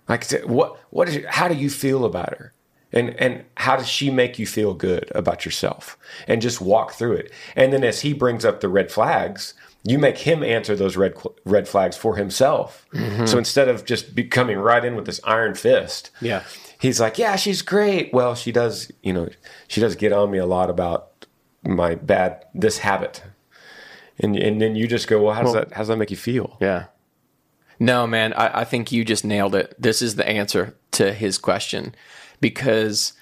Like 0.09 0.31
what 0.45 0.79
what 0.91 1.09
is 1.09 1.25
how 1.27 1.49
do 1.49 1.55
you 1.55 1.71
feel 1.71 2.05
about 2.05 2.37
her?" 2.37 2.53
And, 2.97 3.11
and 3.21 3.45
how 3.57 3.77
does 3.77 3.89
she 3.89 4.11
make 4.11 4.39
you 4.39 4.47
feel 4.47 4.75
good 4.75 5.11
about 5.15 5.45
yourself? 5.45 5.99
And 6.27 6.41
just 6.43 6.61
walk 6.61 6.93
through 6.93 7.13
it. 7.13 7.33
And 7.55 7.73
then 7.73 7.85
as 7.85 8.01
he 8.01 8.13
brings 8.13 8.45
up 8.45 8.61
the 8.61 8.69
red 8.69 8.91
flags, 8.91 9.55
you 9.85 9.99
make 9.99 10.19
him 10.19 10.43
answer 10.43 10.75
those 10.75 10.97
red 10.97 11.15
red 11.45 11.69
flags 11.69 11.97
for 11.97 12.17
himself. 12.17 12.87
Mm-hmm. 12.93 13.27
So 13.27 13.39
instead 13.39 13.69
of 13.69 13.85
just 13.85 14.15
be 14.15 14.25
coming 14.25 14.59
right 14.59 14.85
in 14.85 14.97
with 14.97 15.07
this 15.07 15.21
iron 15.25 15.55
fist, 15.55 16.11
Yeah. 16.21 16.43
he's 16.81 16.99
like, 17.01 17.19
"Yeah, 17.19 17.37
she's 17.37 17.63
great. 17.63 18.13
Well, 18.13 18.35
she 18.35 18.51
does, 18.51 18.91
you 19.03 19.13
know, 19.13 19.29
she 19.69 19.81
does 19.81 19.95
get 19.95 20.13
on 20.13 20.31
me 20.31 20.39
a 20.39 20.47
lot 20.47 20.71
about 20.71 21.27
my 21.63 21.95
bad 21.95 22.45
this 22.55 22.79
habit." 22.79 23.23
And 24.19 24.35
and 24.37 24.61
then 24.61 24.75
you 24.75 24.89
just 24.89 25.07
go, 25.07 25.23
"Well, 25.23 25.35
how 25.35 25.43
does 25.43 25.53
that 25.53 25.73
how 25.73 25.83
does 25.83 25.89
that 25.89 25.99
make 25.99 26.11
you 26.11 26.17
feel?" 26.17 26.57
Yeah. 26.61 26.87
No, 27.79 28.07
man, 28.07 28.33
I, 28.33 28.63
I 28.63 28.65
think 28.65 28.91
you 28.91 29.05
just 29.05 29.25
nailed 29.25 29.55
it. 29.55 29.75
This 29.79 30.01
is 30.03 30.15
the 30.17 30.27
answer 30.27 30.75
to 30.93 31.13
his 31.13 31.37
question. 31.39 31.95
Because 32.41 33.13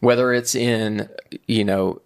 whether 0.00 0.32
it's 0.32 0.54
in, 0.54 1.08
you 1.46 1.64
know, 1.64 2.02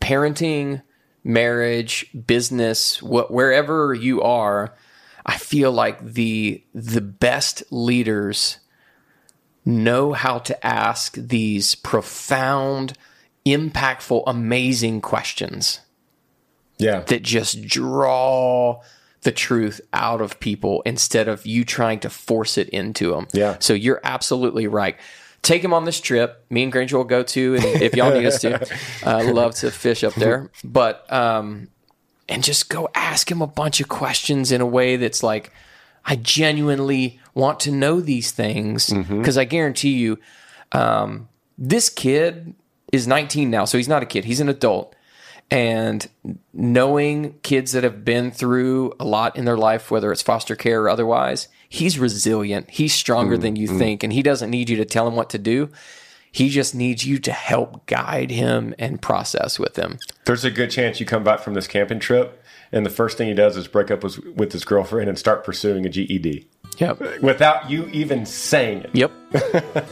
parenting, 0.00 0.82
marriage, 1.24 2.06
business, 2.26 3.02
what 3.02 3.30
wherever 3.30 3.94
you 3.94 4.22
are, 4.22 4.74
I 5.26 5.36
feel 5.36 5.72
like 5.72 6.04
the 6.04 6.62
the 6.74 7.00
best 7.00 7.62
leaders 7.70 8.58
know 9.64 10.12
how 10.14 10.38
to 10.38 10.66
ask 10.66 11.14
these 11.16 11.74
profound, 11.74 12.94
impactful, 13.44 14.22
amazing 14.26 15.00
questions 15.02 15.80
Yeah. 16.78 17.00
that 17.00 17.22
just 17.22 17.66
draw 17.66 18.80
the 19.22 19.32
truth 19.32 19.80
out 19.92 20.22
of 20.22 20.40
people 20.40 20.80
instead 20.86 21.28
of 21.28 21.44
you 21.44 21.64
trying 21.64 22.00
to 22.00 22.08
force 22.08 22.56
it 22.56 22.68
into 22.70 23.10
them. 23.10 23.26
Yeah. 23.34 23.56
So 23.58 23.74
you're 23.74 24.00
absolutely 24.04 24.66
right. 24.68 24.96
Take 25.42 25.62
him 25.62 25.72
on 25.72 25.84
this 25.84 26.00
trip. 26.00 26.44
Me 26.50 26.62
and 26.62 26.72
Granger 26.72 26.96
will 26.98 27.04
go 27.04 27.22
to, 27.22 27.54
and 27.56 27.64
if 27.64 27.94
y'all 27.94 28.12
need 28.12 28.26
us 28.26 28.40
to, 28.42 28.66
uh, 29.04 29.32
love 29.32 29.54
to 29.56 29.70
fish 29.70 30.04
up 30.04 30.14
there. 30.14 30.50
But 30.64 31.10
um, 31.12 31.68
and 32.28 32.44
just 32.44 32.68
go 32.68 32.88
ask 32.94 33.30
him 33.30 33.40
a 33.40 33.46
bunch 33.46 33.80
of 33.80 33.88
questions 33.88 34.52
in 34.52 34.60
a 34.60 34.66
way 34.66 34.96
that's 34.96 35.22
like, 35.22 35.52
I 36.04 36.16
genuinely 36.16 37.20
want 37.34 37.60
to 37.60 37.70
know 37.70 38.00
these 38.00 38.30
things 38.30 38.92
because 38.92 39.38
I 39.38 39.44
guarantee 39.44 39.94
you, 39.94 40.18
um, 40.72 41.28
this 41.56 41.88
kid 41.88 42.54
is 42.92 43.06
19 43.06 43.50
now, 43.50 43.64
so 43.64 43.78
he's 43.78 43.88
not 43.88 44.02
a 44.02 44.06
kid; 44.06 44.24
he's 44.24 44.40
an 44.40 44.48
adult. 44.48 44.94
And 45.50 46.06
knowing 46.52 47.38
kids 47.42 47.72
that 47.72 47.82
have 47.82 48.04
been 48.04 48.30
through 48.30 48.92
a 49.00 49.04
lot 49.04 49.36
in 49.36 49.46
their 49.46 49.56
life, 49.56 49.90
whether 49.90 50.12
it's 50.12 50.20
foster 50.20 50.54
care 50.54 50.82
or 50.82 50.90
otherwise, 50.90 51.48
he's 51.68 51.98
resilient. 51.98 52.70
He's 52.70 52.94
stronger 52.94 53.36
than 53.38 53.56
you 53.56 53.66
think, 53.66 54.02
and 54.02 54.12
he 54.12 54.22
doesn't 54.22 54.50
need 54.50 54.68
you 54.70 54.76
to 54.76 54.84
tell 54.84 55.06
him 55.06 55.16
what 55.16 55.30
to 55.30 55.38
do. 55.38 55.70
He 56.30 56.50
just 56.50 56.74
needs 56.74 57.06
you 57.06 57.18
to 57.20 57.32
help 57.32 57.86
guide 57.86 58.30
him 58.30 58.74
and 58.78 59.00
process 59.00 59.58
with 59.58 59.76
him. 59.76 59.98
There's 60.26 60.44
a 60.44 60.50
good 60.50 60.70
chance 60.70 61.00
you 61.00 61.06
come 61.06 61.24
back 61.24 61.40
from 61.40 61.54
this 61.54 61.66
camping 61.66 62.00
trip, 62.00 62.42
and 62.70 62.84
the 62.84 62.90
first 62.90 63.16
thing 63.16 63.28
he 63.28 63.34
does 63.34 63.56
is 63.56 63.66
break 63.66 63.90
up 63.90 64.04
with, 64.04 64.18
with 64.36 64.52
his 64.52 64.64
girlfriend 64.64 65.08
and 65.08 65.18
start 65.18 65.42
pursuing 65.44 65.86
a 65.86 65.88
GED 65.88 66.46
Yep. 66.76 67.22
without 67.22 67.68
you 67.70 67.86
even 67.88 68.26
saying 68.26 68.82
it. 68.82 68.90
Yep. 68.94 69.12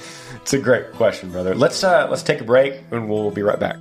It's 0.46 0.52
a 0.52 0.58
great 0.60 0.92
question, 0.92 1.32
brother. 1.32 1.56
Let's 1.56 1.82
uh, 1.82 2.06
let's 2.08 2.22
take 2.22 2.40
a 2.40 2.44
break, 2.44 2.74
and 2.92 3.10
we'll 3.10 3.32
be 3.32 3.42
right 3.42 3.58
back. 3.58 3.74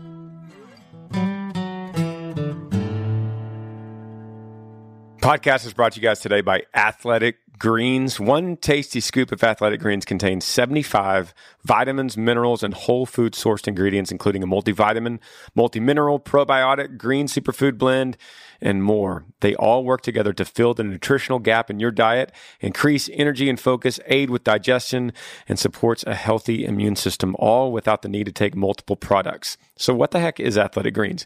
Podcast 5.22 5.66
is 5.66 5.74
brought 5.74 5.94
to 5.94 6.00
you 6.00 6.08
guys 6.08 6.20
today 6.20 6.42
by 6.42 6.64
Athletic 6.74 7.38
Greens. 7.60 8.20
One 8.20 8.58
tasty 8.58 9.00
scoop 9.00 9.32
of 9.32 9.44
Athletic 9.44 9.80
Greens 9.80 10.06
contains 10.06 10.46
75 10.46 11.34
vitamins, 11.64 12.18
minerals, 12.18 12.64
and 12.64 12.74
whole 12.74 13.06
food 13.06 13.34
sourced 13.34 13.68
ingredients, 13.68 14.12
including 14.12 14.44
a 14.44 14.48
multivitamin, 14.48 15.20
multi-mineral, 15.56 16.20
probiotic, 16.20 16.98
green 16.98 17.28
superfood 17.28 17.78
blend, 17.78 18.18
and 18.62 18.84
more. 18.84 19.26
They 19.40 19.56
all 19.56 19.84
work 19.84 20.02
together 20.02 20.34
to 20.34 20.46
fill 20.46 20.74
the 20.74 20.84
nutritional 20.84 21.40
gap 21.40 21.70
in 21.70 21.80
your 21.80 21.92
diet, 21.92 22.32
increase 22.60 23.10
energy 23.14 23.50
and 23.50 23.60
focus, 23.60 24.00
aid 24.08 24.30
with 24.30 24.44
digestion, 24.44 25.14
and 25.48 25.58
supports 25.58 26.04
a 26.06 26.16
healthy 26.16 26.66
immune 26.66 26.96
system, 26.96 27.36
all 27.40 27.72
without 27.72 28.02
the 28.02 28.10
need 28.10 28.26
to 28.26 28.32
take 28.32 28.56
multiple 28.56 28.96
products. 28.96 29.58
So 29.78 29.94
what 29.94 30.12
the 30.12 30.20
heck 30.20 30.40
is 30.40 30.58
Athletic 30.58 30.94
Greens? 30.94 31.26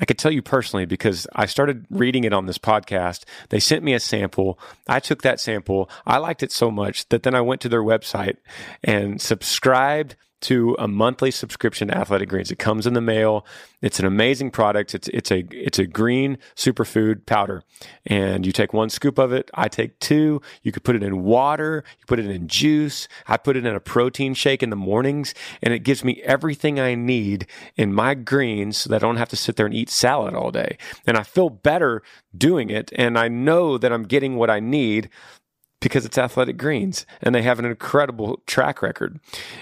I 0.00 0.04
could 0.06 0.18
tell 0.18 0.32
you 0.32 0.42
personally 0.42 0.86
because 0.86 1.26
I 1.34 1.46
started 1.46 1.86
reading 1.90 2.24
it 2.24 2.32
on 2.32 2.46
this 2.46 2.58
podcast. 2.58 3.24
They 3.50 3.60
sent 3.60 3.84
me 3.84 3.92
a 3.94 4.00
sample. 4.00 4.58
I 4.88 4.98
took 4.98 5.22
that 5.22 5.40
sample. 5.40 5.90
I 6.06 6.18
liked 6.18 6.42
it 6.42 6.52
so 6.52 6.70
much 6.70 7.08
that 7.10 7.22
then 7.22 7.34
I 7.34 7.42
went 7.42 7.60
to 7.62 7.68
their 7.68 7.82
website 7.82 8.36
and 8.82 9.20
subscribed 9.20 10.16
to 10.42 10.76
a 10.78 10.88
monthly 10.88 11.30
subscription 11.30 11.88
to 11.88 11.96
Athletic 11.96 12.28
Greens. 12.28 12.50
It 12.50 12.58
comes 12.58 12.86
in 12.86 12.94
the 12.94 13.00
mail. 13.00 13.46
It's 13.82 13.98
an 13.98 14.06
amazing 14.06 14.50
product. 14.50 14.94
It's 14.94 15.08
it's 15.08 15.30
a 15.30 15.44
it's 15.50 15.78
a 15.78 15.86
green 15.86 16.38
superfood 16.56 17.26
powder, 17.26 17.62
and 18.06 18.44
you 18.44 18.52
take 18.52 18.72
one 18.72 18.90
scoop 18.90 19.18
of 19.18 19.32
it. 19.32 19.50
I 19.54 19.68
take 19.68 19.98
two. 19.98 20.40
You 20.62 20.72
could 20.72 20.84
put 20.84 20.96
it 20.96 21.02
in 21.02 21.22
water. 21.22 21.84
You 21.98 22.04
put 22.06 22.18
it 22.18 22.26
in 22.26 22.48
juice. 22.48 23.08
I 23.26 23.36
put 23.36 23.56
it 23.56 23.66
in 23.66 23.74
a 23.74 23.80
protein 23.80 24.34
shake 24.34 24.62
in 24.62 24.70
the 24.70 24.76
mornings, 24.76 25.34
and 25.62 25.72
it 25.74 25.80
gives 25.80 26.04
me 26.04 26.20
everything 26.24 26.78
I 26.78 26.94
need 26.94 27.46
in 27.76 27.92
my 27.92 28.14
greens, 28.14 28.78
so 28.78 28.90
that 28.90 28.96
I 28.96 29.06
don't 29.06 29.16
have 29.16 29.30
to 29.30 29.36
sit 29.36 29.56
there 29.56 29.66
and 29.66 29.74
eat 29.74 29.90
salad 29.90 30.34
all 30.34 30.50
day. 30.50 30.76
And 31.06 31.16
I 31.16 31.22
feel 31.22 31.50
better 31.50 32.02
doing 32.36 32.70
it, 32.70 32.92
and 32.96 33.18
I 33.18 33.28
know 33.28 33.78
that 33.78 33.92
I'm 33.92 34.04
getting 34.04 34.36
what 34.36 34.50
I 34.50 34.60
need 34.60 35.08
because 35.80 36.04
it's 36.04 36.18
athletic 36.18 36.56
greens 36.56 37.06
and 37.22 37.34
they 37.34 37.42
have 37.42 37.58
an 37.58 37.64
incredible 37.64 38.42
track 38.46 38.82
record. 38.82 39.18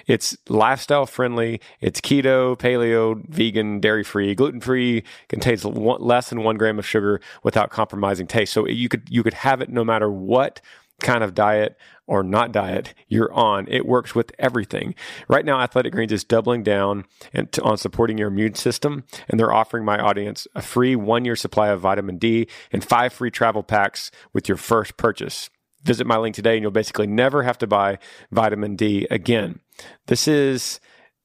It's 0.06 0.36
lifestyle 0.48 1.06
friendly, 1.06 1.60
it's 1.80 2.00
keto, 2.00 2.56
paleo, 2.58 3.26
vegan, 3.28 3.80
dairy 3.80 4.04
free, 4.04 4.34
gluten 4.34 4.60
free, 4.60 5.04
contains 5.28 5.64
one, 5.64 6.00
less 6.00 6.30
than 6.30 6.42
one 6.42 6.56
gram 6.56 6.78
of 6.78 6.86
sugar 6.86 7.20
without 7.42 7.70
compromising 7.70 8.26
taste. 8.26 8.52
So 8.52 8.66
you 8.66 8.88
could 8.88 9.08
you 9.08 9.22
could 9.22 9.34
have 9.34 9.60
it 9.60 9.70
no 9.70 9.84
matter 9.84 10.10
what 10.10 10.60
kind 11.00 11.22
of 11.22 11.34
diet 11.34 11.76
or 12.06 12.22
not 12.22 12.52
diet 12.52 12.94
you're 13.06 13.32
on. 13.32 13.66
It 13.68 13.86
works 13.86 14.14
with 14.14 14.32
everything. 14.38 14.94
Right 15.28 15.44
now, 15.44 15.60
Athletic 15.60 15.92
Greens 15.92 16.10
is 16.10 16.24
doubling 16.24 16.62
down 16.62 17.04
and 17.32 17.56
on 17.62 17.76
supporting 17.76 18.18
your 18.18 18.28
immune 18.28 18.54
system, 18.54 19.04
and 19.28 19.38
they're 19.38 19.52
offering 19.52 19.84
my 19.84 19.98
audience 19.98 20.48
a 20.54 20.62
free 20.62 20.96
one 20.96 21.24
year 21.24 21.36
supply 21.36 21.68
of 21.68 21.80
vitamin 21.80 22.18
D 22.18 22.48
and 22.72 22.82
five 22.82 23.12
free 23.12 23.30
travel 23.30 23.62
packs 23.62 24.10
with 24.32 24.48
your 24.48 24.56
first 24.56 24.96
purchase. 24.96 25.50
Visit 25.84 26.06
my 26.06 26.16
link 26.16 26.34
today, 26.34 26.54
and 26.54 26.62
you'll 26.62 26.70
basically 26.70 27.06
never 27.06 27.42
have 27.42 27.58
to 27.58 27.66
buy 27.66 27.98
vitamin 28.30 28.76
D 28.76 29.06
again. 29.10 29.60
This 30.06 30.26
is 30.26 30.80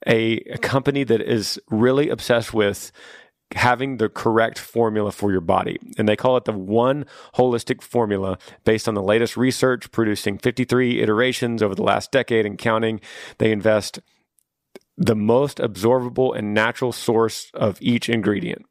a, 0.07 0.37
a 0.37 0.57
company 0.59 1.03
that 1.03 1.21
is 1.21 1.59
really 1.69 2.09
obsessed 2.09 2.53
with 2.53 2.91
having 3.55 3.97
the 3.97 4.09
correct 4.09 4.57
formula 4.57 5.11
for 5.11 5.31
your 5.31 5.41
body. 5.41 5.77
And 5.97 6.07
they 6.07 6.15
call 6.15 6.37
it 6.37 6.45
the 6.45 6.53
one 6.53 7.05
holistic 7.35 7.81
formula 7.81 8.37
based 8.63 8.87
on 8.87 8.95
the 8.95 9.03
latest 9.03 9.37
research, 9.37 9.91
producing 9.91 10.37
53 10.37 11.01
iterations 11.01 11.61
over 11.61 11.75
the 11.75 11.83
last 11.83 12.11
decade 12.11 12.45
and 12.45 12.57
counting. 12.57 12.99
They 13.37 13.51
invest 13.51 13.99
the 14.97 15.15
most 15.15 15.57
absorbable 15.57 16.35
and 16.37 16.53
natural 16.53 16.91
source 16.91 17.51
of 17.53 17.77
each 17.81 18.09
ingredient 18.09 18.65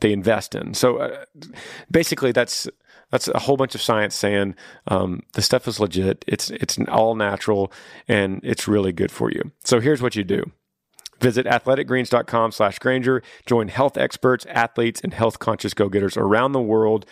they 0.00 0.12
invest 0.12 0.54
in. 0.54 0.74
So 0.74 0.98
uh, 0.98 1.24
basically, 1.90 2.32
that's 2.32 2.68
that's 3.10 3.28
a 3.28 3.38
whole 3.38 3.56
bunch 3.56 3.74
of 3.74 3.82
science 3.82 4.14
saying 4.14 4.54
um, 4.88 5.22
the 5.32 5.42
stuff 5.42 5.68
is 5.68 5.80
legit. 5.80 6.24
It's 6.26 6.50
it's 6.50 6.78
all 6.88 7.14
natural 7.14 7.72
and 8.08 8.40
it's 8.42 8.66
really 8.66 8.92
good 8.92 9.10
for 9.10 9.30
you. 9.30 9.52
So 9.64 9.80
here's 9.80 10.02
what 10.02 10.16
you 10.16 10.24
do. 10.24 10.50
Visit 11.20 11.46
athleticgreens.com 11.46 12.52
slash 12.52 12.78
Granger. 12.78 13.22
Join 13.46 13.68
health 13.68 13.96
experts, 13.96 14.44
athletes, 14.46 15.00
and 15.02 15.14
health 15.14 15.38
conscious 15.38 15.72
go 15.72 15.88
getters 15.88 16.16
around 16.16 16.52
the 16.52 16.60
world 16.60 17.06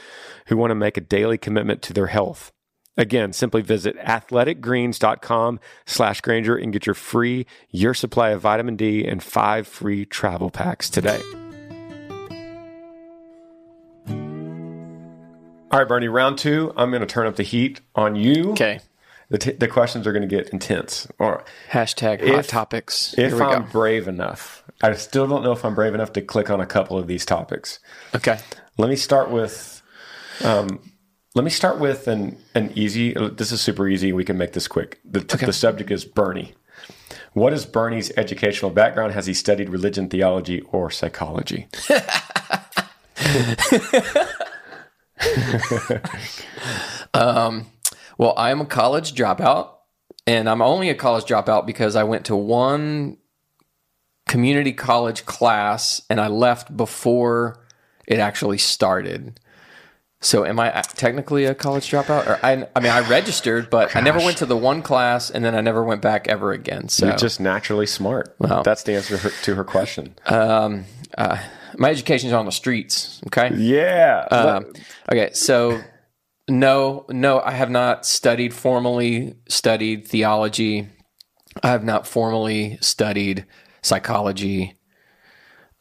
who 0.46 0.56
want 0.56 0.72
to 0.72 0.74
make 0.74 0.96
a 0.96 1.00
daily 1.00 1.38
commitment 1.38 1.80
to 1.82 1.92
their 1.92 2.08
health. 2.08 2.52
Again, 2.96 3.32
simply 3.32 3.62
visit 3.62 3.98
athleticgreens.com 3.98 5.58
slash 5.86 6.20
Granger 6.20 6.56
and 6.56 6.72
get 6.72 6.86
your 6.86 6.94
free 6.94 7.46
year 7.70 7.94
supply 7.94 8.30
of 8.30 8.42
vitamin 8.42 8.76
D 8.76 9.04
and 9.06 9.22
five 9.22 9.66
free 9.66 10.04
travel 10.04 10.50
packs 10.50 10.88
today. 10.90 11.20
All 15.74 15.80
right, 15.80 15.88
Bernie, 15.88 16.06
round 16.06 16.38
two. 16.38 16.72
I'm 16.76 16.90
going 16.90 17.00
to 17.00 17.06
turn 17.06 17.26
up 17.26 17.34
the 17.34 17.42
heat 17.42 17.80
on 17.96 18.14
you. 18.14 18.52
Okay. 18.52 18.78
The, 19.28 19.38
t- 19.38 19.50
the 19.50 19.66
questions 19.66 20.06
are 20.06 20.12
going 20.12 20.22
to 20.22 20.28
get 20.28 20.50
intense. 20.50 21.08
Or 21.18 21.42
Hashtag 21.72 22.20
hot 22.20 22.38
If- 22.38 22.46
topics. 22.46 23.12
if 23.18 23.32
Here 23.32 23.34
we 23.34 23.42
I'm 23.44 23.62
go. 23.64 23.68
brave 23.72 24.06
enough, 24.06 24.62
I 24.84 24.94
still 24.94 25.26
don't 25.26 25.42
know 25.42 25.50
if 25.50 25.64
I'm 25.64 25.74
brave 25.74 25.92
enough 25.92 26.12
to 26.12 26.22
click 26.22 26.48
on 26.48 26.60
a 26.60 26.66
couple 26.66 26.96
of 26.96 27.08
these 27.08 27.26
topics. 27.26 27.80
Okay. 28.14 28.38
Let 28.78 28.88
me 28.88 28.94
start 28.94 29.30
with, 29.30 29.82
um, 30.44 30.78
let 31.34 31.44
me 31.44 31.50
start 31.50 31.80
with 31.80 32.06
an 32.06 32.38
an 32.54 32.70
easy. 32.76 33.12
This 33.14 33.50
is 33.50 33.60
super 33.60 33.88
easy. 33.88 34.12
We 34.12 34.24
can 34.24 34.38
make 34.38 34.52
this 34.52 34.68
quick. 34.68 35.00
The, 35.04 35.18
the 35.44 35.52
subject 35.52 35.90
is 35.90 36.04
Bernie. 36.04 36.54
What 37.32 37.52
is 37.52 37.66
Bernie's 37.66 38.12
educational 38.16 38.70
background? 38.70 39.12
Has 39.14 39.26
he 39.26 39.34
studied 39.34 39.70
religion, 39.70 40.08
theology, 40.08 40.60
or 40.70 40.92
psychology? 40.92 41.66
Um, 47.14 47.66
well, 48.18 48.34
I'm 48.36 48.60
a 48.60 48.66
college 48.66 49.14
dropout, 49.14 49.70
and 50.26 50.48
I'm 50.48 50.60
only 50.60 50.90
a 50.90 50.94
college 50.94 51.24
dropout 51.24 51.64
because 51.66 51.94
I 51.94 52.02
went 52.02 52.24
to 52.26 52.34
one 52.36 53.18
community 54.26 54.72
college 54.72 55.24
class 55.26 56.02
and 56.10 56.20
I 56.20 56.26
left 56.26 56.76
before 56.76 57.62
it 58.08 58.18
actually 58.18 58.58
started. 58.58 59.38
So, 60.20 60.44
am 60.44 60.58
I 60.58 60.70
technically 60.94 61.44
a 61.44 61.54
college 61.54 61.88
dropout? 61.90 62.26
Or 62.26 62.40
I, 62.44 62.66
I 62.74 62.80
mean, 62.80 62.90
I 62.90 63.06
registered, 63.08 63.68
but 63.70 63.94
I 63.94 64.00
never 64.00 64.18
went 64.18 64.38
to 64.38 64.46
the 64.46 64.56
one 64.56 64.80
class, 64.82 65.30
and 65.30 65.44
then 65.44 65.54
I 65.54 65.60
never 65.60 65.84
went 65.84 66.00
back 66.00 66.26
ever 66.28 66.50
again. 66.52 66.88
So, 66.88 67.06
You're 67.06 67.16
just 67.16 67.38
naturally 67.40 67.86
smart. 67.86 68.34
Well- 68.38 68.62
That's 68.62 68.82
the 68.84 68.94
answer 68.94 69.16
to 69.18 69.22
her, 69.22 69.30
to 69.42 69.54
her 69.54 69.64
question. 69.64 70.16
Um, 70.26 70.86
uh, 71.18 71.38
my 71.78 71.90
education's 71.90 72.32
on 72.32 72.46
the 72.46 72.52
streets. 72.52 73.20
Okay. 73.26 73.50
yeah. 73.56 74.26
Um, 74.30 74.72
okay, 75.10 75.30
so 75.32 75.80
no, 76.48 77.06
no, 77.08 77.40
I 77.40 77.52
have 77.52 77.70
not 77.70 78.06
studied 78.06 78.54
formally 78.54 79.36
studied 79.48 80.06
theology. 80.06 80.88
I 81.62 81.68
have 81.68 81.84
not 81.84 82.06
formally 82.06 82.78
studied 82.80 83.46
psychology. 83.82 84.76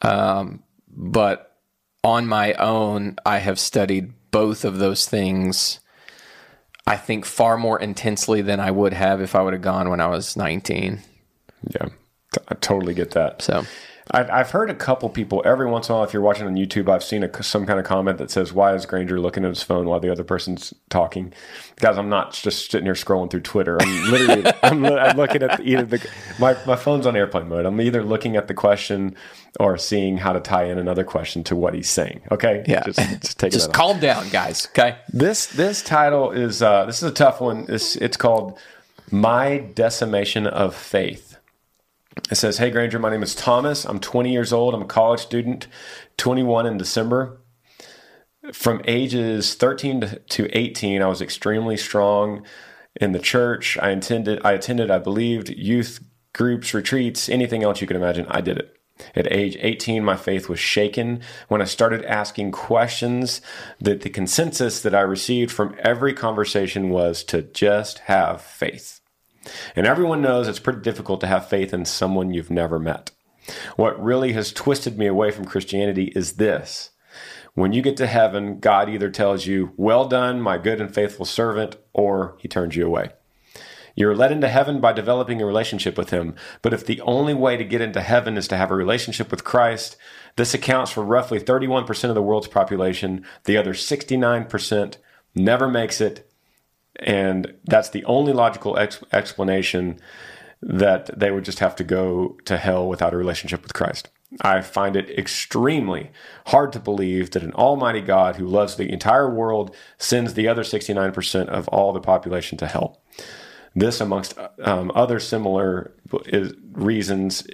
Um, 0.02 0.62
but 0.88 1.56
on 2.02 2.26
my 2.26 2.52
own, 2.54 3.16
I 3.26 3.38
have 3.38 3.58
studied 3.58 4.12
both 4.30 4.64
of 4.64 4.78
those 4.78 5.06
things. 5.06 5.80
I 6.86 6.96
think 6.96 7.24
far 7.24 7.56
more 7.56 7.80
intensely 7.80 8.42
than 8.42 8.60
I 8.60 8.70
would 8.70 8.92
have 8.92 9.20
if 9.20 9.34
I 9.34 9.42
would 9.42 9.54
have 9.54 9.62
gone 9.62 9.88
when 9.88 10.00
I 10.00 10.08
was 10.08 10.36
19. 10.36 11.00
yeah. 11.70 11.88
I 12.48 12.54
totally 12.56 12.94
get 12.94 13.12
that. 13.12 13.42
So, 13.42 13.64
I've, 14.10 14.30
I've 14.30 14.50
heard 14.50 14.70
a 14.70 14.74
couple 14.74 15.08
people 15.08 15.42
every 15.46 15.66
once 15.66 15.88
in 15.88 15.94
a 15.94 15.96
while. 15.96 16.04
If 16.04 16.12
you're 16.12 16.22
watching 16.22 16.46
on 16.46 16.56
YouTube, 16.56 16.90
I've 16.90 17.02
seen 17.02 17.22
a, 17.22 17.42
some 17.42 17.64
kind 17.64 17.78
of 17.78 17.86
comment 17.86 18.18
that 18.18 18.30
says, 18.30 18.52
"Why 18.52 18.74
is 18.74 18.84
Granger 18.84 19.18
looking 19.18 19.44
at 19.44 19.48
his 19.48 19.62
phone 19.62 19.86
while 19.86 20.00
the 20.00 20.10
other 20.10 20.24
person's 20.24 20.74
talking?" 20.90 21.32
Guys, 21.76 21.96
I'm 21.96 22.10
not 22.10 22.32
just 22.32 22.70
sitting 22.70 22.84
here 22.84 22.94
scrolling 22.94 23.30
through 23.30 23.40
Twitter. 23.40 23.80
I'm 23.80 24.10
literally 24.10 24.52
I'm, 24.62 24.84
I'm 24.84 25.16
looking 25.16 25.42
at 25.42 25.58
the, 25.58 25.64
either 25.64 25.84
the 25.84 26.08
my 26.38 26.56
my 26.66 26.76
phone's 26.76 27.06
on 27.06 27.16
airplane 27.16 27.48
mode. 27.48 27.64
I'm 27.64 27.80
either 27.80 28.02
looking 28.02 28.36
at 28.36 28.46
the 28.46 28.54
question 28.54 29.16
or 29.58 29.78
seeing 29.78 30.18
how 30.18 30.32
to 30.32 30.40
tie 30.40 30.64
in 30.64 30.78
another 30.78 31.04
question 31.04 31.42
to 31.44 31.56
what 31.56 31.74
he's 31.74 31.88
saying. 31.88 32.20
Okay, 32.30 32.64
yeah. 32.66 32.82
just, 32.84 32.98
just 32.98 33.38
take 33.38 33.52
just 33.52 33.72
calm 33.72 34.00
down, 34.00 34.28
guys. 34.28 34.68
Okay. 34.72 34.96
This 35.08 35.46
this 35.46 35.82
title 35.82 36.30
is 36.30 36.60
uh, 36.60 36.84
this 36.84 37.02
is 37.02 37.10
a 37.10 37.14
tough 37.14 37.40
one. 37.40 37.66
It's 37.68 37.96
it's 37.96 38.18
called 38.18 38.58
"My 39.10 39.58
Decimation 39.58 40.46
of 40.46 40.74
Faith." 40.74 41.33
It 42.30 42.36
says, 42.36 42.58
"Hey 42.58 42.70
Granger, 42.70 42.98
my 42.98 43.10
name 43.10 43.22
is 43.22 43.34
Thomas. 43.34 43.84
I'm 43.84 44.00
20 44.00 44.32
years 44.32 44.52
old. 44.52 44.74
I'm 44.74 44.82
a 44.82 44.86
college 44.86 45.20
student, 45.20 45.66
21 46.16 46.66
in 46.66 46.78
December. 46.78 47.40
From 48.52 48.82
ages 48.86 49.54
13 49.54 50.00
to, 50.00 50.18
to 50.18 50.48
18, 50.58 51.02
I 51.02 51.06
was 51.06 51.22
extremely 51.22 51.76
strong 51.76 52.44
in 53.00 53.12
the 53.12 53.18
church. 53.18 53.78
I 53.78 53.90
intended, 53.90 54.40
I 54.44 54.52
attended, 54.52 54.90
I 54.90 54.98
believed, 54.98 55.48
youth 55.50 56.04
groups, 56.32 56.74
retreats, 56.74 57.28
anything 57.28 57.62
else 57.62 57.80
you 57.80 57.86
can 57.86 57.96
imagine. 57.96 58.26
I 58.28 58.40
did 58.40 58.58
it." 58.58 58.76
At 59.16 59.32
age 59.32 59.56
18, 59.60 60.04
my 60.04 60.16
faith 60.16 60.48
was 60.48 60.60
shaken 60.60 61.20
when 61.48 61.60
I 61.60 61.64
started 61.64 62.04
asking 62.04 62.52
questions 62.52 63.40
that 63.80 64.02
the 64.02 64.10
consensus 64.10 64.80
that 64.82 64.94
I 64.94 65.00
received 65.00 65.50
from 65.50 65.74
every 65.80 66.12
conversation 66.12 66.90
was 66.90 67.24
to 67.24 67.42
just 67.42 67.98
have 68.00 68.40
faith. 68.40 68.93
And 69.76 69.86
everyone 69.86 70.22
knows 70.22 70.48
it's 70.48 70.58
pretty 70.58 70.80
difficult 70.80 71.20
to 71.20 71.26
have 71.26 71.48
faith 71.48 71.74
in 71.74 71.84
someone 71.84 72.32
you've 72.32 72.50
never 72.50 72.78
met. 72.78 73.10
What 73.76 74.02
really 74.02 74.32
has 74.32 74.52
twisted 74.52 74.98
me 74.98 75.06
away 75.06 75.30
from 75.30 75.44
Christianity 75.44 76.12
is 76.14 76.34
this. 76.34 76.90
When 77.54 77.72
you 77.72 77.82
get 77.82 77.96
to 77.98 78.06
heaven, 78.06 78.58
God 78.58 78.88
either 78.88 79.10
tells 79.10 79.46
you, 79.46 79.72
Well 79.76 80.08
done, 80.08 80.40
my 80.40 80.58
good 80.58 80.80
and 80.80 80.92
faithful 80.92 81.24
servant, 81.24 81.76
or 81.92 82.36
he 82.40 82.48
turns 82.48 82.74
you 82.74 82.86
away. 82.86 83.10
You're 83.96 84.16
led 84.16 84.32
into 84.32 84.48
heaven 84.48 84.80
by 84.80 84.92
developing 84.92 85.40
a 85.40 85.46
relationship 85.46 85.96
with 85.96 86.10
Him. 86.10 86.34
But 86.62 86.72
if 86.72 86.84
the 86.84 87.00
only 87.02 87.34
way 87.34 87.56
to 87.56 87.64
get 87.64 87.80
into 87.80 88.00
heaven 88.00 88.36
is 88.36 88.48
to 88.48 88.56
have 88.56 88.70
a 88.70 88.76
relationship 88.76 89.30
with 89.30 89.44
Christ, 89.44 89.96
this 90.36 90.52
accounts 90.52 90.90
for 90.90 91.04
roughly 91.04 91.38
31% 91.38 92.08
of 92.08 92.14
the 92.14 92.22
world's 92.22 92.48
population. 92.48 93.24
The 93.44 93.56
other 93.56 93.72
69% 93.72 94.96
never 95.34 95.68
makes 95.68 96.00
it. 96.00 96.28
And 97.00 97.54
that's 97.64 97.90
the 97.90 98.04
only 98.04 98.32
logical 98.32 98.78
ex- 98.78 99.02
explanation 99.12 99.98
that 100.62 101.18
they 101.18 101.30
would 101.30 101.44
just 101.44 101.58
have 101.58 101.76
to 101.76 101.84
go 101.84 102.36
to 102.44 102.56
hell 102.56 102.88
without 102.88 103.12
a 103.12 103.16
relationship 103.16 103.62
with 103.62 103.74
Christ. 103.74 104.08
I 104.40 104.62
find 104.62 104.96
it 104.96 105.10
extremely 105.10 106.10
hard 106.46 106.72
to 106.72 106.80
believe 106.80 107.30
that 107.32 107.42
an 107.42 107.52
almighty 107.52 108.00
God 108.00 108.36
who 108.36 108.46
loves 108.46 108.76
the 108.76 108.90
entire 108.90 109.30
world 109.30 109.74
sends 109.98 110.34
the 110.34 110.48
other 110.48 110.62
69% 110.62 111.46
of 111.48 111.68
all 111.68 111.92
the 111.92 112.00
population 112.00 112.58
to 112.58 112.66
hell. 112.66 113.00
This, 113.76 114.00
amongst 114.00 114.38
um, 114.62 114.90
other 114.94 115.20
similar 115.20 115.92
is, 116.26 116.54
reasons, 116.72 117.46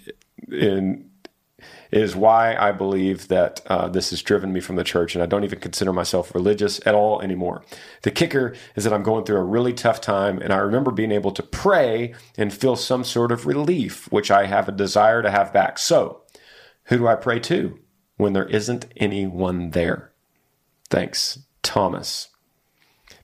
in, 0.50 1.10
is 1.92 2.14
why 2.14 2.57
I 2.57 2.72
believe 2.72 3.29
that 3.29 3.61
uh, 3.66 3.88
this 3.88 4.11
has 4.11 4.22
driven 4.22 4.53
me 4.53 4.61
from 4.61 4.76
the 4.76 4.85
church, 4.85 5.14
and 5.14 5.22
I 5.22 5.26
don't 5.26 5.44
even 5.44 5.61
consider 5.61 5.92
myself 5.92 6.35
religious 6.35 6.81
at 6.87 6.94
all 6.94 7.20
anymore. 7.20 7.62
The 8.03 8.11
kicker 8.11 8.55
is 8.76 8.85
that 8.85 8.92
I'm 8.92 9.03
going 9.03 9.24
through 9.24 9.38
a 9.38 9.44
really 9.44 9.72
tough 9.72 10.00
time, 10.00 10.38
and 10.38 10.53
I 10.53 10.59
remember 10.59 10.90
being 10.90 11.12
able 11.12 11.33
to 11.33 11.42
pray 11.42 12.14
and 12.38 12.53
feel 12.53 12.76
some 12.76 13.05
sort 13.05 13.33
of 13.33 13.46
relief, 13.46 14.11
which 14.12 14.31
I 14.31 14.46
have 14.46 14.68
a 14.68 14.72
desire 14.72 15.22
to 15.22 15.31
have 15.31 15.53
back. 15.53 15.79
So, 15.79 16.22
who 16.85 16.98
do 16.98 17.09
I 17.09 17.16
pray 17.16 17.40
to 17.40 17.79
when 18.16 18.33
there 18.33 18.48
isn't 18.48 18.87
anyone 18.96 19.70
there? 19.70 20.12
Thanks, 20.88 21.40
Thomas. 21.62 22.29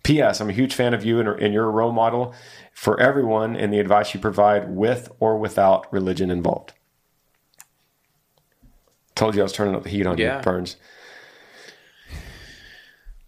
P.S. 0.02 0.40
I'm 0.40 0.50
a 0.50 0.52
huge 0.52 0.72
fan 0.72 0.94
of 0.94 1.04
you 1.04 1.18
and, 1.18 1.28
and 1.28 1.52
you're 1.52 1.66
a 1.66 1.70
role 1.70 1.90
model 1.90 2.32
for 2.72 3.00
everyone 3.00 3.56
and 3.56 3.72
the 3.72 3.80
advice 3.80 4.14
you 4.14 4.20
provide 4.20 4.70
with 4.70 5.10
or 5.18 5.36
without 5.36 5.92
religion 5.92 6.30
involved. 6.30 6.74
Told 9.16 9.34
you 9.34 9.40
I 9.40 9.44
was 9.44 9.52
turning 9.52 9.74
up 9.74 9.82
the 9.82 9.88
heat 9.88 10.06
on 10.06 10.16
Yeah. 10.18 10.36
you, 10.36 10.42
Burns. 10.42 10.76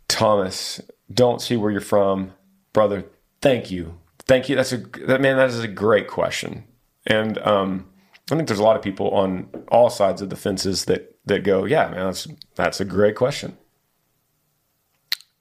Thomas, 0.07 0.80
don't 1.12 1.41
see 1.43 1.57
where 1.57 1.70
you're 1.70 1.80
from, 1.80 2.32
brother. 2.72 3.05
Thank 3.43 3.70
you, 3.70 3.99
thank 4.20 4.49
you. 4.49 4.57
That's 4.57 4.72
a 4.72 4.78
that 4.78 5.20
man. 5.20 5.36
That 5.36 5.49
is 5.51 5.61
a 5.61 5.68
great 5.68 6.09
question, 6.09 6.64
and 7.07 7.39
um, 7.39 7.89
I 8.30 8.36
think 8.36 8.49
there's 8.49 8.61
a 8.61 8.64
lot 8.64 8.76
of 8.76 8.82
people 8.82 9.11
on 9.11 9.49
all 9.68 9.91
sides 9.91 10.22
of 10.22 10.30
the 10.30 10.36
fences 10.36 10.86
that 10.86 11.16
that 11.26 11.45
go, 11.45 11.64
yeah, 11.64 11.89
man, 11.89 12.07
that's 12.07 12.26
that's 12.55 12.80
a 12.80 12.84
great 12.84 13.16
question. 13.16 13.57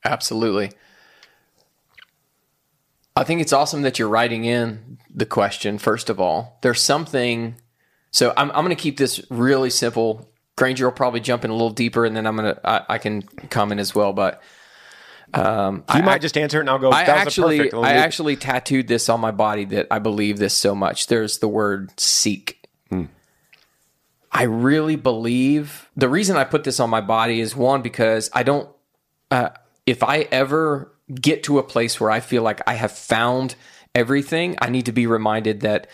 Absolutely. 0.04 0.72
I 3.16 3.24
think 3.24 3.42
it's 3.42 3.52
awesome 3.54 3.82
that 3.82 3.98
you're 3.98 4.08
writing 4.10 4.46
in 4.46 5.00
the 5.10 5.26
question, 5.26 5.80
first 5.80 6.10
of 6.10 6.20
all. 6.20 6.60
There's 6.62 6.82
something, 6.82 7.56
so 8.12 8.32
I'm, 8.38 8.52
I'm 8.52 8.64
going 8.64 8.70
to 8.70 8.76
keep 8.76 8.98
this 8.98 9.26
really 9.32 9.72
simple 9.72 10.30
Granger 10.58 10.86
will 10.86 10.92
probably 10.92 11.22
jump 11.22 11.46
in 11.46 11.52
a 11.52 11.54
little 11.54 11.70
deeper, 11.70 12.06
and 12.06 12.16
then 12.16 12.28
I'm 12.28 12.36
gonna 12.36 12.60
I, 12.66 12.82
I 12.90 12.98
can 12.98 13.22
comment 13.22 13.80
as 13.80 13.96
well. 13.96 14.12
But 14.12 14.42
um, 15.34 15.78
You 15.94 16.00
I, 16.00 16.02
might 16.02 16.22
just 16.22 16.38
answer 16.38 16.58
it 16.58 16.62
and 16.62 16.70
I'll 16.70 16.80
go, 16.80 16.92
I 16.92 17.06
that 17.06 17.26
was 17.26 17.38
a 17.38 17.42
actually. 17.42 17.74
I 17.74 17.94
actually 17.94 18.36
tattooed 18.36 18.88
this 18.88 19.08
on 19.08 19.22
my 19.22 19.32
body 19.32 19.66
that 19.66 19.88
I 19.92 20.00
believe 20.00 20.38
this 20.40 20.54
so 20.54 20.76
much. 20.76 21.08
There's 21.08 21.40
the 21.40 21.48
word 21.48 21.98
seek. 22.00 22.56
I 24.30 24.44
really 24.44 24.98
believe 24.98 25.90
the 25.96 26.10
reason 26.10 26.38
I 26.38 26.44
put 26.44 26.64
this 26.64 26.80
on 26.80 26.90
my 26.90 27.02
body 27.02 27.40
is 27.40 27.56
one 27.56 27.82
because 27.82 28.30
I 28.34 28.44
don't. 28.44 28.70
Uh, 29.32 29.50
if 29.86 30.04
I 30.04 30.28
ever 30.32 30.94
get 31.14 31.44
to 31.44 31.60
a 31.60 31.64
place 31.64 32.00
where 32.00 32.12
I 32.12 32.20
feel 32.20 32.44
like 32.44 32.62
I 32.68 32.74
have 32.74 32.92
found 32.92 33.56
everything, 33.96 34.56
I 34.62 34.70
need 34.70 34.86
to 34.86 34.92
be 34.92 35.08
reminded 35.08 35.62
that 35.62 35.88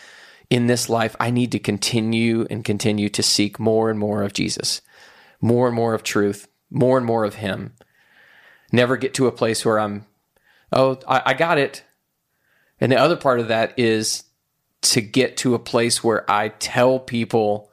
in 0.50 0.68
this 0.68 0.89
life 0.89 1.16
I 1.20 1.32
need 1.32 1.52
to 1.54 1.60
continue 1.60 2.46
and 2.50 2.64
continue 2.64 3.10
to 3.10 3.24
seek 3.24 3.60
more 3.60 3.89
and 3.89 4.00
more 4.00 4.24
of 4.24 4.34
Jesus, 4.34 4.82
more 5.41 5.68
and 5.68 5.76
more 5.76 5.94
of 5.94 6.04
truth, 6.04 6.48
more 6.70 6.98
and 6.98 7.06
more 7.06 7.24
of 7.24 7.36
Him. 7.36 7.74
Never 8.72 8.98
get 8.98 9.14
to 9.16 9.28
a 9.28 9.32
place 9.32 9.66
where 9.66 9.80
I'm 9.80 10.06
oh, 10.74 11.00
I, 11.08 11.22
I 11.28 11.34
got 11.34 11.58
it. 11.58 11.84
And 12.82 12.91
the 12.91 12.98
other 12.98 13.16
part 13.16 13.39
of 13.39 13.48
that 13.48 13.78
is 13.78 14.24
to 14.82 15.02
get 15.02 15.38
to 15.38 15.56
a 15.56 15.60
place 15.60 16.04
where 16.04 16.30
I 16.30 16.50
tell 16.50 17.00
people 17.00 17.72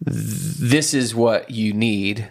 this 0.00 0.94
is 0.94 1.14
what 1.14 1.50
you 1.50 1.72
need. 1.72 2.30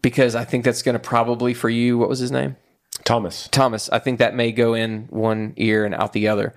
Because 0.00 0.34
I 0.34 0.44
think 0.44 0.64
that's 0.64 0.82
going 0.82 0.94
to 0.94 0.98
probably 0.98 1.54
for 1.54 1.68
you, 1.68 1.98
what 1.98 2.08
was 2.08 2.18
his 2.18 2.30
name? 2.30 2.56
Thomas. 3.04 3.48
Thomas. 3.48 3.88
I 3.90 3.98
think 3.98 4.18
that 4.18 4.34
may 4.34 4.52
go 4.52 4.74
in 4.74 5.06
one 5.10 5.54
ear 5.56 5.84
and 5.84 5.94
out 5.94 6.12
the 6.12 6.28
other. 6.28 6.54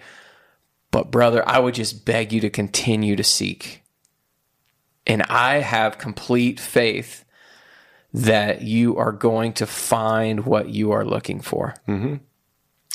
But 0.91 1.11
brother, 1.11 1.47
I 1.47 1.59
would 1.59 1.75
just 1.75 2.05
beg 2.05 2.31
you 2.31 2.41
to 2.41 2.49
continue 2.49 3.15
to 3.15 3.23
seek. 3.23 3.83
And 5.05 5.23
I 5.23 5.57
have 5.57 5.97
complete 5.97 6.59
faith 6.59 7.23
that 8.13 8.61
you 8.61 8.97
are 8.97 9.11
going 9.11 9.53
to 9.53 9.65
find 9.65 10.45
what 10.45 10.69
you 10.69 10.91
are 10.91 11.05
looking 11.05 11.41
for. 11.41 11.75
Mm-hmm. 11.88 12.15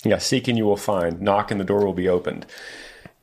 Yeah, 0.05 0.19
seek 0.19 0.49
and 0.49 0.59
you 0.59 0.65
will 0.65 0.77
find. 0.77 1.21
Knock 1.21 1.51
and 1.51 1.61
the 1.61 1.65
door 1.65 1.85
will 1.85 1.93
be 1.93 2.09
opened. 2.09 2.47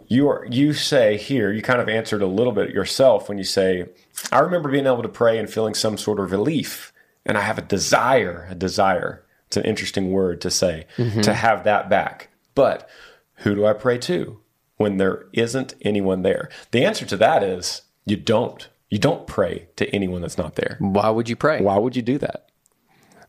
You 0.07 0.27
are 0.29 0.47
you 0.49 0.73
say 0.73 1.17
here, 1.17 1.51
you 1.51 1.61
kind 1.61 1.81
of 1.81 1.87
answered 1.87 2.21
a 2.21 2.27
little 2.27 2.53
bit 2.53 2.71
yourself 2.71 3.29
when 3.29 3.37
you 3.37 3.43
say, 3.43 3.85
I 4.31 4.39
remember 4.39 4.71
being 4.71 4.87
able 4.87 5.03
to 5.03 5.09
pray 5.09 5.37
and 5.37 5.49
feeling 5.49 5.75
some 5.75 5.97
sort 5.97 6.19
of 6.19 6.31
relief. 6.31 6.91
And 7.25 7.37
I 7.37 7.41
have 7.41 7.57
a 7.57 7.63
desire, 7.63 8.47
a 8.49 8.55
desire. 8.55 9.23
It's 9.47 9.57
an 9.57 9.65
interesting 9.65 10.11
word 10.11 10.41
to 10.41 10.49
say, 10.49 10.87
mm-hmm. 10.97 11.21
to 11.21 11.33
have 11.33 11.63
that 11.65 11.89
back. 11.89 12.29
But 12.55 12.89
who 13.35 13.55
do 13.55 13.65
I 13.65 13.73
pray 13.73 13.97
to 13.99 14.39
when 14.79 14.97
there 14.97 15.25
isn't 15.33 15.75
anyone 15.81 16.23
there? 16.23 16.49
The 16.71 16.83
answer 16.83 17.05
to 17.05 17.17
that 17.17 17.43
is 17.43 17.83
you 18.05 18.17
don't. 18.17 18.67
You 18.89 18.97
don't 18.97 19.27
pray 19.27 19.67
to 19.75 19.87
anyone 19.93 20.21
that's 20.21 20.37
not 20.37 20.55
there. 20.55 20.77
Why 20.79 21.09
would 21.09 21.29
you 21.29 21.35
pray? 21.35 21.61
Why 21.61 21.77
would 21.77 21.95
you 21.95 22.01
do 22.01 22.17
that? 22.17 22.49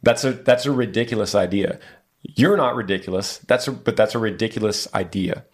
That's 0.03 0.25
a 0.25 0.33
that's 0.33 0.65
a 0.65 0.73
ridiculous 0.73 1.35
idea. 1.35 1.79
You're 2.23 2.57
not 2.57 2.77
ridiculous. 2.77 3.39
That's 3.39 3.69
a, 3.69 3.73
but 3.73 3.97
that's 3.97 4.15
a 4.15 4.19
ridiculous 4.19 4.93
idea. 4.95 5.45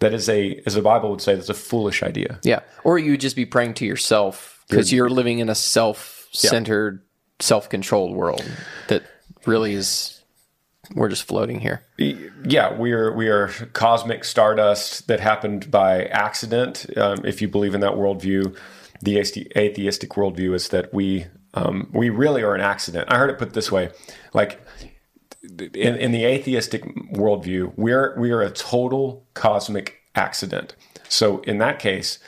That 0.00 0.12
is 0.12 0.28
a 0.28 0.60
as 0.66 0.74
the 0.74 0.82
Bible 0.82 1.10
would 1.10 1.20
say 1.20 1.34
that's 1.34 1.50
a 1.50 1.54
foolish 1.54 2.02
idea. 2.02 2.40
Yeah. 2.42 2.60
Or 2.82 2.98
you 2.98 3.12
would 3.12 3.20
just 3.20 3.36
be 3.36 3.46
praying 3.46 3.74
to 3.74 3.86
yourself 3.86 4.64
because 4.68 4.92
you're 4.92 5.10
living 5.10 5.38
in 5.38 5.48
a 5.48 5.54
self 5.54 6.26
centered, 6.32 7.02
self 7.38 7.68
controlled 7.68 8.16
world 8.16 8.44
that 8.88 9.04
really 9.46 9.74
is, 9.74 10.13
we're 10.94 11.08
just 11.08 11.24
floating 11.24 11.60
here. 11.60 11.82
Yeah, 11.98 12.76
we 12.76 12.92
are 12.92 13.12
we 13.12 13.28
are 13.28 13.48
cosmic 13.72 14.24
stardust 14.24 15.06
that 15.08 15.20
happened 15.20 15.70
by 15.70 16.04
accident. 16.04 16.86
Um, 16.96 17.24
if 17.24 17.40
you 17.40 17.48
believe 17.48 17.74
in 17.74 17.80
that 17.80 17.92
worldview, 17.92 18.56
the 19.00 19.18
atheistic 19.18 20.10
worldview 20.10 20.54
is 20.54 20.68
that 20.68 20.92
we 20.92 21.26
um, 21.54 21.90
we 21.92 22.10
really 22.10 22.42
are 22.42 22.54
an 22.54 22.60
accident. 22.60 23.10
I 23.10 23.18
heard 23.18 23.30
it 23.30 23.38
put 23.38 23.54
this 23.54 23.70
way, 23.70 23.90
like 24.32 24.60
in, 25.42 25.96
in 25.96 26.12
the 26.12 26.24
atheistic 26.24 26.84
worldview, 27.12 27.72
we're 27.76 28.18
we 28.18 28.30
are 28.30 28.42
a 28.42 28.50
total 28.50 29.26
cosmic 29.34 30.00
accident. 30.14 30.74
So 31.08 31.40
in 31.40 31.58
that 31.58 31.78
case, 31.78 32.18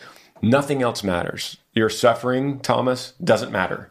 nothing 0.42 0.82
else 0.82 1.02
matters. 1.02 1.56
Your 1.72 1.88
suffering, 1.88 2.60
Thomas, 2.60 3.12
doesn't 3.22 3.52
matter. 3.52 3.90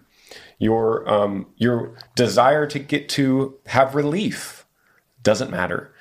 Your 0.57 1.07
um, 1.11 1.47
your 1.57 1.95
desire 2.15 2.65
to 2.67 2.79
get 2.79 3.09
to 3.09 3.57
have 3.67 3.95
relief 3.95 4.65
doesn't 5.21 5.51
matter. 5.51 5.93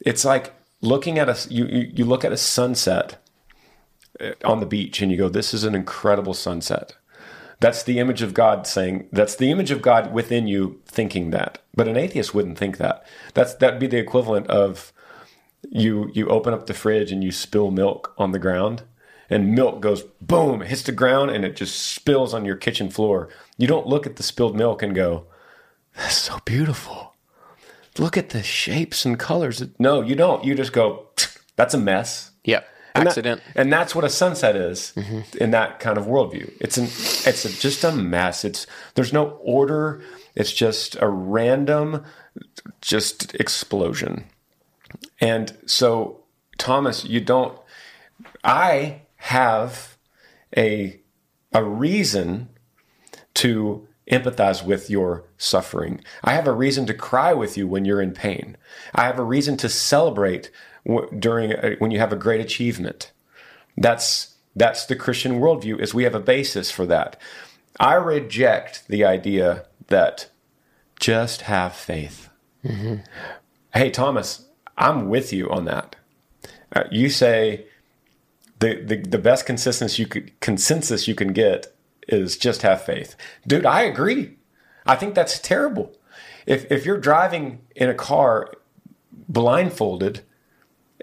It's 0.00 0.24
like 0.24 0.54
looking 0.80 1.18
at 1.18 1.28
a 1.28 1.36
you 1.52 1.66
you, 1.66 1.92
you 1.94 2.04
look 2.04 2.24
at 2.24 2.32
a 2.32 2.36
sunset 2.36 3.16
uh, 4.20 4.32
on 4.44 4.60
the 4.60 4.66
beach 4.66 5.00
and 5.00 5.10
you 5.10 5.16
go, 5.16 5.28
"This 5.28 5.54
is 5.54 5.64
an 5.64 5.74
incredible 5.74 6.34
sunset." 6.34 6.94
That's 7.60 7.82
the 7.82 7.98
image 7.98 8.20
of 8.20 8.34
God 8.34 8.66
saying. 8.66 9.08
That's 9.10 9.36
the 9.36 9.50
image 9.50 9.70
of 9.70 9.80
God 9.80 10.12
within 10.12 10.46
you 10.46 10.82
thinking 10.86 11.30
that. 11.30 11.58
But 11.74 11.88
an 11.88 11.96
atheist 11.96 12.34
wouldn't 12.34 12.58
think 12.58 12.76
that. 12.76 13.06
That's 13.32 13.54
that'd 13.54 13.80
be 13.80 13.86
the 13.86 13.98
equivalent 13.98 14.48
of 14.48 14.92
you 15.70 16.10
you 16.12 16.28
open 16.28 16.52
up 16.52 16.66
the 16.66 16.74
fridge 16.74 17.10
and 17.10 17.24
you 17.24 17.32
spill 17.32 17.70
milk 17.70 18.12
on 18.18 18.32
the 18.32 18.38
ground 18.38 18.82
and 19.34 19.54
milk 19.54 19.80
goes 19.80 20.02
boom 20.20 20.62
it 20.62 20.68
hits 20.68 20.82
the 20.84 20.92
ground 20.92 21.30
and 21.30 21.44
it 21.44 21.56
just 21.56 21.74
spills 21.94 22.32
on 22.34 22.44
your 22.44 22.56
kitchen 22.56 22.88
floor 22.90 23.28
you 23.58 23.66
don't 23.66 23.86
look 23.86 24.06
at 24.06 24.16
the 24.16 24.22
spilled 24.22 24.56
milk 24.56 24.82
and 24.82 24.94
go 24.94 25.26
that's 25.96 26.16
so 26.16 26.38
beautiful 26.44 27.14
look 27.98 28.16
at 28.16 28.30
the 28.30 28.42
shapes 28.42 29.04
and 29.04 29.18
colors 29.18 29.62
no 29.78 30.00
you 30.00 30.14
don't 30.14 30.44
you 30.44 30.54
just 30.54 30.72
go 30.72 31.06
that's 31.56 31.74
a 31.74 31.78
mess 31.78 32.30
Yep. 32.44 32.66
and 32.94 33.06
that- 33.06 33.10
Accident. 33.10 33.40
and 33.56 33.72
that's 33.72 33.94
what 33.94 34.04
a 34.04 34.10
sunset 34.10 34.54
is 34.56 34.92
in 35.40 35.50
that 35.50 35.80
kind 35.80 35.96
of 35.98 36.04
worldview. 36.06 36.52
It's 36.60 36.76
an 36.76 36.84
it's 36.84 37.44
a, 37.44 37.48
just 37.60 37.82
a 37.84 37.90
mess. 37.92 38.44
It's 38.44 38.66
there's 38.94 39.12
no 39.12 39.30
order. 39.42 40.02
It's 40.36 40.52
just 40.52 40.96
a 41.00 41.08
random, 41.08 42.04
just 42.82 43.34
explosion. 43.36 44.24
And 45.20 45.56
so, 45.66 46.20
Thomas, 46.58 47.04
you 47.04 47.20
don't. 47.20 47.58
I 48.44 49.00
have 49.24 49.96
a 50.54 51.00
a 51.52 51.64
reason 51.64 52.50
to 53.32 53.88
empathize 54.10 54.62
with 54.62 54.90
your 54.90 55.24
suffering. 55.38 56.02
I 56.22 56.34
have 56.34 56.46
a 56.46 56.52
reason 56.52 56.84
to 56.86 56.94
cry 56.94 57.32
with 57.32 57.56
you 57.56 57.66
when 57.66 57.86
you're 57.86 58.02
in 58.02 58.12
pain. 58.12 58.58
I 58.94 59.06
have 59.06 59.18
a 59.18 59.24
reason 59.24 59.56
to 59.58 59.68
celebrate 59.70 60.50
w- 60.86 61.08
during 61.18 61.52
a, 61.52 61.76
when 61.78 61.90
you 61.90 61.98
have 62.00 62.12
a 62.12 62.16
great 62.16 62.42
achievement. 62.42 63.12
That's 63.78 64.34
that's 64.54 64.84
the 64.84 64.94
Christian 64.94 65.40
worldview. 65.40 65.80
Is 65.80 65.94
we 65.94 66.04
have 66.04 66.14
a 66.14 66.20
basis 66.20 66.70
for 66.70 66.84
that. 66.86 67.18
I 67.80 67.94
reject 67.94 68.86
the 68.88 69.06
idea 69.06 69.64
that 69.86 70.28
just 71.00 71.42
have 71.42 71.74
faith. 71.74 72.28
Hey 73.72 73.90
Thomas, 73.90 74.44
I'm 74.76 75.08
with 75.08 75.32
you 75.32 75.50
on 75.50 75.64
that. 75.64 75.96
Uh, 76.76 76.84
you 76.90 77.08
say 77.08 77.66
the, 78.58 78.82
the 78.82 78.96
the 78.96 79.18
best 79.18 79.46
consensus 79.46 79.98
you 79.98 80.06
could 80.06 80.38
consensus 80.40 81.08
you 81.08 81.14
can 81.14 81.32
get 81.32 81.74
is 82.08 82.36
just 82.36 82.62
have 82.62 82.82
faith. 82.82 83.16
Dude, 83.46 83.66
I 83.66 83.82
agree. 83.82 84.36
I 84.86 84.96
think 84.96 85.14
that's 85.14 85.38
terrible. 85.38 85.96
If 86.46 86.70
if 86.70 86.84
you're 86.84 86.98
driving 86.98 87.62
in 87.74 87.88
a 87.88 87.94
car 87.94 88.52
blindfolded 89.28 90.22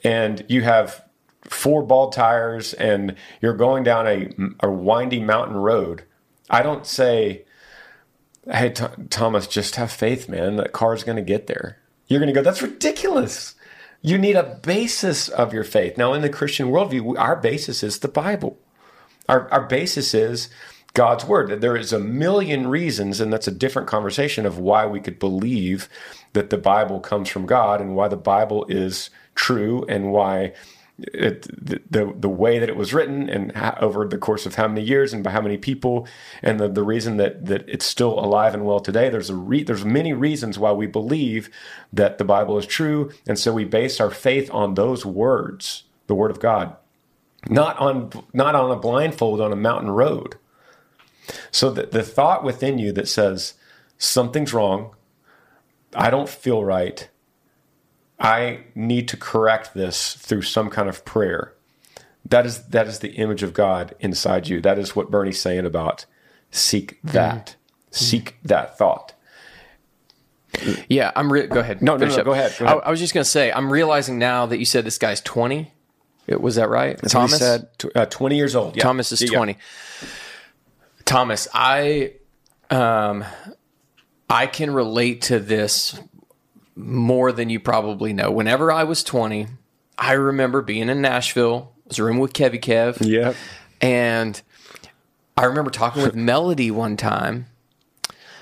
and 0.04 0.46
you 0.48 0.62
have 0.62 1.04
four 1.44 1.84
bald 1.84 2.14
tires 2.14 2.74
and 2.74 3.16
you're 3.42 3.56
going 3.56 3.84
down 3.84 4.08
a, 4.08 4.30
a 4.60 4.72
windy 4.72 5.20
mountain 5.20 5.58
road, 5.58 6.04
I 6.50 6.62
don't 6.62 6.86
say, 6.86 7.46
"Hey 8.46 8.70
Th- 8.70 8.92
Thomas, 9.10 9.48
just 9.48 9.76
have 9.76 9.92
faith, 9.92 10.30
man. 10.30 10.56
That 10.56 10.72
car's 10.72 11.04
going 11.04 11.18
to 11.18 11.22
get 11.24 11.48
there." 11.48 11.80
You're 12.08 12.20
going 12.20 12.34
to 12.34 12.34
go, 12.34 12.44
"That's 12.44 12.62
ridiculous." 12.62 13.56
You 14.02 14.18
need 14.18 14.36
a 14.36 14.60
basis 14.64 15.30
of 15.30 15.54
your 15.54 15.64
faith. 15.64 15.98
Now, 15.98 16.14
in 16.14 16.22
the 16.22 16.30
Christian 16.30 16.68
worldview, 16.68 17.20
our 17.20 17.36
basis 17.36 17.84
is 17.84 18.00
the 18.00 18.08
Bible. 18.08 18.58
Our, 19.30 19.48
our 19.52 19.66
basis 19.66 20.14
is 20.14 20.50
God's 20.94 21.24
word. 21.24 21.62
There 21.62 21.78
is 21.78 21.94
a 21.94 22.00
million 22.00 22.68
reasons, 22.68 23.22
and 23.22 23.32
that's 23.32 23.48
a 23.48 23.52
different 23.52 23.88
conversation 23.88 24.46
of 24.46 24.58
why 24.58 24.86
we 24.86 25.00
could 25.00 25.20
believe 25.20 25.88
that 26.34 26.50
the 26.50 26.58
Bible 26.58 27.00
comes 27.00 27.30
from 27.30 27.46
God 27.46 27.80
and 27.80 27.96
why 27.96 28.08
the 28.08 28.18
Bible 28.18 28.66
is 28.68 29.10
true 29.36 29.86
and 29.88 30.12
why 30.12 30.54
it, 31.14 31.44
the, 31.92 32.14
the 32.18 32.30
way 32.30 32.60
that 32.60 32.70
it 32.70 32.76
was 32.76 32.94
written 32.94 33.30
and 33.30 33.52
how, 33.54 33.78
over 33.82 34.08
the 34.08 34.18
course 34.18 34.46
of 34.46 34.56
how 34.56 34.68
many 34.68 34.82
years 34.82 35.14
and 35.14 35.24
by 35.24 35.32
how 35.32 35.42
many 35.42 35.58
people 35.58 36.08
and 36.42 36.60
the, 36.60 36.68
the 36.68 36.84
reason 36.84 37.18
that 37.18 37.46
that 37.46 37.68
it's 37.68 37.86
still 37.86 38.20
alive 38.20 38.54
and 38.54 38.66
well 38.66 38.80
today 38.80 39.10
there's 39.10 39.30
a 39.30 39.36
re, 39.36 39.64
there's 39.64 39.86
many 39.86 40.14
reasons 40.14 40.60
why 40.60 40.72
we 40.72 40.88
believe 40.88 41.50
that 41.92 42.18
the 42.18 42.26
Bible 42.26 42.58
is 42.58 42.66
true 42.66 43.12
and 43.28 43.38
so 43.40 43.54
we 43.54 43.66
base 43.66 44.00
our 44.00 44.12
faith 44.12 44.50
on 44.54 44.76
those 44.76 45.06
words 45.06 45.84
the 46.08 46.16
word 46.16 46.32
of 46.32 46.40
God 46.40 46.76
not 47.50 47.78
on 47.80 48.12
not 48.34 48.56
on 48.56 48.72
a 48.72 48.76
blindfold 48.76 49.42
on 49.42 49.52
a 49.52 49.58
mountain 49.58 49.90
road. 49.90 50.38
So 51.52 51.72
the, 51.72 51.84
the 51.84 52.04
thought 52.04 52.44
within 52.44 52.78
you 52.78 52.92
that 52.94 53.08
says 53.08 53.56
something's 53.98 54.54
wrong, 54.54 54.96
I 55.96 56.10
don't 56.10 56.30
feel 56.30 56.64
right, 56.64 57.10
I 58.22 58.60
need 58.76 59.08
to 59.10 59.18
correct 59.18 59.74
this 59.74 60.14
through 60.14 60.44
some 60.44 60.70
kind 60.70 60.88
of 60.88 61.04
prayer. 61.04 61.54
That 62.24 62.46
is 62.46 62.64
that 62.68 62.88
is 62.88 63.00
the 63.00 63.14
image 63.14 63.42
of 63.42 63.54
God 63.54 63.96
inside 64.00 64.48
you. 64.48 64.62
That 64.62 64.78
is 64.78 64.96
what 64.96 65.10
Bernie's 65.10 65.42
saying 65.42 65.66
about 65.66 66.06
seek 66.52 67.00
that. 67.04 67.56
Seek 67.90 68.38
that 68.44 68.78
thought. 68.78 69.14
Yeah, 70.88 71.12
I'm. 71.16 71.32
Re- 71.32 71.48
go 71.48 71.60
ahead. 71.62 71.82
No, 71.82 71.94
no, 71.94 72.00
Finish 72.00 72.18
no, 72.18 72.24
go 72.24 72.32
ahead, 72.34 72.54
go 72.60 72.66
I, 72.66 72.72
ahead. 72.72 72.84
I 72.86 72.92
was 72.92 73.00
just 73.00 73.14
going 73.14 73.24
to 73.24 73.30
say, 73.30 73.52
I'm 73.52 73.72
realizing 73.72 74.20
now 74.20 74.46
that 74.46 74.60
you 74.60 74.66
said 74.66 74.86
this 74.86 74.98
guy's 74.98 75.22
20. 75.22 75.72
It- 76.28 76.42
Was 76.42 76.56
that 76.56 76.70
right? 76.70 76.98
That's 76.98 77.14
Thomas 77.14 77.40
said. 77.40 77.68
Uh, 77.96 78.06
20 78.06 78.36
years 78.36 78.56
old. 78.56 78.76
Yeah. 78.78 78.84
Thomas 78.84 79.12
is 79.12 79.22
yeah. 79.22 79.30
20. 79.30 79.58
Thomas, 81.06 81.48
I 81.54 82.14
um 82.70 83.26
I 84.30 84.48
can 84.48 84.72
relate 84.72 85.24
to 85.24 85.40
this 85.40 86.00
more 86.82 87.32
than 87.32 87.50
you 87.50 87.60
probably 87.60 88.14
know. 88.14 88.32
Whenever 88.32 88.72
I 88.72 88.84
was 88.84 89.04
20, 89.04 89.48
I 89.98 90.14
remember 90.14 90.62
being 90.62 90.90
in 90.90 91.02
Nashville. 91.02 91.74
I 91.78 91.90
was 91.90 92.00
room 92.00 92.20
with 92.20 92.34
Kevy 92.34 92.60
Kev. 92.60 92.98
Yep. 93.06 93.36
And 93.82 94.42
I 95.38 95.46
remember 95.46 95.72
talking 95.72 96.04
with 96.04 96.16
Melody 96.16 96.72
one 96.72 96.98
time, 96.98 97.48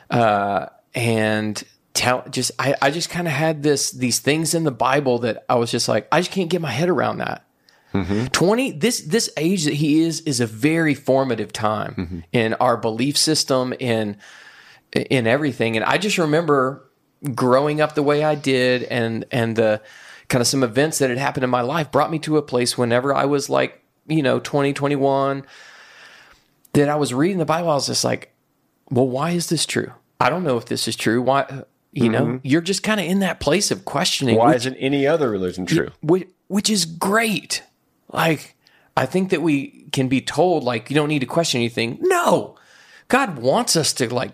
uh, 0.09 0.67
and 0.95 1.61
tell 1.93 2.23
just 2.29 2.51
I, 2.59 2.75
I 2.81 2.91
just 2.91 3.09
kind 3.09 3.27
of 3.27 3.33
had 3.33 3.63
this 3.63 3.91
these 3.91 4.19
things 4.19 4.53
in 4.53 4.63
the 4.63 4.71
Bible 4.71 5.19
that 5.19 5.45
I 5.49 5.55
was 5.55 5.71
just 5.71 5.87
like 5.87 6.07
I 6.11 6.19
just 6.19 6.31
can't 6.31 6.49
get 6.49 6.61
my 6.61 6.71
head 6.71 6.89
around 6.89 7.19
that. 7.19 7.45
Twenty 8.31 8.71
this 8.71 9.01
this 9.01 9.29
age 9.35 9.65
that 9.65 9.73
he 9.73 10.01
is 10.01 10.21
is 10.21 10.39
a 10.39 10.45
very 10.45 10.93
formative 10.93 11.51
time 11.51 12.23
in 12.31 12.53
our 12.55 12.77
belief 12.77 13.17
system 13.17 13.73
in 13.79 14.17
in 14.93 15.25
everything, 15.27 15.75
and 15.75 15.85
I 15.85 15.97
just 15.97 16.17
remember 16.17 16.88
growing 17.34 17.82
up 17.82 17.95
the 17.95 18.03
way 18.03 18.24
I 18.24 18.36
did, 18.36 18.84
and 18.84 19.26
and 19.32 19.55
the 19.55 19.82
kind 20.28 20.41
of 20.41 20.47
some 20.47 20.63
events 20.63 20.99
that 20.99 21.09
had 21.09 21.17
happened 21.17 21.43
in 21.43 21.49
my 21.49 21.61
life 21.61 21.91
brought 21.91 22.11
me 22.11 22.20
to 22.20 22.38
a 22.38 22.41
place 22.41 22.78
whenever 22.78 23.13
I 23.13 23.26
was 23.26 23.49
like 23.49 23.84
you 24.09 24.24
know 24.24 24.39
20, 24.39 24.74
21, 24.74 25.45
that 26.74 26.89
I 26.89 26.95
was 26.95 27.13
reading 27.13 27.38
the 27.38 27.45
Bible, 27.45 27.70
I 27.70 27.76
was 27.76 27.88
just 27.88 28.03
like, 28.03 28.34
well, 28.89 29.07
why 29.07 29.32
is 29.32 29.47
this 29.49 29.65
true? 29.65 29.93
I 30.20 30.30
don't 30.30 30.43
know 30.43 30.57
if 30.57 30.65
this 30.65 30.88
is 30.88 30.95
true. 30.95 31.22
Why, 31.22 31.63
you 31.93 32.09
know, 32.09 32.26
mm-hmm. 32.26 32.38
you're 32.47 32.61
just 32.61 32.84
kind 32.84 32.99
of 32.99 33.05
in 33.05 33.20
that 33.20 33.39
place 33.39 33.72
of 33.72 33.86
questioning. 33.86 34.36
Why 34.36 34.47
which, 34.47 34.57
isn't 34.57 34.76
any 34.76 35.07
other 35.07 35.30
religion 35.30 35.65
true? 35.65 35.91
which, 36.01 36.28
which 36.47 36.70
is 36.70 36.86
great. 36.86 37.63
Like, 38.11 38.55
I 38.97 39.05
think 39.05 39.30
that 39.30 39.41
we 39.41 39.86
can 39.93 40.07
be 40.07 40.20
told, 40.20 40.63
like, 40.63 40.89
you 40.89 40.95
don't 40.95 41.07
need 41.07 41.20
to 41.20 41.26
question 41.26 41.59
anything. 41.59 41.99
No, 42.01 42.57
God 43.07 43.39
wants 43.39 43.76
us 43.76 43.93
to, 43.93 44.13
like, 44.13 44.34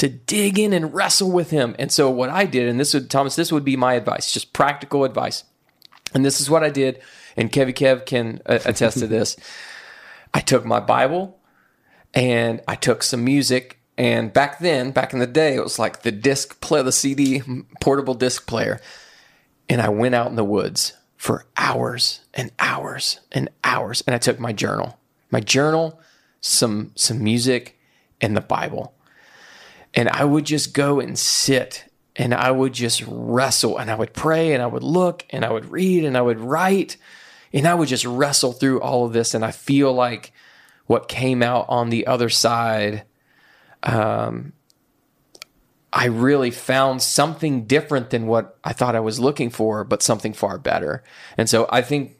to 0.00 0.08
dig 0.08 0.58
in 0.58 0.72
and 0.72 0.94
wrestle 0.94 1.30
with 1.30 1.50
Him. 1.50 1.76
And 1.78 1.92
so, 1.92 2.08
what 2.08 2.30
I 2.30 2.46
did, 2.46 2.70
and 2.70 2.80
this 2.80 2.94
would, 2.94 3.10
Thomas, 3.10 3.36
this 3.36 3.52
would 3.52 3.66
be 3.66 3.76
my 3.76 3.92
advice, 3.92 4.32
just 4.32 4.54
practical 4.54 5.04
advice. 5.04 5.44
And 6.14 6.24
this 6.24 6.40
is 6.40 6.48
what 6.48 6.64
I 6.64 6.70
did. 6.70 7.02
And 7.36 7.52
Kevy 7.52 7.74
Kev 7.74 8.06
can 8.06 8.40
uh, 8.46 8.60
attest 8.64 8.98
to 9.00 9.06
this. 9.06 9.36
I 10.34 10.40
took 10.40 10.64
my 10.64 10.80
Bible 10.80 11.38
and 12.14 12.62
I 12.66 12.76
took 12.76 13.02
some 13.02 13.24
music. 13.24 13.78
And 13.98 14.32
back 14.32 14.60
then, 14.60 14.90
back 14.90 15.12
in 15.12 15.18
the 15.18 15.26
day, 15.26 15.54
it 15.54 15.62
was 15.62 15.78
like 15.78 16.00
the 16.00 16.12
disc 16.12 16.62
play, 16.62 16.82
the 16.82 16.92
CD 16.92 17.42
portable 17.82 18.14
disc 18.14 18.46
player. 18.46 18.80
And 19.68 19.82
I 19.82 19.90
went 19.90 20.14
out 20.14 20.28
in 20.28 20.36
the 20.36 20.44
woods 20.44 20.94
for 21.18 21.44
hours 21.58 22.20
and 22.32 22.52
hours 22.58 23.20
and 23.32 23.50
hours. 23.64 24.02
And 24.06 24.14
I 24.14 24.18
took 24.18 24.40
my 24.40 24.54
journal, 24.54 24.98
my 25.30 25.40
journal, 25.40 26.00
some 26.40 26.92
some 26.94 27.22
music, 27.22 27.78
and 28.22 28.34
the 28.34 28.40
Bible. 28.40 28.94
And 29.94 30.08
I 30.08 30.24
would 30.24 30.44
just 30.44 30.72
go 30.72 31.00
and 31.00 31.18
sit 31.18 31.84
and 32.16 32.34
I 32.34 32.50
would 32.50 32.72
just 32.72 33.02
wrestle 33.06 33.78
and 33.78 33.90
I 33.90 33.94
would 33.94 34.12
pray 34.12 34.52
and 34.52 34.62
I 34.62 34.66
would 34.66 34.82
look 34.82 35.24
and 35.30 35.44
I 35.44 35.50
would 35.50 35.70
read 35.70 36.04
and 36.04 36.16
I 36.16 36.22
would 36.22 36.40
write 36.40 36.96
and 37.52 37.66
I 37.66 37.74
would 37.74 37.88
just 37.88 38.04
wrestle 38.04 38.52
through 38.52 38.80
all 38.80 39.04
of 39.04 39.12
this. 39.12 39.34
And 39.34 39.44
I 39.44 39.50
feel 39.50 39.92
like 39.92 40.32
what 40.86 41.08
came 41.08 41.42
out 41.42 41.66
on 41.68 41.90
the 41.90 42.06
other 42.06 42.28
side, 42.28 43.04
um, 43.82 44.52
I 45.92 46.06
really 46.06 46.50
found 46.50 47.02
something 47.02 47.64
different 47.64 48.10
than 48.10 48.26
what 48.26 48.58
I 48.62 48.72
thought 48.72 48.94
I 48.94 49.00
was 49.00 49.18
looking 49.18 49.50
for, 49.50 49.82
but 49.82 50.02
something 50.02 50.32
far 50.32 50.58
better. 50.58 51.02
And 51.36 51.48
so 51.48 51.66
I 51.70 51.82
think, 51.82 52.16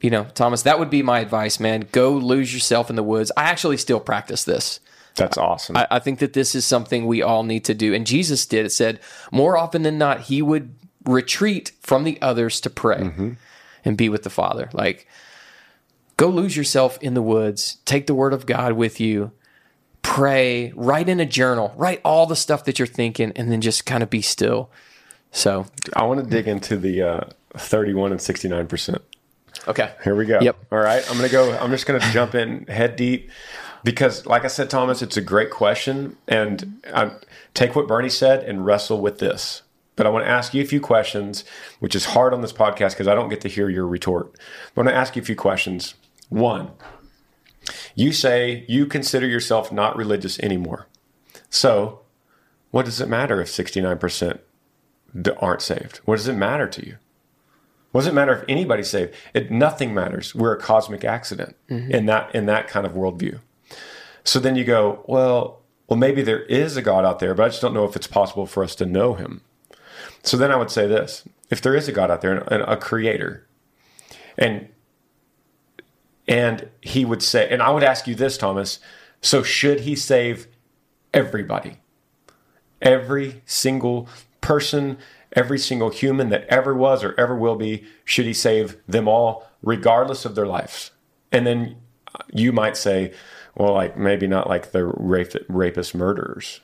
you 0.00 0.10
know, 0.10 0.24
Thomas, 0.34 0.62
that 0.62 0.78
would 0.78 0.90
be 0.90 1.02
my 1.02 1.20
advice, 1.20 1.60
man. 1.60 1.88
Go 1.92 2.12
lose 2.12 2.52
yourself 2.52 2.90
in 2.90 2.96
the 2.96 3.02
woods. 3.02 3.30
I 3.36 3.44
actually 3.44 3.76
still 3.76 4.00
practice 4.00 4.44
this. 4.44 4.80
That's 5.18 5.38
awesome. 5.38 5.76
I, 5.76 5.86
I 5.90 5.98
think 5.98 6.20
that 6.20 6.32
this 6.32 6.54
is 6.54 6.64
something 6.64 7.06
we 7.06 7.22
all 7.22 7.42
need 7.42 7.64
to 7.66 7.74
do. 7.74 7.92
And 7.94 8.06
Jesus 8.06 8.46
did. 8.46 8.66
It 8.66 8.70
said 8.70 9.00
more 9.30 9.56
often 9.56 9.82
than 9.82 9.98
not, 9.98 10.22
he 10.22 10.40
would 10.42 10.74
retreat 11.04 11.72
from 11.80 12.04
the 12.04 12.20
others 12.22 12.60
to 12.60 12.70
pray 12.70 13.36
and 13.84 13.96
be 13.96 14.08
with 14.08 14.22
the 14.22 14.30
Father. 14.30 14.68
Like, 14.72 15.06
go 16.16 16.28
lose 16.28 16.56
yourself 16.56 16.98
in 17.00 17.14
the 17.14 17.22
woods, 17.22 17.78
take 17.84 18.06
the 18.06 18.14
word 18.14 18.32
of 18.32 18.46
God 18.46 18.74
with 18.74 19.00
you, 19.00 19.32
pray, 20.02 20.72
write 20.76 21.08
in 21.08 21.20
a 21.20 21.26
journal, 21.26 21.72
write 21.76 22.00
all 22.04 22.26
the 22.26 22.36
stuff 22.36 22.64
that 22.64 22.78
you're 22.78 22.86
thinking, 22.86 23.32
and 23.36 23.50
then 23.50 23.60
just 23.60 23.86
kind 23.86 24.02
of 24.02 24.10
be 24.10 24.22
still. 24.22 24.70
So, 25.30 25.66
I 25.94 26.04
want 26.04 26.22
to 26.22 26.26
dig 26.28 26.48
into 26.48 26.76
the 26.76 27.02
uh, 27.02 27.20
31 27.56 28.12
and 28.12 28.20
69%. 28.20 28.98
okay. 29.68 29.92
Here 30.04 30.14
we 30.14 30.26
go. 30.26 30.40
Yep. 30.40 30.56
All 30.72 30.78
right. 30.78 31.02
I'm 31.10 31.16
going 31.16 31.28
to 31.28 31.32
go. 31.32 31.56
I'm 31.58 31.70
just 31.70 31.86
going 31.86 32.00
to 32.00 32.10
jump 32.12 32.34
in 32.34 32.66
head 32.66 32.96
deep 32.96 33.30
because, 33.84 34.26
like 34.26 34.44
I 34.44 34.48
said, 34.48 34.70
Thomas, 34.70 35.02
it's 35.02 35.16
a 35.16 35.22
great 35.22 35.50
question. 35.50 36.16
And 36.26 36.82
I 36.92 37.12
take 37.54 37.76
what 37.76 37.86
Bernie 37.86 38.08
said 38.08 38.44
and 38.44 38.64
wrestle 38.64 39.00
with 39.00 39.18
this. 39.18 39.62
But 39.96 40.06
I 40.06 40.10
want 40.10 40.24
to 40.24 40.30
ask 40.30 40.54
you 40.54 40.62
a 40.62 40.66
few 40.66 40.80
questions, 40.80 41.44
which 41.80 41.96
is 41.96 42.06
hard 42.06 42.32
on 42.32 42.40
this 42.40 42.52
podcast 42.52 42.90
because 42.90 43.08
I 43.08 43.14
don't 43.14 43.28
get 43.28 43.40
to 43.40 43.48
hear 43.48 43.68
your 43.68 43.86
retort. 43.86 44.32
I 44.38 44.80
want 44.80 44.88
to 44.88 44.94
ask 44.94 45.16
you 45.16 45.22
a 45.22 45.24
few 45.24 45.34
questions. 45.34 45.94
One, 46.28 46.70
you 47.96 48.12
say 48.12 48.64
you 48.68 48.86
consider 48.86 49.26
yourself 49.26 49.72
not 49.72 49.96
religious 49.96 50.38
anymore. 50.38 50.86
So, 51.50 52.00
what 52.70 52.84
does 52.84 53.00
it 53.00 53.08
matter 53.08 53.40
if 53.40 53.48
69% 53.48 54.38
aren't 55.40 55.62
saved? 55.62 55.96
What 56.04 56.16
does 56.16 56.28
it 56.28 56.34
matter 56.34 56.68
to 56.68 56.86
you? 56.86 56.98
What 57.90 58.02
does 58.02 58.08
it 58.08 58.14
matter 58.14 58.36
if 58.36 58.44
anybody's 58.48 58.90
saved? 58.90 59.14
It 59.34 59.50
nothing 59.50 59.94
matters. 59.94 60.34
We're 60.34 60.52
a 60.52 60.60
cosmic 60.60 61.04
accident 61.04 61.56
mm-hmm. 61.70 61.90
in 61.90 62.06
that 62.06 62.34
in 62.34 62.46
that 62.46 62.68
kind 62.68 62.86
of 62.86 62.92
worldview. 62.92 63.40
So 64.28 64.38
then 64.38 64.56
you 64.56 64.64
go, 64.64 65.04
well, 65.06 65.62
well, 65.88 65.98
maybe 65.98 66.22
there 66.22 66.42
is 66.42 66.76
a 66.76 66.82
God 66.82 67.04
out 67.04 67.18
there, 67.18 67.34
but 67.34 67.44
I 67.44 67.48
just 67.48 67.62
don't 67.62 67.72
know 67.72 67.84
if 67.84 67.96
it's 67.96 68.06
possible 68.06 68.46
for 68.46 68.62
us 68.62 68.74
to 68.74 68.84
know 68.84 69.14
Him. 69.14 69.40
So 70.22 70.36
then 70.36 70.50
I 70.50 70.56
would 70.56 70.70
say 70.70 70.86
this: 70.86 71.24
if 71.50 71.62
there 71.62 71.74
is 71.74 71.88
a 71.88 71.92
God 71.92 72.10
out 72.10 72.20
there, 72.20 72.36
and 72.36 72.62
a 72.62 72.76
creator, 72.76 73.46
and 74.36 74.68
and 76.26 76.68
He 76.82 77.06
would 77.06 77.22
say, 77.22 77.48
and 77.48 77.62
I 77.62 77.70
would 77.70 77.82
ask 77.82 78.06
you 78.06 78.14
this, 78.14 78.36
Thomas: 78.36 78.80
so 79.22 79.42
should 79.42 79.80
He 79.80 79.96
save 79.96 80.46
everybody? 81.14 81.78
every 82.80 83.42
single 83.46 84.08
person, 84.40 84.98
every 85.32 85.58
single 85.58 85.90
human 85.90 86.28
that 86.30 86.44
ever 86.46 86.74
was 86.74 87.04
or 87.04 87.18
ever 87.18 87.36
will 87.36 87.56
be, 87.56 87.84
should 88.04 88.26
he 88.26 88.32
save 88.32 88.76
them 88.86 89.08
all, 89.08 89.46
regardless 89.62 90.24
of 90.24 90.34
their 90.34 90.46
lives? 90.46 90.92
And 91.32 91.46
then 91.46 91.76
you 92.32 92.52
might 92.52 92.76
say, 92.76 93.12
well, 93.58 93.74
like 93.74 93.96
maybe 93.96 94.26
not 94.26 94.48
like 94.48 94.70
the 94.70 94.86
rape, 94.86 95.32
rapist 95.48 95.94
murderers. 95.94 96.60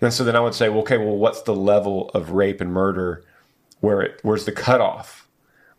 And 0.00 0.12
so 0.12 0.24
then 0.24 0.34
I 0.34 0.40
would 0.40 0.54
say, 0.54 0.68
well, 0.68 0.80
okay, 0.80 0.98
well, 0.98 1.16
what's 1.16 1.42
the 1.42 1.54
level 1.54 2.10
of 2.10 2.30
rape 2.30 2.60
and 2.60 2.72
murder 2.72 3.24
where 3.80 4.00
it, 4.00 4.20
where's 4.22 4.44
the 4.44 4.52
cutoff? 4.52 5.28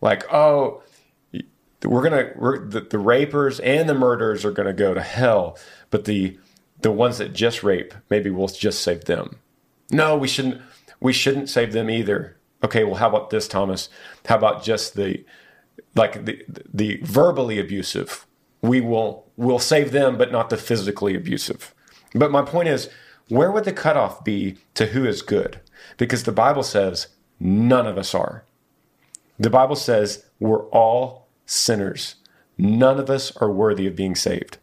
Like, 0.00 0.32
oh, 0.32 0.82
we're 1.84 2.02
gonna 2.02 2.32
the, 2.68 2.80
the 2.80 2.98
rapers 2.98 3.60
and 3.60 3.88
the 3.88 3.94
murderers 3.94 4.44
are 4.44 4.50
gonna 4.50 4.72
go 4.72 4.94
to 4.94 5.02
hell, 5.02 5.58
but 5.90 6.04
the 6.04 6.38
the 6.80 6.90
ones 6.90 7.18
that 7.18 7.32
just 7.32 7.62
rape, 7.62 7.94
maybe 8.10 8.30
we'll 8.30 8.48
just 8.48 8.82
save 8.82 9.04
them. 9.04 9.36
No, 9.90 10.16
we 10.16 10.28
shouldn't. 10.28 10.60
We 11.00 11.12
shouldn't 11.12 11.48
save 11.48 11.72
them 11.72 11.90
either. 11.90 12.36
Okay, 12.64 12.84
well, 12.84 12.96
how 12.96 13.08
about 13.08 13.30
this, 13.30 13.46
Thomas? 13.46 13.88
How 14.26 14.36
about 14.36 14.62
just 14.64 14.94
the 14.94 15.24
like 15.94 16.24
the 16.24 16.42
the 16.72 16.98
verbally 17.02 17.58
abusive? 17.58 18.25
We 18.66 18.80
will 18.80 19.26
we'll 19.36 19.58
save 19.58 19.92
them, 19.92 20.16
but 20.16 20.32
not 20.32 20.50
the 20.50 20.56
physically 20.56 21.14
abusive. 21.14 21.74
But 22.14 22.30
my 22.30 22.42
point 22.42 22.68
is, 22.68 22.88
where 23.28 23.50
would 23.50 23.64
the 23.64 23.72
cutoff 23.72 24.24
be 24.24 24.56
to 24.74 24.86
who 24.86 25.04
is 25.04 25.22
good? 25.22 25.60
Because 25.96 26.22
the 26.22 26.32
Bible 26.32 26.62
says 26.62 27.08
none 27.38 27.86
of 27.86 27.98
us 27.98 28.14
are. 28.14 28.44
The 29.38 29.50
Bible 29.50 29.76
says 29.76 30.24
we're 30.40 30.66
all 30.68 31.28
sinners. 31.44 32.16
None 32.56 32.98
of 32.98 33.10
us 33.10 33.36
are 33.36 33.50
worthy 33.50 33.86
of 33.86 33.96
being 33.96 34.14
saved. 34.14 34.58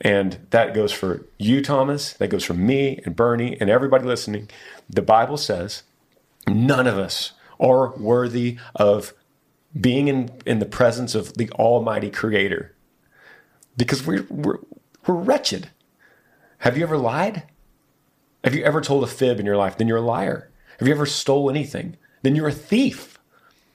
And 0.00 0.46
that 0.50 0.74
goes 0.74 0.92
for 0.92 1.26
you, 1.38 1.60
Thomas. 1.60 2.12
That 2.14 2.28
goes 2.28 2.44
for 2.44 2.54
me 2.54 3.00
and 3.04 3.16
Bernie 3.16 3.60
and 3.60 3.68
everybody 3.68 4.04
listening. 4.04 4.48
The 4.88 5.02
Bible 5.02 5.36
says 5.36 5.82
none 6.46 6.86
of 6.86 6.98
us 6.98 7.32
are 7.58 7.96
worthy 7.96 8.58
of 8.76 9.12
being 9.78 10.06
in, 10.06 10.30
in 10.46 10.60
the 10.60 10.66
presence 10.66 11.16
of 11.16 11.34
the 11.34 11.50
Almighty 11.50 12.10
Creator 12.10 12.74
because 13.78 14.06
we're, 14.06 14.26
we're, 14.28 14.58
we're 15.06 15.14
wretched. 15.14 15.70
Have 16.58 16.76
you 16.76 16.82
ever 16.82 16.98
lied? 16.98 17.44
Have 18.44 18.54
you 18.54 18.62
ever 18.64 18.82
told 18.82 19.04
a 19.04 19.06
fib 19.06 19.40
in 19.40 19.46
your 19.46 19.56
life? 19.56 19.78
Then 19.78 19.88
you're 19.88 19.98
a 19.98 20.02
liar. 20.02 20.50
Have 20.78 20.86
you 20.86 20.94
ever 20.94 21.06
stole 21.06 21.48
anything? 21.48 21.96
Then 22.22 22.36
you're 22.36 22.48
a 22.48 22.52
thief, 22.52 23.18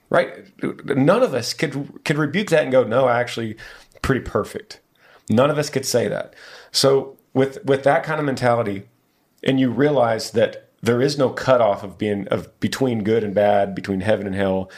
right? 0.10 0.46
None 0.86 1.24
of 1.24 1.34
us 1.34 1.54
could 1.54 2.04
could 2.06 2.18
rebuke 2.18 2.50
that 2.50 2.64
and 2.64 2.72
go, 2.72 2.84
no, 2.84 3.10
actually, 3.10 3.58
pretty 4.02 4.22
perfect. 4.22 4.80
None 5.30 5.50
of 5.50 5.58
us 5.58 5.70
could 5.70 5.86
say 5.86 6.08
that. 6.08 6.36
So 6.72 7.18
with 7.34 7.64
with 7.66 7.84
that 7.84 8.04
kind 8.04 8.20
of 8.20 8.26
mentality, 8.26 8.84
and 9.44 9.60
you 9.60 9.70
realize 9.70 10.32
that 10.32 10.70
there 10.82 11.02
is 11.02 11.18
no 11.18 11.30
cutoff 11.30 11.84
of 11.84 11.98
being 11.98 12.28
of 12.28 12.60
between 12.60 13.04
good 13.04 13.24
and 13.24 13.34
bad, 13.34 13.74
between 13.74 14.02
heaven 14.02 14.28
and 14.28 14.36
hell, 14.36 14.70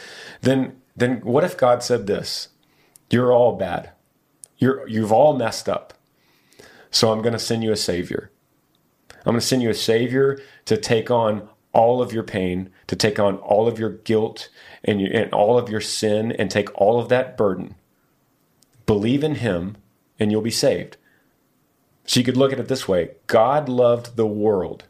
then 0.41 0.79
then 0.95 1.21
what 1.21 1.43
if 1.43 1.57
God 1.57 1.83
said 1.83 2.07
this? 2.07 2.49
You're 3.09 3.33
all 3.33 3.55
bad. 3.55 3.91
You're 4.57 4.87
you've 4.87 5.11
all 5.11 5.35
messed 5.35 5.67
up. 5.69 5.93
So 6.91 7.11
I'm 7.11 7.21
going 7.21 7.33
to 7.33 7.39
send 7.39 7.63
you 7.63 7.71
a 7.71 7.77
savior. 7.77 8.31
I'm 9.11 9.33
going 9.33 9.39
to 9.39 9.45
send 9.45 9.61
you 9.61 9.69
a 9.69 9.73
savior 9.73 10.39
to 10.65 10.77
take 10.77 11.09
on 11.11 11.49
all 11.73 12.01
of 12.01 12.13
your 12.13 12.23
pain, 12.23 12.69
to 12.87 12.95
take 12.95 13.19
on 13.19 13.35
all 13.37 13.67
of 13.67 13.77
your 13.77 13.89
guilt 13.89 14.49
and, 14.83 15.01
and 15.01 15.33
all 15.33 15.57
of 15.57 15.69
your 15.69 15.81
sin 15.81 16.31
and 16.31 16.49
take 16.49 16.69
all 16.79 16.99
of 16.99 17.09
that 17.09 17.35
burden. 17.35 17.75
Believe 18.85 19.23
in 19.23 19.35
him 19.35 19.75
and 20.19 20.31
you'll 20.31 20.41
be 20.41 20.51
saved. 20.51 20.95
So 22.05 22.19
you 22.19 22.23
could 22.23 22.37
look 22.37 22.53
at 22.53 22.59
it 22.59 22.67
this 22.67 22.87
way 22.87 23.11
God 23.27 23.67
loved 23.67 24.15
the 24.15 24.27
world. 24.27 24.85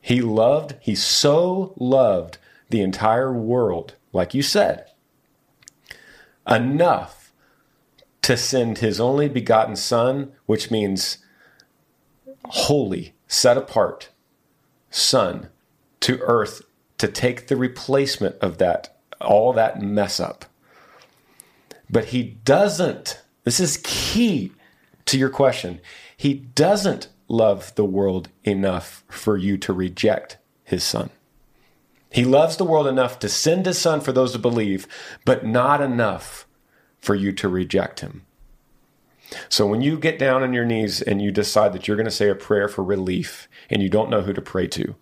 He 0.00 0.20
loved, 0.20 0.74
he 0.80 0.94
so 0.94 1.74
loved 1.76 2.38
the 2.70 2.80
entire 2.80 3.32
world, 3.32 3.94
like 4.12 4.32
you 4.32 4.42
said, 4.42 4.86
enough 6.48 7.17
to 8.22 8.36
send 8.36 8.78
his 8.78 9.00
only 9.00 9.28
begotten 9.28 9.76
Son, 9.76 10.32
which 10.46 10.70
means 10.70 11.18
holy, 12.44 13.14
set 13.26 13.56
apart 13.56 14.10
Son, 14.90 15.48
to 16.00 16.18
earth 16.20 16.62
to 16.98 17.08
take 17.08 17.46
the 17.46 17.56
replacement 17.56 18.36
of 18.40 18.58
that, 18.58 18.98
all 19.20 19.52
that 19.52 19.80
mess 19.80 20.18
up. 20.20 20.44
But 21.90 22.06
he 22.06 22.22
doesn't, 22.44 23.22
this 23.44 23.60
is 23.60 23.80
key 23.82 24.52
to 25.06 25.18
your 25.18 25.30
question. 25.30 25.80
He 26.16 26.34
doesn't 26.34 27.08
love 27.28 27.74
the 27.76 27.84
world 27.84 28.28
enough 28.44 29.04
for 29.08 29.36
you 29.36 29.56
to 29.58 29.72
reject 29.72 30.38
his 30.64 30.82
son. 30.82 31.10
He 32.10 32.24
loves 32.24 32.56
the 32.56 32.64
world 32.64 32.86
enough 32.86 33.18
to 33.20 33.28
send 33.28 33.66
his 33.66 33.78
son 33.78 34.00
for 34.00 34.12
those 34.12 34.32
who 34.32 34.38
believe, 34.38 34.86
but 35.24 35.46
not 35.46 35.80
enough 35.80 36.46
for 37.00 37.14
you 37.14 37.32
to 37.32 37.48
reject 37.48 38.00
him. 38.00 38.24
So 39.48 39.66
when 39.66 39.82
you 39.82 39.98
get 39.98 40.18
down 40.18 40.42
on 40.42 40.52
your 40.52 40.64
knees 40.64 41.02
and 41.02 41.20
you 41.20 41.30
decide 41.30 41.72
that 41.72 41.86
you're 41.86 41.96
going 41.96 42.06
to 42.06 42.10
say 42.10 42.28
a 42.28 42.34
prayer 42.34 42.68
for 42.68 42.82
relief 42.82 43.48
and 43.68 43.82
you 43.82 43.88
don't 43.88 44.10
know 44.10 44.22
who 44.22 44.32
to 44.32 44.40
pray 44.40 44.66
to, 44.68 44.94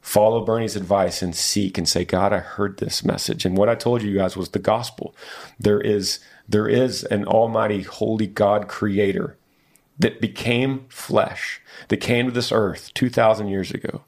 follow 0.00 0.44
Bernie's 0.44 0.76
advice 0.76 1.20
and 1.22 1.34
seek 1.34 1.76
and 1.76 1.88
say, 1.88 2.04
God, 2.04 2.32
I 2.32 2.38
heard 2.38 2.78
this 2.78 3.04
message. 3.04 3.44
And 3.44 3.56
what 3.56 3.68
I 3.68 3.74
told 3.74 4.02
you 4.02 4.16
guys 4.16 4.36
was 4.36 4.50
the 4.50 4.58
gospel. 4.58 5.14
There 5.58 5.80
is 5.80 6.20
there 6.48 6.68
is 6.68 7.04
an 7.04 7.26
almighty 7.26 7.82
holy 7.82 8.26
God 8.26 8.66
creator 8.66 9.36
that 9.98 10.20
became 10.20 10.86
flesh, 10.88 11.60
that 11.88 11.98
came 11.98 12.26
to 12.26 12.32
this 12.32 12.50
earth 12.50 12.92
2,000 12.94 13.46
years 13.48 13.70
ago 13.70 14.02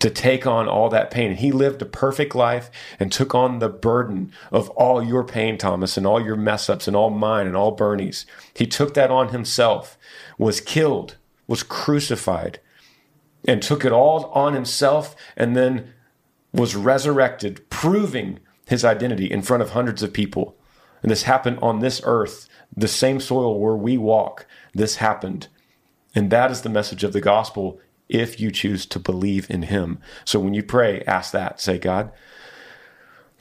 to 0.00 0.10
take 0.10 0.46
on 0.46 0.68
all 0.68 0.88
that 0.90 1.10
pain. 1.10 1.30
And 1.30 1.40
he 1.40 1.52
lived 1.52 1.82
a 1.82 1.86
perfect 1.86 2.34
life 2.34 2.70
and 2.98 3.10
took 3.10 3.34
on 3.34 3.58
the 3.58 3.68
burden 3.68 4.32
of 4.50 4.68
all 4.70 5.02
your 5.02 5.24
pain, 5.24 5.58
Thomas, 5.58 5.96
and 5.96 6.06
all 6.06 6.24
your 6.24 6.36
mess 6.36 6.68
ups 6.68 6.88
and 6.88 6.96
all 6.96 7.10
mine 7.10 7.46
and 7.46 7.56
all 7.56 7.72
Bernie's. 7.72 8.26
He 8.54 8.66
took 8.66 8.94
that 8.94 9.10
on 9.10 9.28
himself, 9.28 9.98
was 10.38 10.60
killed, 10.60 11.16
was 11.46 11.62
crucified, 11.62 12.60
and 13.46 13.62
took 13.62 13.84
it 13.84 13.92
all 13.92 14.26
on 14.26 14.54
himself 14.54 15.14
and 15.36 15.56
then 15.56 15.92
was 16.52 16.74
resurrected, 16.74 17.68
proving 17.68 18.38
his 18.66 18.84
identity 18.84 19.30
in 19.30 19.42
front 19.42 19.62
of 19.62 19.70
hundreds 19.70 20.02
of 20.02 20.12
people. 20.12 20.56
And 21.02 21.10
this 21.10 21.24
happened 21.24 21.58
on 21.60 21.80
this 21.80 22.00
earth, 22.04 22.48
the 22.74 22.88
same 22.88 23.20
soil 23.20 23.60
where 23.60 23.76
we 23.76 23.98
walk. 23.98 24.46
This 24.72 24.96
happened. 24.96 25.48
And 26.14 26.30
that 26.30 26.50
is 26.50 26.62
the 26.62 26.68
message 26.68 27.04
of 27.04 27.12
the 27.12 27.20
gospel 27.20 27.80
if 28.14 28.38
you 28.38 28.50
choose 28.50 28.86
to 28.86 28.98
believe 28.98 29.50
in 29.50 29.62
him. 29.62 29.98
So 30.24 30.38
when 30.38 30.54
you 30.54 30.62
pray, 30.62 31.02
ask 31.02 31.32
that. 31.32 31.60
Say, 31.60 31.78
God, 31.78 32.12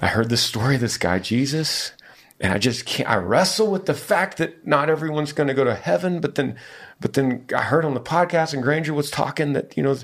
I 0.02 0.08
heard 0.08 0.30
the 0.30 0.38
story 0.38 0.76
of 0.76 0.82
this 0.82 0.98
guy, 0.98 1.20
Jesus, 1.20 1.92
and 2.40 2.52
I 2.52 2.58
just 2.58 2.86
can't, 2.86 3.08
I 3.08 3.18
wrestle 3.18 3.72
with 3.72 3.86
the 3.86 3.94
fact 3.94 4.38
that 4.40 4.66
not 4.66 4.90
everyone's 4.90 5.32
going 5.32 5.48
to 5.48 5.54
go 5.54 5.64
to 5.64 5.76
heaven, 5.76 6.20
but 6.20 6.36
then, 6.36 6.58
but 7.00 7.14
then 7.14 7.46
I 7.56 7.62
heard 7.62 7.86
on 7.86 7.94
the 7.94 8.02
podcast 8.02 8.54
and 8.54 8.64
Granger 8.64 8.94
was 8.94 9.12
talking 9.12 9.54
that, 9.54 9.78
you 9.78 9.84
know, 9.84 9.96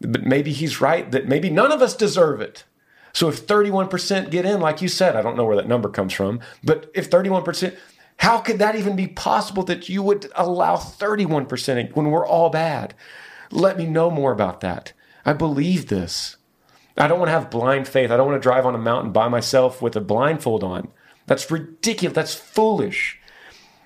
but 0.00 0.24
maybe 0.24 0.52
he's 0.52 0.80
right 0.80 1.10
that 1.12 1.28
maybe 1.28 1.48
none 1.48 1.70
of 1.70 1.80
us 1.80 1.94
deserve 1.94 2.40
it. 2.40 2.64
So 3.12 3.28
if 3.28 3.46
31% 3.46 4.30
get 4.30 4.44
in, 4.44 4.60
like 4.60 4.82
you 4.82 4.88
said, 4.88 5.16
I 5.16 5.22
don't 5.22 5.36
know 5.36 5.44
where 5.44 5.56
that 5.56 5.68
number 5.68 5.88
comes 5.88 6.12
from, 6.12 6.40
but 6.64 6.90
if 6.94 7.10
31%, 7.10 7.76
how 8.16 8.38
could 8.38 8.58
that 8.58 8.76
even 8.76 8.96
be 8.96 9.06
possible 9.06 9.62
that 9.64 9.88
you 9.88 10.02
would 10.02 10.30
allow 10.34 10.76
31% 10.76 11.94
when 11.94 12.10
we're 12.10 12.26
all 12.26 12.50
bad? 12.50 12.94
Let 13.50 13.76
me 13.76 13.86
know 13.86 14.10
more 14.10 14.32
about 14.32 14.60
that. 14.60 14.92
I 15.24 15.32
believe 15.32 15.88
this. 15.88 16.36
I 16.96 17.06
don't 17.06 17.18
want 17.18 17.28
to 17.28 17.32
have 17.32 17.50
blind 17.50 17.88
faith. 17.88 18.10
I 18.10 18.16
don't 18.16 18.26
want 18.26 18.40
to 18.40 18.46
drive 18.46 18.66
on 18.66 18.74
a 18.74 18.78
mountain 18.78 19.12
by 19.12 19.28
myself 19.28 19.80
with 19.80 19.96
a 19.96 20.00
blindfold 20.00 20.62
on. 20.62 20.88
That's 21.26 21.50
ridiculous. 21.50 22.14
That's 22.14 22.34
foolish. 22.34 23.18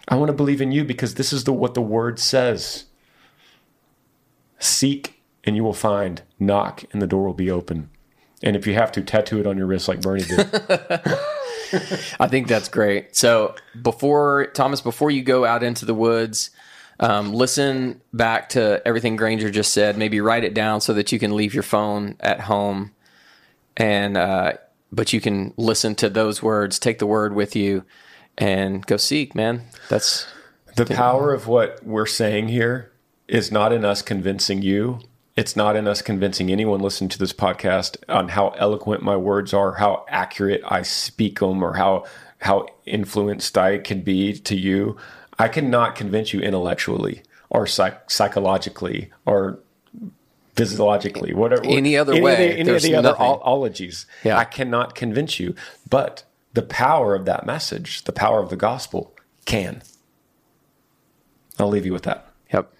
I 0.08 0.16
want 0.16 0.28
to 0.28 0.34
believe 0.34 0.60
in 0.60 0.72
you 0.72 0.84
because 0.84 1.14
this 1.14 1.32
is 1.32 1.44
the, 1.44 1.52
what 1.52 1.74
the 1.74 1.82
word 1.82 2.18
says. 2.18 2.84
Seek 4.58 5.22
and 5.44 5.56
you 5.56 5.64
will 5.64 5.72
find. 5.72 6.22
Knock 6.38 6.84
and 6.92 7.00
the 7.00 7.06
door 7.06 7.24
will 7.24 7.34
be 7.34 7.50
open. 7.50 7.90
And 8.42 8.56
if 8.56 8.66
you 8.66 8.74
have 8.74 8.92
to, 8.92 9.02
tattoo 9.02 9.40
it 9.40 9.46
on 9.46 9.56
your 9.56 9.66
wrist 9.66 9.88
like 9.88 10.00
Bernie 10.00 10.24
did. 10.24 10.38
I 12.20 12.28
think 12.28 12.48
that's 12.48 12.68
great. 12.68 13.16
So 13.16 13.54
before 13.80 14.46
Thomas, 14.54 14.80
before 14.80 15.10
you 15.10 15.22
go 15.22 15.44
out 15.44 15.62
into 15.62 15.84
the 15.84 15.94
woods, 15.94 16.50
um, 17.00 17.32
listen 17.32 18.00
back 18.12 18.50
to 18.50 18.86
everything 18.86 19.16
Granger 19.16 19.50
just 19.50 19.72
said. 19.72 19.98
Maybe 19.98 20.20
write 20.20 20.44
it 20.44 20.54
down 20.54 20.80
so 20.80 20.94
that 20.94 21.12
you 21.12 21.18
can 21.18 21.34
leave 21.34 21.54
your 21.54 21.62
phone 21.62 22.16
at 22.20 22.40
home, 22.40 22.92
and 23.76 24.16
uh, 24.16 24.54
but 24.92 25.12
you 25.12 25.20
can 25.20 25.54
listen 25.56 25.94
to 25.96 26.08
those 26.08 26.42
words, 26.42 26.78
take 26.78 26.98
the 26.98 27.06
word 27.06 27.34
with 27.34 27.56
you, 27.56 27.84
and 28.38 28.84
go 28.86 28.96
seek. 28.96 29.34
Man, 29.34 29.62
that's 29.88 30.26
the 30.76 30.86
power 30.86 31.32
of 31.32 31.46
what 31.46 31.84
we're 31.84 32.06
saying 32.06 32.48
here 32.48 32.92
is 33.28 33.50
not 33.50 33.72
in 33.72 33.84
us 33.84 34.02
convincing 34.02 34.62
you. 34.62 35.00
It's 35.36 35.56
not 35.56 35.74
in 35.74 35.88
us 35.88 36.00
convincing 36.00 36.50
anyone 36.50 36.80
listening 36.80 37.10
to 37.10 37.18
this 37.18 37.32
podcast 37.32 37.96
on 38.08 38.28
how 38.28 38.50
eloquent 38.50 39.02
my 39.02 39.16
words 39.16 39.52
are, 39.52 39.72
how 39.72 40.04
accurate 40.08 40.62
I 40.64 40.82
speak 40.82 41.40
them, 41.40 41.62
or 41.62 41.74
how 41.74 42.04
how 42.38 42.66
influenced 42.84 43.56
I 43.56 43.78
can 43.78 44.02
be 44.02 44.34
to 44.34 44.54
you. 44.54 44.96
I 45.38 45.48
cannot 45.48 45.94
convince 45.96 46.32
you 46.32 46.40
intellectually 46.40 47.22
or 47.50 47.66
psych- 47.66 48.10
psychologically 48.10 49.10
or 49.26 49.58
physiologically, 50.54 51.34
whatever. 51.34 51.62
Any 51.64 51.96
other 51.96 52.12
any 52.12 52.22
way, 52.22 52.36
the, 52.36 52.58
any 52.60 52.70
of 52.70 52.82
the 52.82 52.94
other 52.94 53.10
nothing. 53.10 53.26
ol- 53.26 53.40
ologies. 53.44 54.06
Yeah. 54.22 54.38
I 54.38 54.44
cannot 54.44 54.94
convince 54.94 55.40
you. 55.40 55.54
But 55.88 56.24
the 56.52 56.62
power 56.62 57.14
of 57.14 57.24
that 57.24 57.44
message, 57.44 58.04
the 58.04 58.12
power 58.12 58.40
of 58.40 58.50
the 58.50 58.56
gospel, 58.56 59.14
can. 59.44 59.82
I'll 61.58 61.68
leave 61.68 61.86
you 61.86 61.92
with 61.92 62.04
that. 62.04 62.26
Yep. 62.52 62.72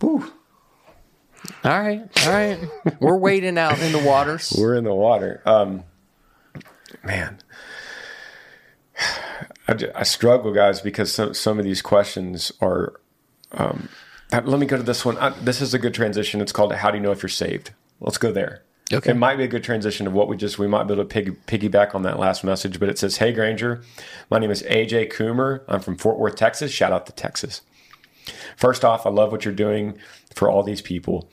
Woo. 0.00 0.32
All 1.64 1.80
right. 1.80 2.26
All 2.26 2.32
right. 2.32 2.58
We're 3.00 3.16
wading 3.16 3.58
out 3.58 3.78
in 3.80 3.92
the 3.92 3.98
waters. 3.98 4.54
We're 4.58 4.76
in 4.76 4.84
the 4.84 4.94
water. 4.94 5.42
Um, 5.44 5.84
man, 7.02 7.38
I, 9.68 9.76
I 9.94 10.02
struggle, 10.02 10.52
guys, 10.52 10.80
because 10.80 11.12
some, 11.12 11.34
some 11.34 11.58
of 11.58 11.64
these 11.64 11.82
questions 11.82 12.52
are. 12.60 13.00
Um, 13.52 13.88
let 14.32 14.58
me 14.58 14.64
go 14.64 14.78
to 14.78 14.82
this 14.82 15.04
one. 15.04 15.18
Uh, 15.18 15.34
this 15.42 15.60
is 15.60 15.74
a 15.74 15.78
good 15.78 15.92
transition. 15.92 16.40
It's 16.40 16.52
called 16.52 16.72
"How 16.72 16.90
do 16.90 16.96
you 16.96 17.02
know 17.02 17.12
if 17.12 17.22
you're 17.22 17.28
saved?" 17.28 17.72
Let's 18.00 18.18
go 18.18 18.32
there. 18.32 18.62
Okay. 18.92 19.10
It 19.10 19.16
might 19.16 19.36
be 19.36 19.44
a 19.44 19.48
good 19.48 19.62
transition 19.62 20.06
of 20.06 20.12
what 20.12 20.26
we 20.28 20.36
just. 20.36 20.58
We 20.58 20.66
might 20.66 20.84
be 20.84 20.94
able 20.94 21.04
to 21.04 21.08
pig, 21.08 21.46
piggyback 21.46 21.94
on 21.94 22.02
that 22.02 22.18
last 22.18 22.42
message, 22.42 22.80
but 22.80 22.88
it 22.88 22.98
says, 22.98 23.18
"Hey 23.18 23.32
Granger, 23.32 23.82
my 24.30 24.38
name 24.38 24.50
is 24.50 24.62
AJ 24.62 25.12
Coomer. 25.12 25.62
I'm 25.68 25.80
from 25.80 25.96
Fort 25.96 26.18
Worth, 26.18 26.36
Texas. 26.36 26.72
Shout 26.72 26.92
out 26.92 27.06
to 27.06 27.12
Texas." 27.12 27.60
First 28.56 28.84
off, 28.84 29.06
I 29.06 29.10
love 29.10 29.32
what 29.32 29.44
you're 29.44 29.54
doing 29.54 29.98
for 30.34 30.50
all 30.50 30.62
these 30.62 30.80
people. 30.80 31.28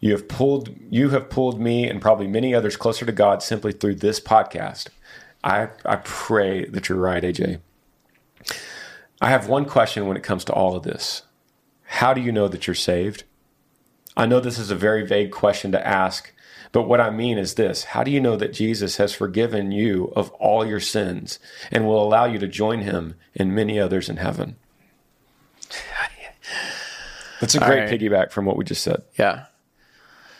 You 0.00 0.12
have 0.12 0.28
pulled 0.28 0.74
you 0.90 1.10
have 1.10 1.30
pulled 1.30 1.60
me 1.60 1.88
and 1.88 2.00
probably 2.00 2.26
many 2.26 2.54
others 2.54 2.76
closer 2.76 3.06
to 3.06 3.12
God 3.12 3.42
simply 3.42 3.72
through 3.72 3.96
this 3.96 4.20
podcast. 4.20 4.88
I 5.46 5.68
I 5.84 5.96
pray 5.96 6.64
that 6.66 6.88
you're 6.88 6.98
right, 6.98 7.22
AJ. 7.22 7.60
I 9.20 9.30
have 9.30 9.48
one 9.48 9.64
question 9.64 10.06
when 10.06 10.16
it 10.16 10.22
comes 10.22 10.44
to 10.46 10.52
all 10.52 10.76
of 10.76 10.82
this. 10.82 11.22
How 11.84 12.12
do 12.12 12.20
you 12.20 12.32
know 12.32 12.48
that 12.48 12.66
you're 12.66 12.74
saved? 12.74 13.24
I 14.16 14.26
know 14.26 14.40
this 14.40 14.58
is 14.58 14.70
a 14.70 14.76
very 14.76 15.06
vague 15.06 15.30
question 15.30 15.72
to 15.72 15.86
ask, 15.86 16.32
but 16.72 16.88
what 16.88 17.00
I 17.00 17.10
mean 17.10 17.38
is 17.38 17.54
this 17.54 17.84
How 17.84 18.02
do 18.02 18.10
you 18.10 18.20
know 18.20 18.36
that 18.36 18.52
Jesus 18.52 18.96
has 18.96 19.14
forgiven 19.14 19.70
you 19.70 20.12
of 20.16 20.30
all 20.32 20.66
your 20.66 20.80
sins 20.80 21.38
and 21.70 21.86
will 21.86 22.02
allow 22.02 22.24
you 22.24 22.40
to 22.40 22.48
join 22.48 22.80
him 22.80 23.14
and 23.36 23.54
many 23.54 23.78
others 23.78 24.08
in 24.08 24.16
heaven? 24.16 24.56
That's 27.40 27.54
a 27.54 27.60
great 27.60 27.80
right. 27.80 27.90
piggyback 27.90 28.32
from 28.32 28.46
what 28.46 28.56
we 28.56 28.64
just 28.64 28.82
said. 28.82 29.02
Yeah. 29.18 29.46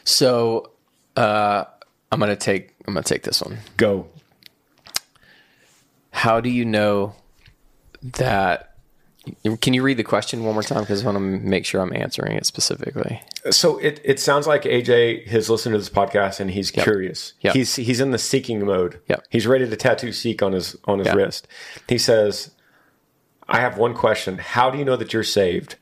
So 0.05 0.73
uh, 1.15 1.65
I'm 2.11 2.19
going 2.19 2.31
to 2.31 2.37
take 2.37 2.75
I'm 2.89 2.95
gonna 2.95 3.05
take 3.05 3.23
this 3.23 3.43
one. 3.43 3.59
Go. 3.77 4.09
How 6.17 6.41
do 6.41 6.49
you 6.49 6.65
know 6.65 7.15
that? 8.03 8.73
Can 9.61 9.75
you 9.75 9.83
read 9.83 9.97
the 9.99 10.03
question 10.05 10.45
one 10.45 10.55
more 10.55 10.63
time? 10.63 10.81
Because 10.81 11.03
I 11.03 11.07
want 11.07 11.17
to 11.17 11.21
make 11.21 11.67
sure 11.67 11.83
I'm 11.83 11.93
answering 11.95 12.37
it 12.37 12.47
specifically. 12.47 13.21
So 13.51 13.77
it, 13.79 14.01
it 14.03 14.19
sounds 14.19 14.47
like 14.47 14.63
AJ 14.63 15.27
has 15.27 15.51
listened 15.51 15.75
to 15.75 15.79
this 15.79 15.91
podcast 15.91 16.41
and 16.41 16.51
he's 16.51 16.71
curious. 16.71 17.35
Yep. 17.41 17.55
He's 17.55 17.77
he's 17.77 18.01
in 18.01 18.13
the 18.13 18.19
seeking 18.19 18.65
mode. 18.65 18.99
Yep. 19.09 19.27
He's 19.31 19.47
ready 19.47 19.69
to 19.69 19.77
tattoo 19.77 20.13
seek 20.13 20.43
on 20.43 20.53
his 20.53 20.75
on 20.87 21.01
his 21.01 21.09
Yeah. 21.09 21.15
wrist. 21.17 21.49
He 21.89 21.99
says, 21.99 22.53
I 23.49 23.61
have 23.61 23.77
one 23.77 23.93
question. 23.95 24.39
How 24.39 24.71
do 24.71 24.79
you 24.79 24.85
know 24.87 24.97
that 24.97 25.13
you're 25.13 25.23
saved? 25.23 25.77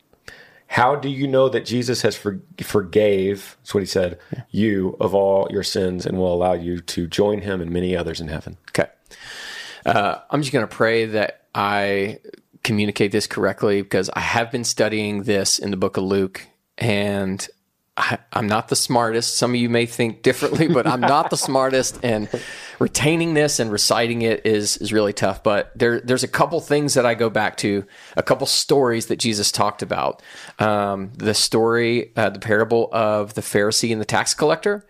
How 0.67 0.97
do 0.97 1.09
you 1.09 1.29
know 1.29 1.49
that 1.51 1.65
Jesus 1.65 2.03
has 2.03 2.17
for, 2.17 2.41
forgave, 2.61 3.57
that's 3.61 3.75
what 3.75 3.81
he 3.81 3.87
said, 3.87 4.19
you 4.51 4.97
of 4.99 5.15
all 5.15 5.47
your 5.51 5.63
sins 5.63 6.07
and 6.07 6.19
will 6.19 6.35
allow 6.35 6.55
you 6.55 6.81
to 6.81 7.07
join 7.07 7.43
him 7.43 7.61
and 7.61 7.71
many 7.71 7.95
others 7.95 8.21
in 8.21 8.29
heaven? 8.29 8.57
Okay. 8.71 8.91
Uh, 9.85 10.19
I'm 10.31 10.43
just 10.43 10.53
going 10.53 10.67
to 10.67 10.75
pray 10.75 11.07
that 11.07 11.47
I 11.55 12.19
communicate 12.63 13.13
this 13.13 13.27
correctly 13.27 13.83
because 13.83 14.11
I 14.11 14.21
have 14.21 14.51
been 14.51 14.65
studying 14.65 15.25
this 15.25 15.59
in 15.59 15.71
the 15.71 15.77
book 15.77 15.97
of 15.97 16.05
Luke 16.05 16.47
and 16.79 17.47
I, 17.97 18.19
I'm 18.33 18.49
not 18.49 18.69
the 18.69 18.77
smartest. 18.77 19.37
Some 19.37 19.53
of 19.53 19.57
you 19.57 19.69
may 19.69 19.87
think 19.87 20.23
differently, 20.23 20.67
but 20.67 20.87
I'm 20.87 21.01
not 21.01 21.31
the 21.31 21.37
smartest. 21.37 22.01
And 22.03 22.29
retaining 22.81 23.35
this 23.35 23.61
and 23.61 23.71
reciting 23.71 24.23
it 24.23 24.45
is 24.45 24.77
is 24.79 24.93
really 24.93 25.13
tough. 25.13 25.43
But 25.45 25.71
there 25.79 26.01
there's 26.01 26.25
a 26.25 26.29
couple 26.29 26.61
things 26.61 26.95
that 26.95 27.07
I 27.07 27.15
go 27.15 27.31
back 27.31 27.57
to, 27.59 27.85
a 28.17 28.23
couple 28.23 28.47
stories 28.49 29.07
that 29.07 29.21
Jesus 29.21 29.53
talked 29.53 29.83
about. 29.83 30.23
Um, 30.59 31.13
the 31.17 31.35
story, 31.35 32.13
uh, 32.17 32.31
the 32.31 32.41
parable 32.41 32.89
of 32.93 33.35
the 33.35 33.43
Pharisee 33.43 33.93
and 33.93 34.01
the 34.01 34.07
tax 34.07 34.35
collector, 34.35 34.85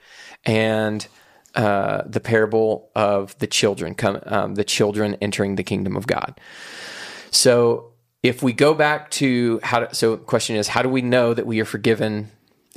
and 0.47 1.07
uh, 1.55 2.03
the 2.07 2.21
parable 2.21 2.91
of 2.95 3.39
the 3.39 3.47
children, 3.47 3.95
come, 3.95 4.21
um, 4.27 4.55
the 4.55 4.65
children 4.65 5.17
entering 5.21 5.57
the 5.57 5.63
kingdom 5.63 5.97
of 5.97 6.07
God. 6.07 6.39
So 7.31 7.93
if 8.23 8.43
we 8.43 8.53
go 8.53 8.75
back 8.75 9.11
to 9.13 9.61
how 9.63 9.81
to, 9.81 9.95
so 9.95 10.17
question 10.17 10.57
is, 10.57 10.69
how 10.69 10.83
do 10.83 10.89
we 10.89 11.03
know 11.03 11.35
that 11.35 11.47
we 11.47 11.61
are 11.61 11.65
forgiven? 11.65 12.31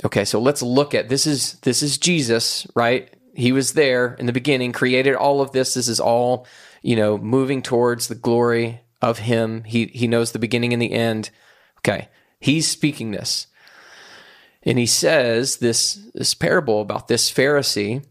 Okay, 0.04 0.24
so 0.24 0.40
let's 0.40 0.62
look 0.62 0.94
at 0.94 1.08
this 1.08 1.26
is 1.26 1.54
this 1.60 1.82
is 1.82 1.98
Jesus, 1.98 2.66
right? 2.74 3.12
He 3.34 3.52
was 3.52 3.72
there 3.72 4.14
in 4.14 4.26
the 4.26 4.32
beginning, 4.32 4.72
created 4.72 5.14
all 5.14 5.40
of 5.40 5.52
this. 5.52 5.74
This 5.74 5.88
is 5.88 6.00
all, 6.00 6.46
you 6.82 6.96
know, 6.96 7.18
moving 7.18 7.62
towards 7.62 8.08
the 8.08 8.14
glory 8.14 8.80
of 9.00 9.18
him. 9.18 9.64
He 9.64 9.86
he 9.86 10.06
knows 10.06 10.32
the 10.32 10.38
beginning 10.38 10.72
and 10.72 10.82
the 10.82 10.92
end. 10.92 11.30
Okay. 11.78 12.08
He's 12.40 12.68
speaking 12.68 13.10
this. 13.10 13.46
And 14.62 14.78
he 14.78 14.86
says 14.86 15.56
this 15.56 15.94
this 16.14 16.34
parable 16.34 16.80
about 16.80 17.08
this 17.08 17.30
Pharisee 17.32 18.04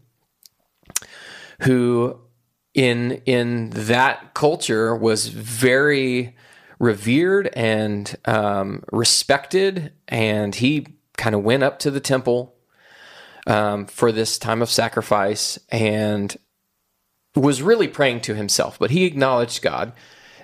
who 1.62 2.18
in 2.74 3.12
in 3.26 3.70
that 3.70 4.34
culture 4.34 4.94
was 4.94 5.28
very 5.28 6.36
revered 6.78 7.48
and 7.54 8.16
um, 8.24 8.84
respected, 8.92 9.92
and 10.06 10.54
he 10.54 10.86
kind 11.16 11.34
of 11.34 11.42
went 11.42 11.64
up 11.64 11.80
to 11.80 11.90
the 11.90 12.00
temple 12.00 12.54
um, 13.46 13.86
for 13.86 14.12
this 14.12 14.38
time 14.38 14.62
of 14.62 14.70
sacrifice 14.70 15.58
and 15.70 16.36
was 17.34 17.62
really 17.62 17.88
praying 17.88 18.20
to 18.20 18.34
himself. 18.34 18.78
But 18.78 18.92
he 18.92 19.04
acknowledged 19.04 19.62
God, 19.62 19.92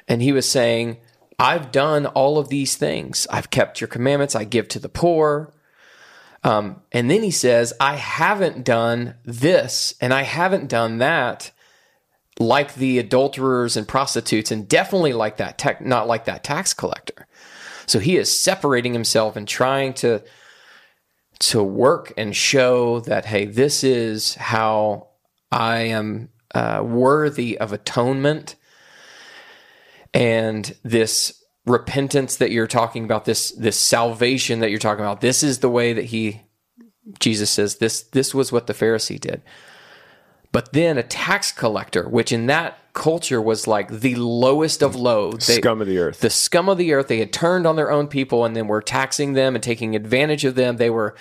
and 0.09 0.21
he 0.21 0.33
was 0.33 0.49
saying, 0.49 0.99
"I've 1.39 1.71
done 1.71 2.07
all 2.07 2.39
of 2.39 2.49
these 2.49 2.77
things. 2.77 3.29
I've 3.31 3.51
kept 3.51 3.81
your 3.81 3.89
commandments. 3.89 4.35
I 4.35 4.45
give 4.45 4.69
to 4.69 4.81
the 4.81 4.89
poor." 4.89 5.54
Um, 6.45 6.83
and 6.93 7.11
then 7.11 7.23
he 7.23 7.31
says, 7.31 7.73
I 7.81 7.97
haven't 7.97 8.65
done 8.65 9.15
this 9.25 9.95
and 10.01 10.13
I 10.13 10.23
haven't 10.23 10.69
done 10.69 10.99
that 10.99 11.51
like 12.39 12.75
the 12.75 12.99
adulterers 12.99 13.77
and 13.77 13.87
prostitutes, 13.87 14.51
and 14.51 14.69
definitely 14.69 15.13
like 15.13 15.37
that, 15.37 15.59
tech, 15.59 15.81
not 15.81 16.07
like 16.07 16.25
that 16.25 16.43
tax 16.43 16.75
collector. 16.75 17.27
So 17.87 17.99
he 17.99 18.17
is 18.17 18.37
separating 18.37 18.93
himself 18.93 19.37
and 19.37 19.47
trying 19.47 19.95
to 19.95 20.23
to 21.41 21.63
work 21.63 22.13
and 22.17 22.35
show 22.35 23.01
that 23.01 23.27
hey, 23.27 23.45
this 23.45 23.85
is 23.85 24.35
how 24.37 25.09
I 25.51 25.79
am 25.79 26.31
uh, 26.55 26.83
worthy 26.85 27.59
of 27.59 27.73
atonement, 27.73 28.57
and 30.13 30.75
this 30.83 31.44
repentance 31.67 32.37
that 32.37 32.51
you're 32.51 32.67
talking 32.67 33.05
about 33.05 33.25
this 33.25 33.51
this 33.53 33.79
salvation 33.79 34.61
that 34.61 34.71
you're 34.71 34.79
talking 34.79 35.05
about 35.05 35.21
this 35.23 35.43
is 35.43 35.61
the 35.61 35.69
way 35.71 35.93
that 35.95 36.05
he 36.07 36.43
Jesus 37.21 37.51
says 37.51 37.77
this 37.77 38.03
this 38.03 38.35
was 38.35 38.53
what 38.53 38.67
the 38.67 38.75
Pharisee 38.75 39.19
did. 39.21 39.43
But 40.53 40.73
then 40.73 40.99
a 40.99 41.03
tax 41.03 41.53
collector 41.53 42.09
which 42.09 42.33
in 42.33 42.47
that 42.47 42.79
culture 42.93 43.41
was 43.43 43.67
like 43.67 43.89
the 43.91 44.15
lowest 44.15 44.83
of 44.83 44.95
low 44.95 45.33
They- 45.33 45.57
Scum 45.57 45.81
of 45.81 45.87
the 45.89 45.99
earth. 45.99 46.21
the 46.21 46.31
scum 46.31 46.69
of 46.69 46.79
the 46.79 46.93
earth 46.93 47.09
they 47.09 47.19
had 47.19 47.33
turned 47.33 47.67
on 47.67 47.77
their 47.77 47.91
own 47.91 48.09
people 48.09 48.45
and 48.45 48.55
then 48.55 48.69
were 48.69 48.83
taxing 48.83 49.33
them 49.33 49.55
and 49.55 49.65
taking 49.65 49.97
advantage 49.97 50.45
of 50.45 50.55
them. 50.55 50.77
They 50.77 50.91
were 50.91 51.17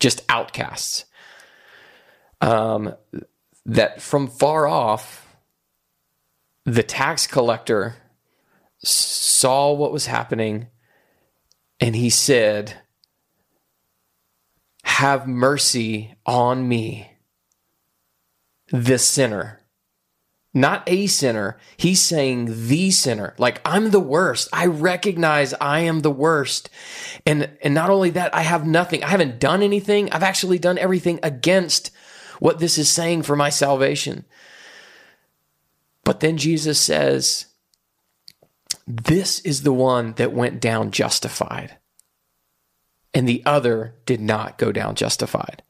just 0.00 0.22
outcasts. 0.28 1.04
Um 2.40 2.94
that 3.66 4.02
from 4.02 4.26
far 4.26 4.66
off 4.66 5.36
the 6.66 6.82
tax 6.82 7.26
collector 7.26 7.96
saw 8.84 9.72
what 9.72 9.92
was 9.92 10.06
happening 10.06 10.68
and 11.80 11.96
he 11.96 12.10
said, 12.10 12.80
Have 14.84 15.26
mercy 15.26 16.14
on 16.24 16.68
me, 16.68 17.10
the 18.70 18.98
sinner. 18.98 19.60
Not 20.56 20.84
a 20.86 21.08
sinner. 21.08 21.58
He's 21.76 22.00
saying 22.00 22.68
the 22.68 22.92
sinner. 22.92 23.34
Like 23.38 23.60
I'm 23.64 23.90
the 23.90 23.98
worst. 23.98 24.48
I 24.52 24.66
recognize 24.66 25.52
I 25.54 25.80
am 25.80 26.00
the 26.00 26.12
worst. 26.12 26.70
And 27.26 27.50
and 27.60 27.74
not 27.74 27.90
only 27.90 28.10
that, 28.10 28.32
I 28.32 28.42
have 28.42 28.64
nothing. 28.64 29.02
I 29.02 29.08
haven't 29.08 29.40
done 29.40 29.62
anything. 29.62 30.12
I've 30.12 30.22
actually 30.22 30.60
done 30.60 30.78
everything 30.78 31.18
against 31.24 31.90
what 32.38 32.60
this 32.60 32.78
is 32.78 32.88
saying 32.88 33.24
for 33.24 33.34
my 33.34 33.50
salvation. 33.50 34.24
But 36.04 36.20
then 36.20 36.36
Jesus 36.36 36.80
says, 36.80 37.46
this 38.86 39.40
is 39.40 39.62
the 39.62 39.72
one 39.72 40.12
that 40.14 40.32
went 40.32 40.60
down 40.60 40.90
justified, 40.90 41.78
and 43.12 43.28
the 43.28 43.42
other 43.46 43.94
did 44.06 44.20
not 44.20 44.58
go 44.58 44.72
down 44.72 44.94
justified. 44.94 45.62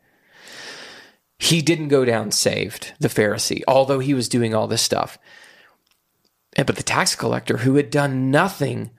He 1.38 1.62
didn't 1.62 1.88
go 1.88 2.04
down 2.04 2.30
saved, 2.30 2.94
the 2.98 3.08
Pharisee, 3.08 3.62
although 3.68 3.98
he 3.98 4.14
was 4.14 4.28
doing 4.28 4.54
all 4.54 4.66
this 4.66 4.82
stuff. 4.82 5.18
And- 6.56 6.66
But 6.66 6.76
the 6.76 6.82
tax 6.82 7.14
collector, 7.14 7.58
who 7.58 7.74
had 7.76 7.90
done 7.90 8.30
nothing 8.30 8.90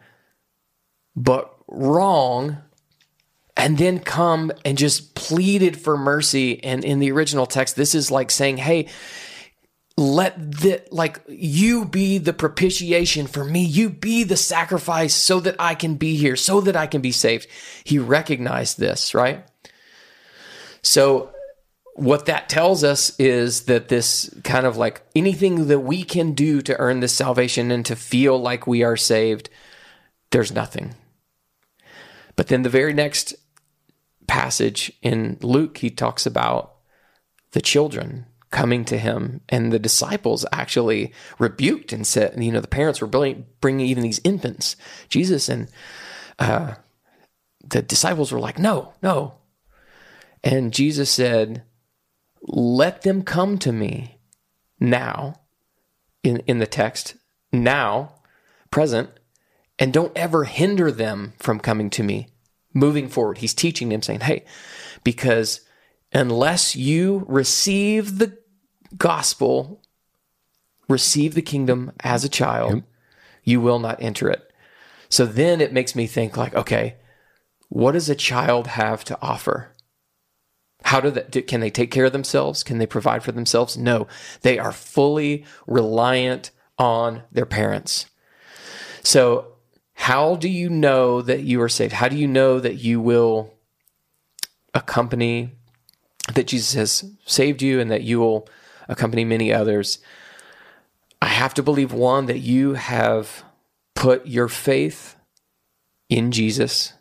but 1.16 1.54
wrong, 1.68 2.58
and 3.58 3.78
then 3.78 4.00
come 4.00 4.52
and 4.66 4.78
just 4.78 5.16
pleaded 5.16 5.80
for 5.80 5.98
mercy. 5.98 6.62
And 6.64 6.84
in 6.84 7.00
the 7.00 7.12
original 7.12 7.46
text, 7.46 7.78
this 7.78 7.96
is 7.96 8.12
like 8.12 8.30
saying, 8.30 8.58
hey, 8.58 8.90
let 9.98 10.52
the 10.52 10.84
like 10.92 11.22
you 11.30 11.86
be 11.86 12.18
the 12.18 12.34
propitiation 12.34 13.28
for 13.28 13.46
me. 13.46 13.64
You 13.64 13.90
be 13.90 14.24
the 14.24 14.38
sacrifice 14.38 15.14
so 15.14 15.40
that 15.40 15.56
i 15.60 15.74
can 15.74 15.96
be 15.96 16.18
here 16.18 16.36
so 16.36 16.62
that 16.62 16.76
i 16.76 16.86
can 16.86 17.02
be 17.02 17.12
saved. 17.12 17.48
He 17.84 17.98
recognized 17.98 18.78
this 18.78 19.14
right? 19.14 19.46
So 20.82 21.32
what 21.94 22.26
that 22.26 22.50
tells 22.50 22.84
us 22.84 23.18
is 23.18 23.64
that 23.64 23.88
this 23.88 24.30
kind 24.44 24.66
of 24.66 24.76
like 24.76 25.02
anything 25.16 25.68
that 25.68 25.80
we 25.80 26.04
can 26.04 26.34
do 26.34 26.62
to 26.62 26.78
earn 26.78 27.00
this 27.00 27.14
salvation 27.14 27.72
and 27.72 27.86
to 27.86 27.96
feel 27.96 28.38
like 28.38 28.68
we 28.68 28.84
are 28.84 28.98
saved 28.98 29.50
there's 30.32 30.52
nothing. 30.52 30.94
But 32.36 32.48
then 32.48 32.64
the 32.64 32.70
very 32.70 32.94
next 32.94 33.36
passage 34.28 34.92
in 35.02 35.38
luke 35.42 35.78
he 35.78 35.90
talks 35.90 36.26
about 36.26 36.74
the 37.52 37.62
children 37.62 38.26
coming 38.52 38.86
to 38.86 38.98
him 38.98 39.42
and 39.50 39.72
the 39.72 39.80
disciples 39.80 40.46
actually 40.52 41.14
rebuked 41.40 41.92
and 41.92 42.06
said 42.06 42.42
you 42.42 42.52
know 42.52 42.62
the 42.62 42.68
parents 42.68 43.02
were 43.02 43.08
bringing, 43.08 43.80
even 43.80 44.04
these 44.04 44.22
infants 44.24 44.76
jesus 45.10 45.50
and 45.50 45.68
uh, 46.40 46.76
the 47.68 47.82
disciples 47.82 48.32
were 48.32 48.40
like 48.40 48.60
no 48.60 48.94
no. 49.02 49.36
And 50.44 50.74
jesus 50.74 51.10
said 51.10 51.64
let 52.42 53.02
them 53.02 53.24
come 53.24 53.58
to 53.60 53.72
me 53.72 54.20
now 54.80 55.42
in, 56.24 56.38
in 56.48 56.60
the 56.60 56.68
text 56.68 57.16
now 57.52 58.16
present 58.70 59.10
and 59.80 59.92
don't 59.92 60.16
ever 60.16 60.44
hinder 60.44 60.92
them 60.92 61.34
from 61.40 61.60
coming 61.60 61.90
to 61.90 62.04
me 62.04 62.28
moving 62.74 63.08
forward. 63.08 63.40
He's 63.40 63.54
teaching 63.54 63.90
them 63.90 64.02
saying 64.02 64.20
hey 64.22 64.46
because 65.04 65.62
unless 66.16 66.76
you 66.76 67.26
receive 67.28 68.18
the 68.18 68.38
gospel, 68.98 69.82
receive 70.88 71.36
the 71.36 71.42
kingdom 71.42 71.92
as 72.00 72.24
a 72.24 72.30
child, 72.30 72.84
you 73.44 73.60
will 73.60 73.80
not 73.80 74.02
enter 74.02 74.30
it. 74.30 74.52
So 75.10 75.26
then 75.26 75.62
it 75.62 75.74
makes 75.74 75.96
me 75.96 76.08
think 76.08 76.38
like, 76.38 76.56
okay, 76.56 76.96
what 77.68 77.92
does 77.92 78.10
a 78.10 78.16
child 78.16 78.68
have 78.68 79.04
to 79.06 79.18
offer? 79.22 79.72
How 80.84 81.02
do 81.02 81.12
they, 81.12 81.42
can 81.42 81.60
they 81.60 81.70
take 81.70 81.92
care 81.92 82.06
of 82.06 82.14
themselves? 82.14 82.64
Can 82.64 82.78
they 82.78 82.86
provide 82.86 83.24
for 83.24 83.32
themselves? 83.32 83.78
No, 83.78 84.08
they 84.42 84.58
are 84.58 84.72
fully 84.72 85.46
reliant 85.68 86.52
on 86.78 87.24
their 87.32 87.46
parents. 87.46 88.06
So, 89.04 89.54
how 89.94 90.36
do 90.36 90.50
you 90.50 90.70
know 90.70 91.22
that 91.22 91.44
you 91.44 91.62
are 91.62 91.70
saved? 91.70 91.94
How 91.94 92.08
do 92.08 92.16
you 92.16 92.28
know 92.28 92.60
that 92.60 92.76
you 92.76 93.00
will 93.00 93.54
accompany, 94.74 95.56
that 96.34 96.48
Jesus 96.48 96.74
has 96.74 97.12
saved 97.26 97.62
you 97.62 97.80
and 97.80 97.92
that 97.92 98.04
you 98.04 98.20
will 98.20 98.48
accompany 98.88 99.24
many 99.26 99.54
others? 99.54 100.00
I 101.22 101.28
have 101.28 101.54
to 101.56 101.64
believe 101.64 101.94
one, 101.94 102.26
that 102.28 102.40
you 102.40 102.74
have 102.74 103.44
put 103.96 104.28
your 104.28 104.48
faith 104.48 105.16
in 106.10 106.32
Jesus 106.32 106.94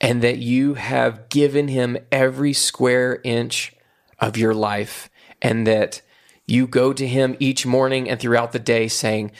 and 0.00 0.22
that 0.22 0.38
you 0.38 0.74
have 0.74 1.28
given 1.28 1.68
him 1.68 1.96
every 2.12 2.52
square 2.52 3.20
inch 3.24 3.74
of 4.18 4.36
your 4.36 4.54
life 4.54 5.10
and 5.40 5.66
that 5.66 6.02
you 6.46 6.66
go 6.66 6.92
to 6.92 7.06
him 7.06 7.36
each 7.40 7.66
morning 7.66 8.08
and 8.08 8.20
throughout 8.20 8.52
the 8.52 8.58
day 8.58 8.88
saying, 8.88 9.32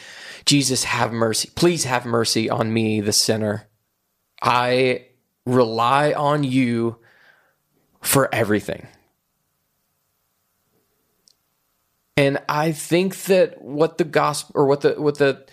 Jesus, 0.45 0.85
have 0.85 1.13
mercy. 1.13 1.51
Please 1.55 1.85
have 1.85 2.05
mercy 2.05 2.51
on 2.51 2.73
me, 2.73 3.01
the 3.01 3.13
sinner. 3.13 3.69
I 4.43 5.07
rely 5.45 6.13
on 6.13 6.43
you 6.43 6.99
for 8.07 8.33
everything. 8.33 8.87
And 12.17 12.39
I 12.49 12.73
think 12.73 13.17
that 13.25 13.61
what 13.61 13.99
the 13.99 14.05
gospel 14.05 14.53
or 14.55 14.67
what 14.67 14.81
the 14.81 14.95
what 14.95 15.19
the 15.19 15.45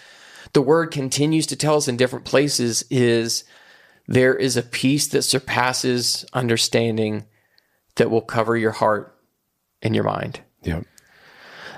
the 0.53 0.61
word 0.61 0.91
continues 0.91 1.47
to 1.47 1.55
tell 1.55 1.75
us 1.75 1.87
in 1.87 1.97
different 1.97 2.25
places 2.25 2.85
is 2.89 3.43
there 4.07 4.35
is 4.35 4.55
a 4.55 4.61
peace 4.61 5.07
that 5.07 5.23
surpasses 5.23 6.25
understanding 6.31 7.25
that 7.95 8.11
will 8.11 8.21
cover 8.21 8.55
your 8.55 8.71
heart 8.71 9.17
and 9.81 9.95
your 9.95 10.03
mind. 10.03 10.41
Yeah. 10.61 10.81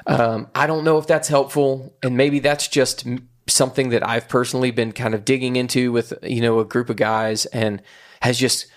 Um, 0.05 0.49
I 0.53 0.67
don't 0.67 0.84
know 0.84 0.97
if 0.97 1.07
that's 1.07 1.30
helpful, 1.30 1.95
and 2.03 2.15
maybe 2.15 2.39
that's 2.39 2.67
just 2.67 3.07
something 3.47 3.89
that 3.89 4.07
I've 4.07 4.28
personally 4.28 4.71
been 4.71 4.91
kind 4.91 5.15
of 5.15 5.26
digging 5.26 5.55
into 5.55 5.91
with 5.91 6.13
you 6.21 6.41
know 6.41 6.59
a 6.59 6.65
group 6.65 6.89
of 6.89 6.97
guys, 6.97 7.45
and 7.47 7.82
has 8.21 8.38
just 8.38 8.67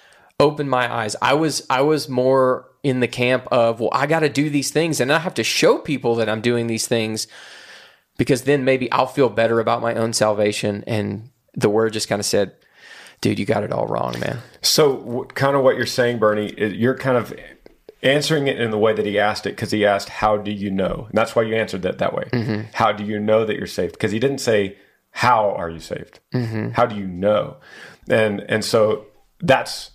opened 0.41 0.71
my 0.71 0.93
eyes. 0.93 1.17
I 1.21 1.35
was 1.35 1.67
I 1.69 1.83
was 1.83 2.09
more 2.09 2.71
in 2.83 3.01
the 3.01 3.09
camp 3.09 3.47
of 3.49 3.81
well, 3.81 3.91
I 3.93 4.07
got 4.07 4.21
to 4.21 4.29
do 4.29 4.51
these 4.51 4.71
things, 4.71 5.01
and 5.01 5.13
I 5.13 5.19
have 5.19 5.35
to 5.35 5.45
show 5.45 5.79
people 5.79 6.15
that 6.17 6.29
I'm 6.29 6.41
doing 6.41 6.67
these 6.67 6.87
things 6.87 7.27
because 8.19 8.43
then 8.43 8.65
maybe 8.65 8.91
I'll 8.93 9.07
feel 9.07 9.29
better 9.29 9.61
about 9.61 9.81
my 9.81 9.95
own 9.95 10.13
salvation. 10.13 10.85
And 10.87 11.31
the 11.55 11.71
word 11.71 11.93
just 11.93 12.09
kind 12.09 12.21
of 12.21 12.27
said, 12.27 12.55
dude, 13.21 13.39
you 13.39 13.47
got 13.47 13.65
it 13.65 13.73
all 13.73 13.87
wrong, 13.87 14.19
man. 14.21 14.39
So, 14.63 14.97
w- 14.99 15.25
kind 15.27 15.57
of 15.57 15.63
what 15.63 15.77
you're 15.77 15.87
saying, 15.87 16.19
Bernie, 16.19 16.53
you're 16.77 16.97
kind 16.97 17.17
of 17.17 17.35
answering 18.03 18.47
it 18.47 18.61
in 18.61 18.71
the 18.71 18.79
way 18.79 18.93
that 18.93 19.07
he 19.07 19.19
asked 19.19 19.47
it 19.47 19.51
because 19.51 19.71
he 19.71 19.85
asked, 19.85 20.09
How 20.09 20.37
do 20.37 20.51
you 20.51 20.71
know? 20.71 21.07
And 21.09 21.15
that's 21.17 21.35
why 21.35 21.43
you 21.43 21.55
answered 21.55 21.83
that 21.83 21.99
that 21.99 22.15
way. 22.15 22.25
Mm-hmm. 22.33 22.63
How 22.75 22.93
do 22.93 23.05
you 23.05 23.19
know 23.19 23.45
that 23.45 23.57
you're 23.57 23.67
saved? 23.67 23.93
Because 23.93 24.13
he 24.13 24.19
didn't 24.19 24.39
say, 24.39 24.77
How 25.11 25.53
are 25.53 25.71
you 25.71 25.81
saved? 25.81 26.21
Mm-hmm. 26.35 26.71
How 26.71 26.87
do 26.87 26.97
you 26.97 27.07
know? 27.07 27.57
And 28.09 28.41
and 28.49 28.65
so 28.65 29.07
that's 29.41 29.93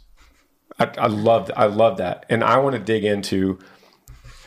I, 0.80 0.92
I 0.98 1.08
love 1.08 1.52
I 1.56 1.66
love 1.66 1.98
that, 1.98 2.26
and 2.30 2.44
I 2.44 2.58
want 2.58 2.76
to 2.76 2.82
dig 2.82 3.04
into 3.04 3.60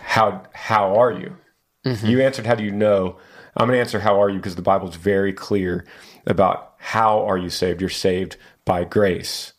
how 0.01 0.45
how 0.53 0.97
are 0.97 1.13
you? 1.13 1.37
Mm-hmm. 1.85 2.07
You 2.07 2.23
answered 2.23 2.47
how 2.47 2.55
do 2.55 2.65
you 2.65 2.73
know? 2.73 3.19
I'm 3.57 3.69
going 3.69 3.77
to 3.77 3.81
answer 3.81 4.01
how 4.01 4.21
are 4.21 4.29
you 4.29 4.37
because 4.37 4.57
the 4.57 4.63
Bible 4.63 4.89
is 4.89 4.97
very 4.97 5.33
clear 5.33 5.87
about 6.27 6.75
how 6.79 7.25
are 7.27 7.39
you 7.39 7.49
saved. 7.49 7.81
You're 7.81 7.89
saved 7.89 8.37
by 8.67 8.85
grace, 8.85 9.55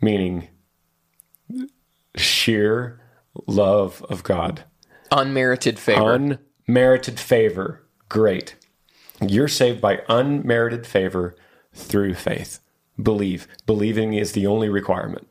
meaning 0.00 0.48
sheer 2.16 3.00
love 3.46 4.04
of 4.08 4.22
God. 4.22 4.64
Unmerited 5.10 5.78
favor. 5.78 6.36
Unmerited 6.68 7.18
favor. 7.18 7.86
Great. 8.08 8.56
You're 9.20 9.48
saved 9.48 9.80
by 9.80 10.02
unmerited 10.08 10.86
favor 10.86 11.36
through 11.72 12.14
faith. 12.14 12.60
Believe. 13.02 13.46
Believing 13.66 14.14
is 14.14 14.32
the 14.32 14.46
only 14.46 14.68
requirement. 14.68 15.28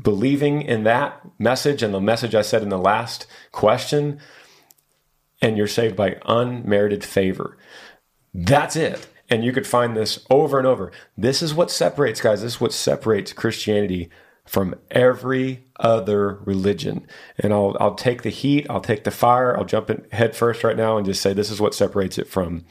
Believing 0.00 0.62
in 0.62 0.84
that 0.84 1.20
message 1.38 1.82
and 1.82 1.92
the 1.92 2.00
message 2.00 2.34
I 2.34 2.42
said 2.42 2.62
in 2.62 2.68
the 2.68 2.78
last 2.78 3.26
question, 3.50 4.20
and 5.40 5.56
you're 5.56 5.66
saved 5.66 5.96
by 5.96 6.16
unmerited 6.24 7.04
favor. 7.04 7.58
That's 8.32 8.76
it. 8.76 9.08
And 9.28 9.44
you 9.44 9.52
could 9.52 9.66
find 9.66 9.96
this 9.96 10.24
over 10.30 10.58
and 10.58 10.66
over. 10.66 10.92
This 11.16 11.42
is 11.42 11.54
what 11.54 11.70
separates, 11.70 12.20
guys, 12.20 12.42
this 12.42 12.54
is 12.54 12.60
what 12.60 12.72
separates 12.72 13.32
Christianity 13.32 14.10
from 14.46 14.74
every 14.90 15.64
other 15.78 16.40
religion. 16.44 17.06
And 17.38 17.52
I'll, 17.52 17.76
I'll 17.80 17.94
take 17.94 18.22
the 18.22 18.30
heat, 18.30 18.66
I'll 18.68 18.80
take 18.80 19.04
the 19.04 19.10
fire, 19.10 19.56
I'll 19.56 19.64
jump 19.64 19.90
in 19.90 20.06
head 20.12 20.34
first 20.36 20.64
right 20.64 20.76
now 20.76 20.96
and 20.96 21.06
just 21.06 21.22
say 21.22 21.32
this 21.32 21.50
is 21.50 21.60
what 21.60 21.74
separates 21.74 22.18
it 22.18 22.28
from 22.28 22.64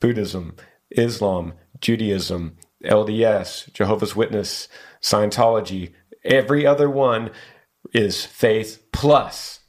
Buddhism, 0.00 0.56
Islam, 0.90 1.54
Judaism, 1.80 2.56
LDS, 2.84 3.72
Jehovah's 3.72 4.14
Witness, 4.14 4.68
Scientology. 5.02 5.92
Every 6.24 6.66
other 6.66 6.90
one 6.90 7.30
is 7.92 8.24
faith 8.24 8.84
plus 8.92 9.60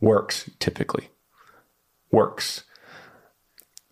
works, 0.00 0.50
typically. 0.58 1.08
Works 2.10 2.64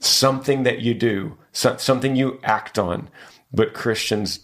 something 0.05 0.63
that 0.65 0.81
you 0.81 0.95
do, 0.95 1.39
something 1.53 2.17
you 2.17 2.39
act 2.43 2.79
on. 2.79 3.09
But 3.53 3.75
Christians 3.75 4.41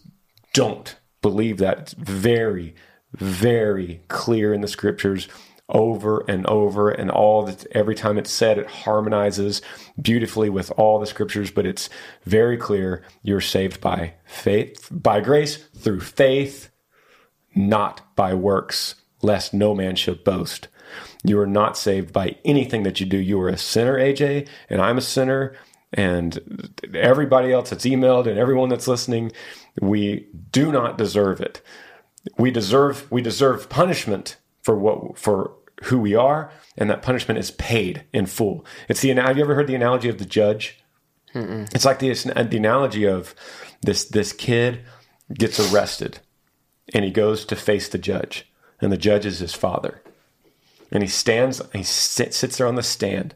don't 0.52 0.96
believe 1.22 1.58
that. 1.58 1.78
It's 1.78 1.92
very, 1.92 2.74
very 3.12 4.02
clear 4.08 4.54
in 4.54 4.60
the 4.60 4.68
scriptures 4.68 5.28
over 5.70 6.24
and 6.28 6.46
over 6.46 6.90
and 6.90 7.10
all 7.10 7.44
that 7.44 7.66
every 7.72 7.94
time 7.94 8.18
it's 8.18 8.30
said 8.30 8.58
it 8.58 8.66
harmonizes 8.66 9.62
beautifully 10.00 10.50
with 10.50 10.70
all 10.76 10.98
the 10.98 11.06
scriptures 11.06 11.50
but 11.50 11.66
it's 11.66 11.88
very 12.24 12.56
clear 12.56 13.02
you're 13.22 13.40
saved 13.40 13.80
by 13.80 14.14
faith 14.24 14.88
by 14.90 15.20
grace 15.20 15.56
through 15.76 16.00
faith 16.00 16.70
not 17.54 18.14
by 18.16 18.34
works 18.34 18.96
lest 19.22 19.52
no 19.52 19.74
man 19.74 19.96
should 19.96 20.24
boast 20.24 20.68
you 21.22 21.38
are 21.38 21.46
not 21.46 21.76
saved 21.76 22.12
by 22.12 22.36
anything 22.44 22.82
that 22.84 23.00
you 23.00 23.06
do. 23.06 23.18
You 23.18 23.40
are 23.42 23.48
a 23.48 23.56
sinner, 23.56 23.98
AJ, 23.98 24.48
and 24.68 24.80
I'm 24.80 24.98
a 24.98 25.02
sinner, 25.02 25.54
and 25.92 26.72
everybody 26.94 27.52
else 27.52 27.70
that's 27.70 27.84
emailed 27.84 28.26
and 28.26 28.38
everyone 28.38 28.68
that's 28.68 28.88
listening, 28.88 29.32
we 29.80 30.28
do 30.52 30.72
not 30.72 30.96
deserve 30.96 31.40
it. 31.40 31.60
We 32.38 32.50
deserve 32.50 33.10
we 33.10 33.22
deserve 33.22 33.68
punishment 33.68 34.36
for 34.62 34.76
what 34.76 35.18
for 35.18 35.52
who 35.84 35.98
we 35.98 36.14
are, 36.14 36.52
and 36.76 36.90
that 36.90 37.02
punishment 37.02 37.38
is 37.38 37.50
paid 37.52 38.04
in 38.12 38.26
full. 38.26 38.64
It's 38.88 39.00
the 39.00 39.14
have 39.14 39.36
you 39.36 39.44
ever 39.44 39.54
heard 39.54 39.66
the 39.66 39.74
analogy 39.74 40.08
of 40.08 40.18
the 40.18 40.24
judge? 40.24 40.78
Mm-mm. 41.34 41.72
It's 41.74 41.84
like 41.84 41.98
the 42.00 42.12
the 42.12 42.56
analogy 42.56 43.04
of 43.04 43.34
this 43.82 44.04
this 44.04 44.32
kid 44.32 44.80
gets 45.32 45.60
arrested, 45.60 46.20
and 46.92 47.04
he 47.04 47.10
goes 47.10 47.44
to 47.46 47.56
face 47.56 47.88
the 47.88 47.98
judge, 47.98 48.50
and 48.80 48.92
the 48.92 48.96
judge 48.96 49.24
is 49.26 49.38
his 49.38 49.54
father 49.54 50.02
and 50.90 51.02
he 51.02 51.08
stands, 51.08 51.62
he 51.72 51.82
sit, 51.82 52.34
sits 52.34 52.58
there 52.58 52.66
on 52.66 52.74
the 52.74 52.82
stand. 52.82 53.34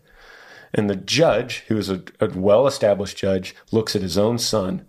And 0.72 0.90
the 0.90 0.97
judge, 0.97 1.64
who 1.68 1.76
is 1.76 1.88
a, 1.88 2.03
a 2.20 2.28
well 2.28 2.66
established 2.66 3.16
judge, 3.16 3.55
looks 3.70 3.95
at 3.95 4.03
his 4.03 4.18
own 4.18 4.38
son, 4.38 4.86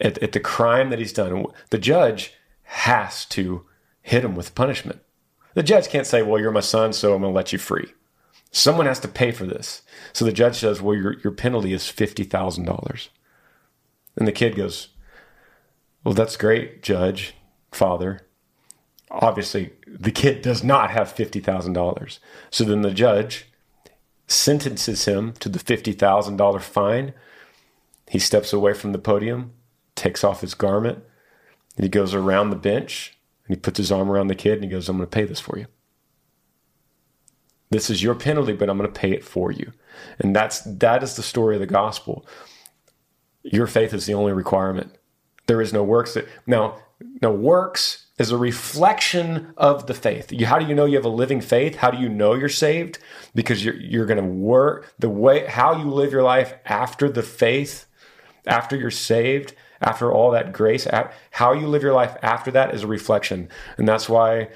at, 0.00 0.18
at 0.18 0.32
the 0.32 0.40
crime 0.40 0.90
that 0.90 0.98
he's 0.98 1.12
done. 1.12 1.46
The 1.70 1.78
judge 1.78 2.34
has 2.62 3.24
to 3.26 3.64
hit 4.02 4.24
him 4.24 4.34
with 4.34 4.56
punishment. 4.56 5.00
The 5.58 5.64
judge 5.64 5.88
can't 5.88 6.06
say, 6.06 6.22
Well, 6.22 6.40
you're 6.40 6.52
my 6.52 6.60
son, 6.60 6.92
so 6.92 7.14
I'm 7.14 7.22
going 7.22 7.32
to 7.32 7.36
let 7.36 7.52
you 7.52 7.58
free. 7.58 7.92
Someone 8.52 8.86
has 8.86 9.00
to 9.00 9.08
pay 9.08 9.32
for 9.32 9.44
this. 9.44 9.82
So 10.12 10.24
the 10.24 10.30
judge 10.30 10.60
says, 10.60 10.80
Well, 10.80 10.96
your, 10.96 11.18
your 11.18 11.32
penalty 11.32 11.72
is 11.72 11.82
$50,000. 11.82 13.08
And 14.14 14.28
the 14.28 14.30
kid 14.30 14.54
goes, 14.54 14.90
Well, 16.04 16.14
that's 16.14 16.36
great, 16.36 16.80
judge, 16.80 17.34
father 17.72 18.20
obviously 19.10 19.70
the 19.86 20.12
kid 20.12 20.42
does 20.42 20.62
not 20.62 20.90
have 20.90 21.14
$50,000. 21.14 22.18
So 22.50 22.62
then 22.62 22.82
the 22.82 22.92
judge 22.92 23.46
sentences 24.26 25.06
him 25.06 25.32
to 25.40 25.48
the 25.48 25.58
$50,000 25.58 26.60
fine. 26.60 27.14
He 28.08 28.18
steps 28.18 28.52
away 28.52 28.74
from 28.74 28.92
the 28.92 28.98
podium, 28.98 29.52
takes 29.94 30.22
off 30.22 30.42
his 30.42 30.52
garment, 30.52 31.02
and 31.76 31.84
he 31.84 31.88
goes 31.88 32.12
around 32.14 32.50
the 32.50 32.56
bench 32.56 33.17
and 33.48 33.56
he 33.56 33.60
puts 33.60 33.78
his 33.78 33.90
arm 33.90 34.10
around 34.10 34.28
the 34.28 34.34
kid 34.34 34.54
and 34.54 34.64
he 34.64 34.70
goes, 34.70 34.88
I'm 34.88 34.98
going 34.98 35.08
to 35.08 35.14
pay 35.14 35.24
this 35.24 35.40
for 35.40 35.58
you. 35.58 35.66
This 37.70 37.90
is 37.90 38.02
your 38.02 38.14
penalty, 38.14 38.52
but 38.52 38.68
I'm 38.68 38.78
going 38.78 38.90
to 38.90 39.00
pay 39.00 39.12
it 39.12 39.24
for 39.24 39.50
you. 39.50 39.72
And 40.18 40.36
that's 40.36 40.60
that 40.60 41.02
is 41.02 41.16
the 41.16 41.22
story 41.22 41.56
of 41.56 41.60
the 41.60 41.66
gospel. 41.66 42.26
Your 43.42 43.66
faith 43.66 43.92
is 43.92 44.06
the 44.06 44.14
only 44.14 44.32
requirement. 44.32 44.94
There 45.46 45.60
is 45.60 45.72
no 45.72 45.82
works 45.82 46.14
that 46.14 46.28
now 46.46 46.78
now 47.22 47.30
works 47.30 48.06
is 48.18 48.30
a 48.30 48.36
reflection 48.36 49.52
of 49.56 49.86
the 49.86 49.94
faith. 49.94 50.32
You, 50.32 50.46
how 50.46 50.58
do 50.58 50.66
you 50.66 50.74
know 50.74 50.84
you 50.84 50.96
have 50.96 51.04
a 51.04 51.10
living 51.10 51.40
faith? 51.40 51.76
How 51.76 51.90
do 51.90 51.98
you 51.98 52.08
know 52.08 52.34
you're 52.34 52.48
saved? 52.48 52.98
Because 53.34 53.64
you're, 53.64 53.76
you're 53.76 54.06
going 54.06 54.22
to 54.22 54.28
work 54.28 54.92
the 54.98 55.08
way, 55.08 55.46
how 55.46 55.76
you 55.76 55.84
live 55.84 56.10
your 56.10 56.24
life 56.24 56.54
after 56.64 57.08
the 57.08 57.22
faith, 57.22 57.86
after 58.46 58.76
you're 58.76 58.90
saved, 58.90 59.54
After 59.80 60.12
all 60.12 60.30
that 60.32 60.52
grace, 60.52 60.86
how 61.30 61.52
you 61.52 61.68
live 61.68 61.82
your 61.82 61.94
life 61.94 62.16
after 62.22 62.50
that 62.50 62.74
is 62.74 62.82
a 62.82 62.86
reflection. 62.86 63.48
And 63.76 63.86
that's 63.86 64.08
why 64.08 64.48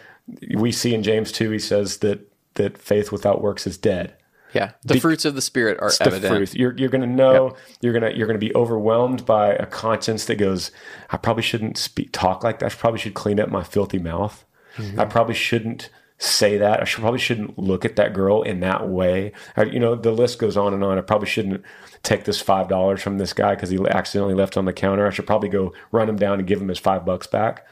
we 0.55 0.73
see 0.73 0.95
in 0.95 1.03
James 1.03 1.31
2, 1.33 1.51
he 1.51 1.59
says 1.59 1.99
that, 1.99 2.21
that 2.55 2.79
faith 2.79 3.13
without 3.13 3.41
works 3.41 3.67
is 3.67 3.79
dead. 3.79 4.15
Yeah, 4.53 4.73
the, 4.85 4.95
the 4.95 5.01
fruits 5.01 5.25
of 5.25 5.35
the 5.35 5.41
spirit 5.41 5.79
are 5.81 5.91
evident. 6.01 6.27
Fruit. 6.27 6.55
You're 6.55 6.77
you're 6.77 6.91
going 6.91 7.01
to 7.01 7.07
know. 7.07 7.47
Yep. 7.47 7.59
You're 7.81 7.93
gonna 7.95 8.11
you're 8.11 8.27
gonna 8.27 8.39
be 8.39 8.55
overwhelmed 8.55 9.25
by 9.25 9.55
a 9.55 9.65
conscience 9.65 10.27
that 10.27 10.35
goes. 10.35 10.71
I 11.09 11.17
probably 11.17 11.43
shouldn't 11.43 11.79
speak 11.79 12.11
talk 12.13 12.45
like 12.45 12.59
that. 12.59 12.73
I 12.73 12.75
probably 12.75 13.01
should 13.01 13.15
clean 13.15 13.41
up 13.41 13.49
my 13.49 13.63
filthy 13.63 13.99
mouth. 13.99 14.45
Mm-hmm. 14.77 15.01
I 15.01 15.07
probably 15.07 15.35
shouldn't 15.35 15.89
say 16.19 16.57
that. 16.59 16.81
I 16.81 16.85
should, 16.85 17.01
probably 17.01 17.19
shouldn't 17.19 17.59
look 17.59 17.85
at 17.85 17.97
that 17.97 18.13
girl 18.13 18.43
in 18.43 18.61
that 18.61 18.89
way. 18.89 19.33
I, 19.57 19.65
you 19.65 19.81
know, 19.81 19.95
the 19.95 20.13
list 20.13 20.39
goes 20.39 20.57
on 20.57 20.73
and 20.73 20.85
on. 20.85 20.99
I 20.99 21.01
probably 21.01 21.29
shouldn't 21.29 21.63
take 22.03 22.25
this 22.25 22.41
five 22.41 22.69
dollars 22.69 23.03
from 23.03 23.19
this 23.19 23.33
guy 23.33 23.55
because 23.55 23.71
he 23.71 23.79
accidentally 23.89 24.35
left 24.35 24.57
on 24.57 24.65
the 24.65 24.73
counter. 24.73 25.07
I 25.07 25.11
should 25.11 25.27
probably 25.27 25.49
go 25.49 25.73
run 25.91 26.09
him 26.09 26.17
down 26.17 26.39
and 26.39 26.49
give 26.49 26.61
him 26.61 26.69
his 26.69 26.79
five 26.79 27.05
bucks 27.05 27.27
back. 27.27 27.67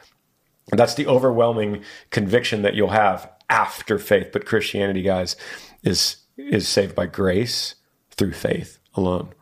And 0.71 0.79
that's 0.79 0.93
the 0.93 1.07
overwhelming 1.07 1.83
conviction 2.11 2.61
that 2.61 2.75
you'll 2.75 2.89
have 2.89 3.29
after 3.49 3.99
faith. 3.99 4.29
But 4.31 4.45
Christianity, 4.45 5.01
guys, 5.01 5.35
is 5.83 6.17
is 6.37 6.67
saved 6.67 6.95
by 6.95 7.05
grace 7.05 7.75
through 8.11 8.33
faith 8.33 8.79
alone, 8.95 9.33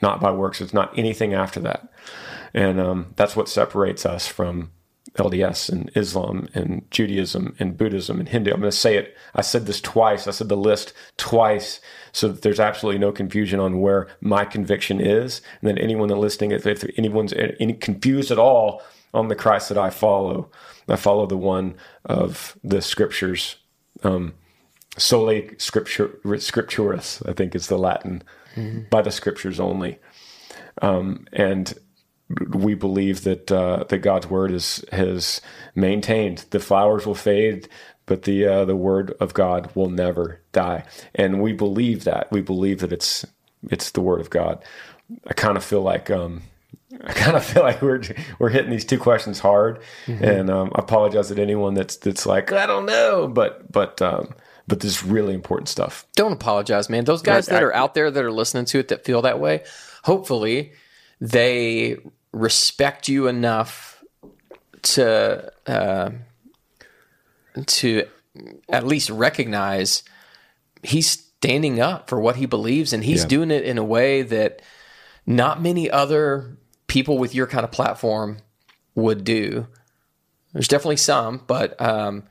not 0.00 0.20
by 0.20 0.30
works. 0.30 0.60
It's 0.60 0.74
not 0.74 0.96
anything 0.98 1.34
after 1.34 1.60
that. 1.60 1.88
And 2.54 2.80
um, 2.80 3.12
that's 3.16 3.36
what 3.36 3.48
separates 3.48 4.04
us 4.04 4.26
from 4.26 4.72
LDS 5.14 5.70
and 5.70 5.90
Islam 5.94 6.48
and 6.54 6.88
Judaism 6.90 7.54
and 7.58 7.76
Buddhism 7.76 8.20
and 8.20 8.28
Hindu. 8.28 8.52
I'm 8.52 8.60
going 8.60 8.70
to 8.70 8.76
say 8.76 8.96
it. 8.96 9.16
I 9.34 9.40
said 9.40 9.66
this 9.66 9.80
twice. 9.80 10.26
I 10.26 10.30
said 10.30 10.48
the 10.48 10.56
list 10.56 10.92
twice 11.16 11.80
so 12.12 12.28
that 12.28 12.42
there's 12.42 12.60
absolutely 12.60 12.98
no 12.98 13.12
confusion 13.12 13.60
on 13.60 13.80
where 13.80 14.08
my 14.20 14.44
conviction 14.44 15.00
is. 15.00 15.42
And 15.60 15.68
then 15.68 15.78
anyone 15.78 16.08
that's 16.08 16.20
listening, 16.20 16.52
if, 16.52 16.66
if 16.66 16.84
anyone's 16.96 17.32
any 17.32 17.74
confused 17.74 18.30
at 18.30 18.38
all 18.38 18.82
on 19.12 19.28
the 19.28 19.34
Christ 19.34 19.68
that 19.68 19.78
I 19.78 19.90
follow, 19.90 20.50
I 20.88 20.96
follow 20.96 21.26
the 21.26 21.36
one 21.36 21.74
of 22.04 22.56
the 22.62 22.80
scriptures. 22.80 23.56
Um, 24.02 24.34
soli 24.96 25.50
scripture, 25.58 26.18
scripturis, 26.24 27.28
I 27.28 27.32
think 27.32 27.54
is 27.54 27.66
the 27.66 27.78
Latin, 27.78 28.22
mm-hmm. 28.54 28.82
by 28.90 29.02
the 29.02 29.10
scriptures 29.10 29.60
only. 29.60 29.98
Um, 30.82 31.26
and 31.32 31.74
we 32.50 32.74
believe 32.74 33.24
that 33.24 33.50
uh, 33.50 33.84
that 33.88 33.98
God's 33.98 34.28
word 34.28 34.52
is 34.52 34.84
has 34.92 35.40
maintained. 35.74 36.46
The 36.50 36.60
flowers 36.60 37.06
will 37.06 37.14
fade, 37.14 37.68
but 38.06 38.22
the 38.22 38.46
uh, 38.46 38.64
the 38.64 38.76
word 38.76 39.14
of 39.20 39.34
God 39.34 39.70
will 39.74 39.90
never 39.90 40.40
die. 40.52 40.84
And 41.14 41.42
we 41.42 41.52
believe 41.52 42.04
that. 42.04 42.30
We 42.30 42.40
believe 42.40 42.80
that 42.80 42.92
it's 42.92 43.26
it's 43.70 43.90
the 43.90 44.00
word 44.00 44.20
of 44.20 44.30
God. 44.30 44.64
I 45.26 45.34
kind 45.34 45.56
of 45.56 45.64
feel 45.64 45.82
like 45.82 46.10
um, 46.10 46.42
I 47.04 47.12
kind 47.12 47.36
of 47.36 47.44
feel 47.52 47.62
like 47.62 47.82
we're 47.82 48.02
we're 48.38 48.48
hitting 48.50 48.70
these 48.70 48.84
two 48.84 48.98
questions 48.98 49.40
hard, 49.40 49.80
mm-hmm. 50.06 50.22
and 50.22 50.50
um, 50.50 50.72
I 50.74 50.80
apologize 50.80 51.28
to 51.28 51.40
anyone 51.40 51.74
that's 51.74 51.96
that's 51.96 52.26
like 52.26 52.52
I 52.52 52.66
don't 52.66 52.86
know, 52.86 53.26
but 53.26 53.70
but 53.72 54.00
um, 54.00 54.34
but 54.68 54.80
this 54.80 54.92
is 54.92 55.04
really 55.04 55.34
important 55.34 55.68
stuff. 55.68 56.06
Don't 56.14 56.32
apologize, 56.32 56.88
man. 56.88 57.04
Those 57.04 57.22
guys 57.22 57.46
that 57.46 57.62
are 57.62 57.74
out 57.74 57.94
there 57.94 58.10
that 58.10 58.24
are 58.24 58.32
listening 58.32 58.66
to 58.66 58.78
it 58.78 58.88
that 58.88 59.04
feel 59.04 59.22
that 59.22 59.40
way, 59.40 59.64
hopefully 60.04 60.72
they 61.20 61.98
respect 62.32 63.08
you 63.08 63.26
enough 63.26 64.02
to 64.82 65.52
uh, 65.66 66.10
to 67.66 68.06
at 68.68 68.86
least 68.86 69.10
recognize 69.10 70.02
he's 70.82 71.10
standing 71.10 71.80
up 71.80 72.08
for 72.08 72.20
what 72.20 72.36
he 72.36 72.46
believes 72.46 72.92
and 72.92 73.04
he's 73.04 73.22
yeah. 73.22 73.28
doing 73.28 73.50
it 73.50 73.64
in 73.64 73.78
a 73.78 73.84
way 73.84 74.22
that 74.22 74.62
not 75.26 75.60
many 75.60 75.90
other 75.90 76.56
people 76.86 77.18
with 77.18 77.34
your 77.34 77.46
kind 77.46 77.64
of 77.64 77.70
platform 77.70 78.38
would 78.94 79.24
do. 79.24 79.66
There's 80.52 80.68
definitely 80.68 80.96
some, 80.96 81.42
but 81.46 81.80
um, 81.80 82.24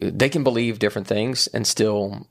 they 0.00 0.28
can 0.28 0.42
believe 0.42 0.78
different 0.78 1.06
things 1.06 1.46
and 1.48 1.66
still 1.66 2.26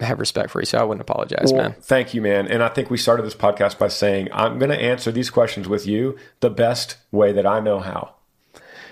have 0.00 0.20
respect 0.20 0.50
for 0.50 0.60
you. 0.60 0.66
So 0.66 0.78
I 0.78 0.82
wouldn't 0.82 1.02
apologize, 1.02 1.52
well, 1.52 1.62
man. 1.62 1.76
Thank 1.80 2.14
you, 2.14 2.22
man. 2.22 2.48
And 2.48 2.62
I 2.62 2.68
think 2.68 2.90
we 2.90 2.98
started 2.98 3.24
this 3.24 3.34
podcast 3.34 3.78
by 3.78 3.88
saying, 3.88 4.28
I'm 4.32 4.58
going 4.58 4.70
to 4.70 4.80
answer 4.80 5.12
these 5.12 5.30
questions 5.30 5.68
with 5.68 5.86
you 5.86 6.16
the 6.40 6.50
best 6.50 6.96
way 7.10 7.32
that 7.32 7.46
I 7.46 7.60
know 7.60 7.80
how. 7.80 8.14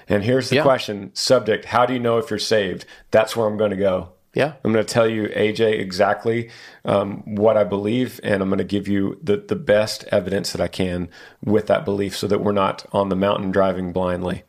And 0.09 0.25
here's 0.25 0.49
the 0.49 0.57
yeah. 0.57 0.63
question 0.63 1.11
subject 1.15 1.67
How 1.67 1.87
do 1.87 1.93
you 1.93 2.01
know 2.01 2.19
if 2.19 2.31
you're 2.31 2.39
saved? 2.39 2.85
That's 3.11 3.37
where 3.37 3.47
I'm 3.47 3.57
going 3.57 3.71
to 3.71 3.77
go. 3.77 4.13
Yeah. 4.35 4.55
I'm 4.63 4.73
going 4.73 4.85
to 4.85 4.93
tell 4.93 5.09
you, 5.09 5.25
AJ, 5.29 5.81
exactly 5.81 6.51
um, 6.85 7.23
what 7.35 7.57
I 7.57 7.65
believe, 7.65 8.21
and 8.23 8.43
I'm 8.43 8.49
going 8.49 8.59
to 8.59 8.65
give 8.65 8.87
you 8.87 9.19
the, 9.23 9.37
the 9.37 9.57
best 9.57 10.05
evidence 10.13 10.53
that 10.53 10.61
I 10.61 10.69
can 10.69 11.09
with 11.45 11.67
that 11.67 11.85
belief 11.85 12.17
so 12.17 12.27
that 12.29 12.41
we're 12.41 12.53
not 12.53 12.87
on 12.93 13.09
the 13.09 13.17
mountain 13.17 13.51
driving 13.51 13.93
blindly. 13.93 14.45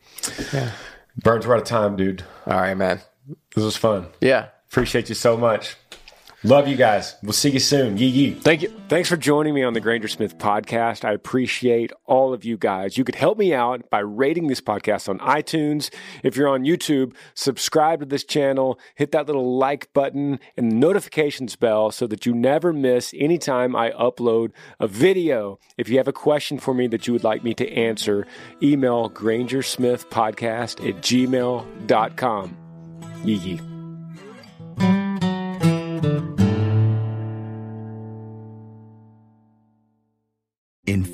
Yeah. 0.52 0.72
Burns, 1.16 1.46
we're 1.46 1.54
out 1.54 1.62
of 1.62 1.66
time, 1.66 1.96
dude. 1.96 2.22
All 2.46 2.60
right, 2.60 2.76
man. 2.76 3.00
This 3.54 3.64
was 3.64 3.76
fun. 3.76 4.06
Yeah. 4.20 4.48
Appreciate 4.70 5.08
you 5.08 5.14
so 5.14 5.36
much. 5.36 5.76
Love 6.42 6.66
you 6.68 6.76
guys. 6.76 7.16
We'll 7.22 7.34
see 7.34 7.50
you 7.50 7.58
soon. 7.58 7.98
Yee 7.98 8.06
yee. 8.06 8.32
Thank 8.32 8.62
you. 8.62 8.72
Thanks 8.88 9.10
for 9.10 9.16
joining 9.18 9.52
me 9.52 9.62
on 9.62 9.74
the 9.74 9.80
Granger 9.80 10.08
Smith 10.08 10.38
podcast. 10.38 11.04
I 11.04 11.12
appreciate 11.12 11.92
all 12.06 12.32
of 12.32 12.46
you 12.46 12.56
guys. 12.56 12.96
You 12.96 13.04
could 13.04 13.14
help 13.14 13.36
me 13.36 13.52
out 13.52 13.90
by 13.90 13.98
rating 13.98 14.46
this 14.46 14.62
podcast 14.62 15.10
on 15.10 15.18
iTunes. 15.18 15.92
If 16.22 16.36
you're 16.36 16.48
on 16.48 16.64
YouTube, 16.64 17.14
subscribe 17.34 18.00
to 18.00 18.06
this 18.06 18.24
channel, 18.24 18.80
hit 18.94 19.12
that 19.12 19.26
little 19.26 19.58
like 19.58 19.92
button 19.92 20.40
and 20.56 20.80
notifications 20.80 21.56
bell 21.56 21.90
so 21.90 22.06
that 22.06 22.24
you 22.24 22.34
never 22.34 22.72
miss 22.72 23.12
any 23.18 23.36
time 23.36 23.76
I 23.76 23.90
upload 23.90 24.52
a 24.78 24.86
video. 24.86 25.58
If 25.76 25.90
you 25.90 25.98
have 25.98 26.08
a 26.08 26.12
question 26.12 26.58
for 26.58 26.72
me 26.72 26.86
that 26.86 27.06
you 27.06 27.12
would 27.12 27.24
like 27.24 27.44
me 27.44 27.52
to 27.54 27.70
answer, 27.70 28.26
email 28.62 29.10
grangersmithpodcast 29.10 30.88
at 30.88 31.02
gmail.com. 31.02 32.56
Yee 33.24 33.34
yee. 33.34 33.69